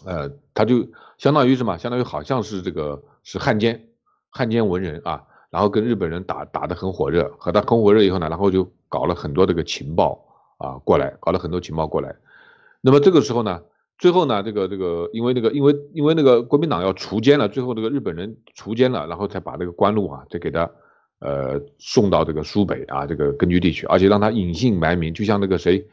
[0.06, 0.88] 呃，他就
[1.18, 1.76] 相当于什么？
[1.76, 3.88] 相当于好像是这个是汉奸，
[4.30, 5.22] 汉奸文人啊。
[5.50, 10.18] 然后跟日本人打打得很火热，和他很火热以后呢，然后就搞了很多这个情报
[10.56, 12.16] 啊过来，搞了很多情报过来。
[12.80, 13.62] 那么这个时候呢，
[13.98, 20.70] 最后呢，这个这个因为那个因为因为那个国民党要除奸了，最后这个日本人除奸了，然后才把这个关露啊，再给他
[21.20, 25.86] 呃送到这个苏北啊这个根据地去，而且让他隐姓埋名，就像那个谁，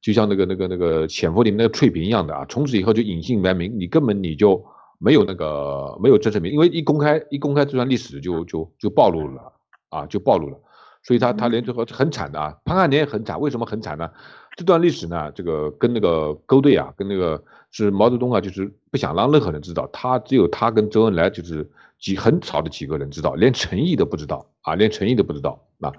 [0.00, 4.64] 就像那个那个那个潜伏里面那个翠屏一样的啊，从此以后就隐姓埋名，你根本你就。
[4.98, 9.52] 没有那个没有真实名，因为一公开一公开这段历史就就就暴露了
[9.90, 10.58] 啊，就暴露了，
[11.02, 14.10] 所以他他连最后很惨的啊，潘汉年也很惨，为什么很惨呢？
[14.56, 21.70] 这段历史呢，这个跟那个勾兑啊，跟那个是毛泽东啊，就是不想让任何人知道，他只有他跟周恩来就是
[22.00, 25.92] 几很少的几个人知道，连陈毅都不知道啊，连陈毅都不知道啊。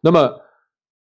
[0.00, 0.40] 那么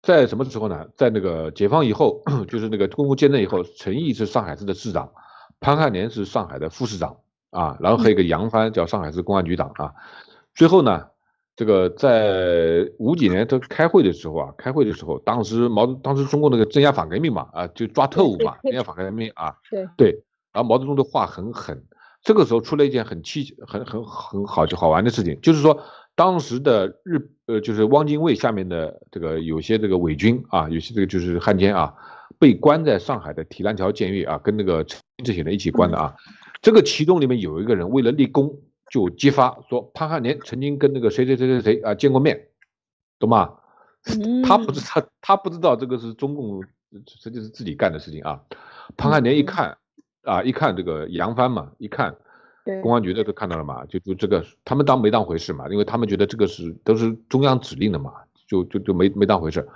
[0.04, 0.88] 在什么时候呢？
[0.96, 5.12] 在那个解放以后，就是那个公共建政以后，陈毅是上海市的市长，
[5.60, 7.18] 潘汉年是上海的副市长。
[7.52, 9.96] 啊，然后还有一个杨帆叫上海市公安局长啊，
[10.54, 11.08] 最后呢，
[11.60, 20.24] 这个在五几年他开会的时候啊，开会的时候，当时毛当时中共那个镇压反革命嘛，啊，就抓特务嘛，镇压反革命啊，对对，
[20.54, 21.84] 然后毛泽东的话很狠，
[22.24, 25.84] 这个时候出了一件很气很很很好就好玩的事情，就是说
[26.16, 31.94] 当时的日呃就是汪精卫下面的这个有些这个伪军啊，有些这个就是汉奸啊，
[32.40, 36.16] 被关在上海的提篮桥监狱啊，跟那个陈这些人一起关的啊。
[36.62, 38.54] 这个其中里面有一个人为了立功，
[38.90, 42.48] 就揭发说潘汉年曾经跟那个谁谁谁谁谁啊见过面，
[43.20, 43.54] 懂吗？
[44.46, 46.64] 他不知道，他不知道这个是中共
[47.06, 48.42] 实际是自己干的事情啊。
[48.98, 49.78] 潘汉年一看
[50.24, 52.16] 啊，一看这个杨帆嘛，一看
[52.82, 58.14] 公安局的都看到了嘛，就就这个他们当没当回事嘛，因为他们觉得这个是都是中央指令的嘛，
[58.48, 59.68] 就就就没没当回事。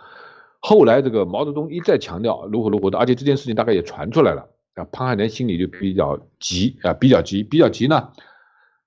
[0.60, 4.50] 后来这个毛泽东一再强调如何如何的，而且这件事情大概也传出来了。
[4.76, 8.12] 啊，潘汉年心里就比较急啊，比较急，比较急呢，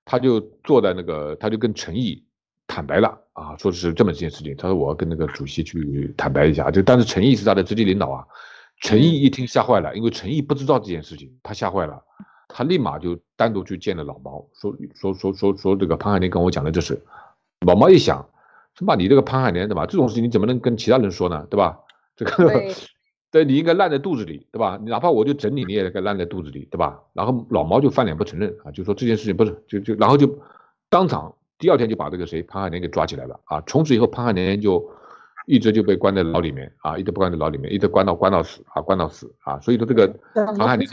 [0.09, 2.23] 他就坐在那个，他就跟陈毅
[2.65, 4.55] 坦白了啊，说是这么一件事情。
[4.55, 8.25] 他说我要跟那个主席去坦白一下，就但是陈毅是他的直接领导啊。
[8.79, 12.01] 陈毅一听吓坏了，因为陈毅不知道这件事情，他吓坏了，
[12.47, 17.03] 他立马就单独去见了老毛，说说说说说这个潘海林跟我讲的这事。
[17.65, 18.25] 老毛一想，
[18.79, 19.85] 什么你这个潘海林对吧？
[19.85, 21.45] 这种事情你怎么能跟其他人说呢？
[21.49, 21.77] 对吧？
[22.15, 22.63] 这个。
[23.37, 24.79] 对，你应该烂在肚子里，对吧？
[24.83, 26.99] 哪怕我就整你，你也该烂在肚子里，对吧？
[27.13, 30.39] 然后老毛就翻脸不承认啊，就说这件事情不是，就就然后就
[30.89, 33.61] 当场第二天就把这个谁潘汉年给抓起来了啊！
[33.67, 34.89] 从此以后潘汉年就
[35.45, 39.59] 一直就被关在牢里面啊，一直关在牢里面，一直关到关到死啊，关到死啊！
[39.59, 40.89] 所以说这个潘汉年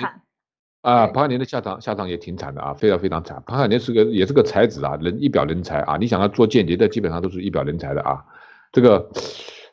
[0.82, 3.42] 啊，潘汉年的下场下场也挺惨的啊，非常非常惨。
[3.46, 8.22] 潘汉年是个也是个才子啊，人一表人才啊，你想要做间谍的，基本上都是一表人才的啊，
[8.70, 9.10] 这个。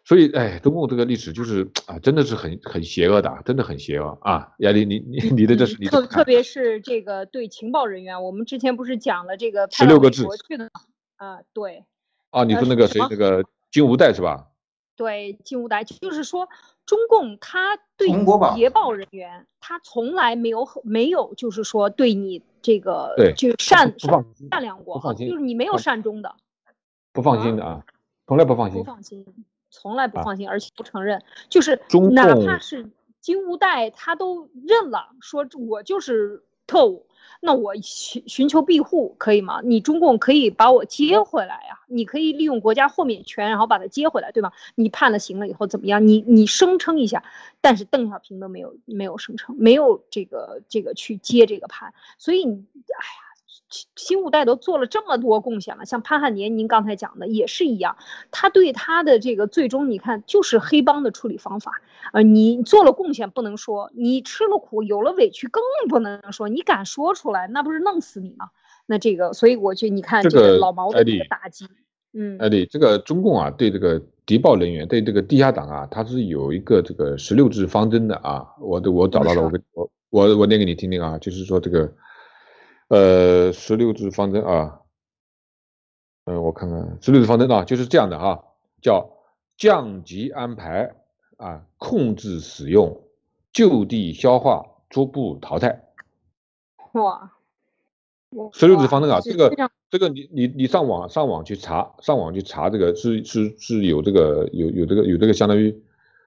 [0.03, 4.51] 所以，哎，中共这个历史就是啊，真的是很很邪恶的，真的很邪恶啊！
[4.57, 10.69] 亚丽，你你你的这是你特特别是这个对情报人员，我们之前不是讲了这个十六个字去的
[11.17, 11.39] 啊？
[11.53, 11.85] 对。
[12.31, 14.47] 啊，你说那个谁，那个金无代是吧？
[14.95, 16.47] 对，金无代就是说，
[16.85, 18.07] 中共他对
[18.55, 26.35] 谍报人员，他从来没有没有就是说对你这个就善善善良过，就是你没有善终的，
[27.11, 27.85] 不放心的啊，
[28.27, 29.25] 从来不放心，不放心，
[29.71, 31.81] 从来不放心，而且不承认，就是
[32.11, 32.91] 哪怕是
[33.21, 37.07] 金无代，他都认了，说我就是特务。
[37.43, 39.61] 那我寻寻求庇护可以吗？
[39.63, 41.79] 你中共可以把我接回来呀？
[41.87, 44.51] 你可以利用国家豁免权，然后把他接回来，对吗？
[44.75, 46.05] 你判了刑了以后怎么样？
[46.07, 47.23] 你你声称一下，
[47.61, 53.30] 但是邓小平都没有没有声称，没有这个这个去接这个判，所以，哎呀。
[53.95, 57.95] 新五代都做了这么多贡献了，像潘汉年，您刚才讲的也是一样，
[58.29, 61.81] 他对他的这个最终，你看就是黑帮的处理方法，
[62.11, 68.49] 呃，你做了贡献不能说，你吃了苦有了委屈更不能说，你敢说出来，那不是弄死你吗？
[68.85, 71.65] 那这个，所以我觉得你看这个老毛的这个打击，
[72.13, 81.89] 嗯，艾丽，这个中共啊，对这个谍报人员，对这个地下党啊，他是有一个这个十六字方针的啊，我我找到了，我我我念给你听听啊，就是说这个。
[82.91, 84.81] 呃，十六字方针啊，
[86.25, 88.39] 嗯，我看看十六字方针啊，就是这样的啊，
[88.81, 89.09] 叫
[89.55, 90.93] 降级安排
[91.37, 93.01] 啊，控制使用，
[93.53, 95.85] 就地消化，逐步淘汰。
[96.91, 97.31] 哇，
[98.51, 99.55] 十六字方针啊，这个
[99.89, 105.81] 这个你你你上网上网去查，上网去查这个是是是有这个有有这个有这个相当于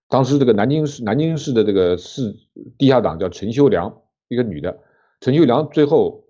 [0.09, 2.35] 当时这个南京市南京市的这个市
[2.79, 4.79] 地下党叫陈秀良，一个女的，
[5.21, 6.24] 陈秀良最后。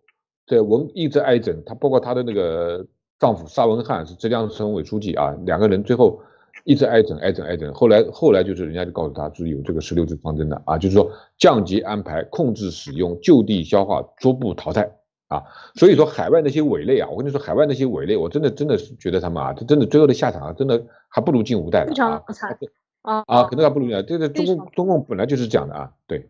[0.47, 2.87] 在文一直挨整，她包括她的那个
[3.19, 6.21] 丈夫沙文汉是浙江省委书记啊，两个人最后
[6.65, 14.91] 一直挨整挨整挨整，后来后来就是人家就告诉他是有这个十六字方针的啊，就是说降级安排、控制使用、就地消化、逐步淘汰
[15.29, 15.43] 啊。
[15.75, 22.59] 所以说海外那些伪类啊，我跟你说海外那些伪类，我真的真的是觉得他们啊，这真的最后的下场啊，真的还不如进五代非常惨
[23.03, 26.29] 啊啊，可能还不如啊，这个中共中共本来就是这样的啊，对。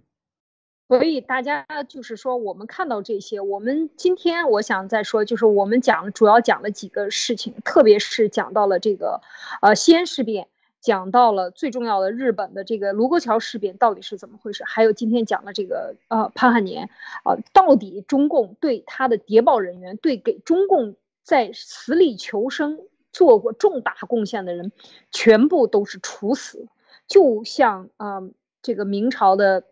[0.86, 9.23] 所以大家就是说，我们看到这些，我们今天我想再说，就是我们讲主要讲了几个事情，特别是讲到了这个，
[9.62, 10.47] 呃，西安事变，
[10.82, 16.90] 讲到了最重要的日本的这个卢沟桥事变到底是怎么回事，还有今天讲的这个呃潘汉年，
[17.24, 22.78] 啊，到底中共对他的谍报人员，对给中共在死里求生
[23.11, 24.70] 做过重大贡献的人，
[25.11, 26.69] 全部都是处死，
[27.09, 28.20] 就像啊
[28.61, 29.65] 这个明朝的。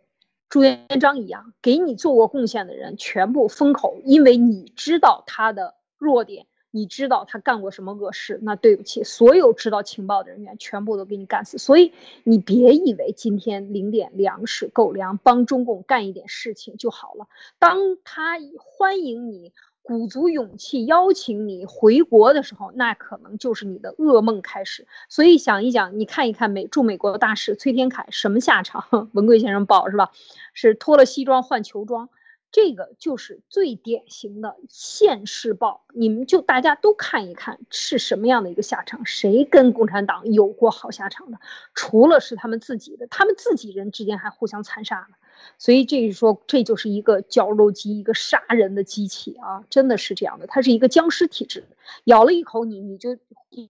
[0.52, 8.38] 朱元璋一样，给你做过贡献的人全部封口，因为你知道他的弱点，你知道他干过什么恶事。
[8.42, 11.56] 那对不起，所有知道情报的人员全部都给你干死。
[11.56, 17.28] 所以你别以为今天领点粮食狗粮，帮中共干一点事情就好了。
[17.58, 19.54] 当他欢迎你。
[19.82, 24.86] 鼓足勇气邀请你回国的时候，那可能就是你的噩梦开始。
[25.08, 29.10] 所以想一想，你看一看美驻美国大使崔天凯什么下场？
[29.12, 30.12] 文贵先生报是吧？
[30.54, 32.10] 是脱了西装换球装，
[32.52, 35.84] 这个就是最典型的现世报。
[35.92, 39.04] 你们就大家都看一看是什么样的一个下场？
[39.04, 41.38] 谁跟共产党有过好下场的？
[41.74, 45.16] 除了是他们自己的，他们自己人之间还互相残杀呢。
[45.58, 49.64] 所以这是说，这就是一个绞肉机，一个杀人的机器啊！
[49.70, 51.64] 真的是这样的，它是一个僵尸体质，
[52.04, 53.16] 咬了一口你，你就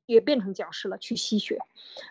[0.07, 1.59] 也变成僵尸了，去吸血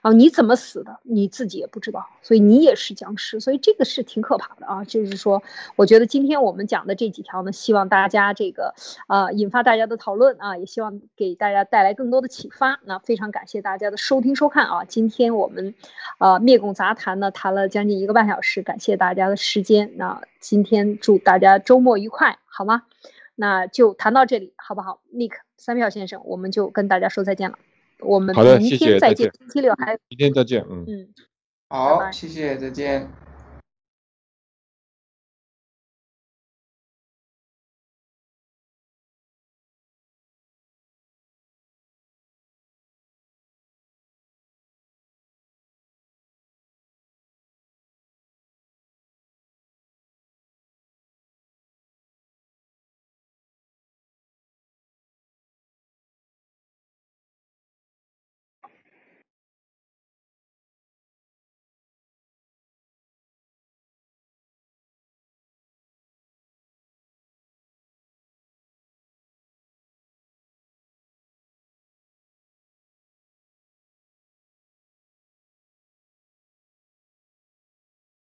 [0.01, 0.11] 啊！
[0.11, 4.83] 你怎么死的，你自己也不知道，所以你也是僵尸，所以这个是挺可怕的啊！
[4.83, 5.41] 就是说，
[5.75, 8.75] 我觉得今天我们讲的这几条呢，希望大家这个
[9.07, 12.79] 啊，引发大家的讨论啊，也希望给大家带来更多的启发。
[12.83, 14.85] 那非常感谢大家的收听收看啊！
[14.85, 15.73] 今天我们
[16.19, 19.35] 啊，灭共杂谈呢，谈了将近一个半小时，感谢大家的。
[19.51, 22.83] 时间，那今天祝大家周末愉快，好吗？
[23.35, 27.59] 那就谈到这里，好不好？Nick 三票先生，我们就跟大家说再见了。
[27.99, 31.09] 我们明天再见，星期六还明天再见，嗯嗯，
[31.67, 33.09] 好，谢谢，再见。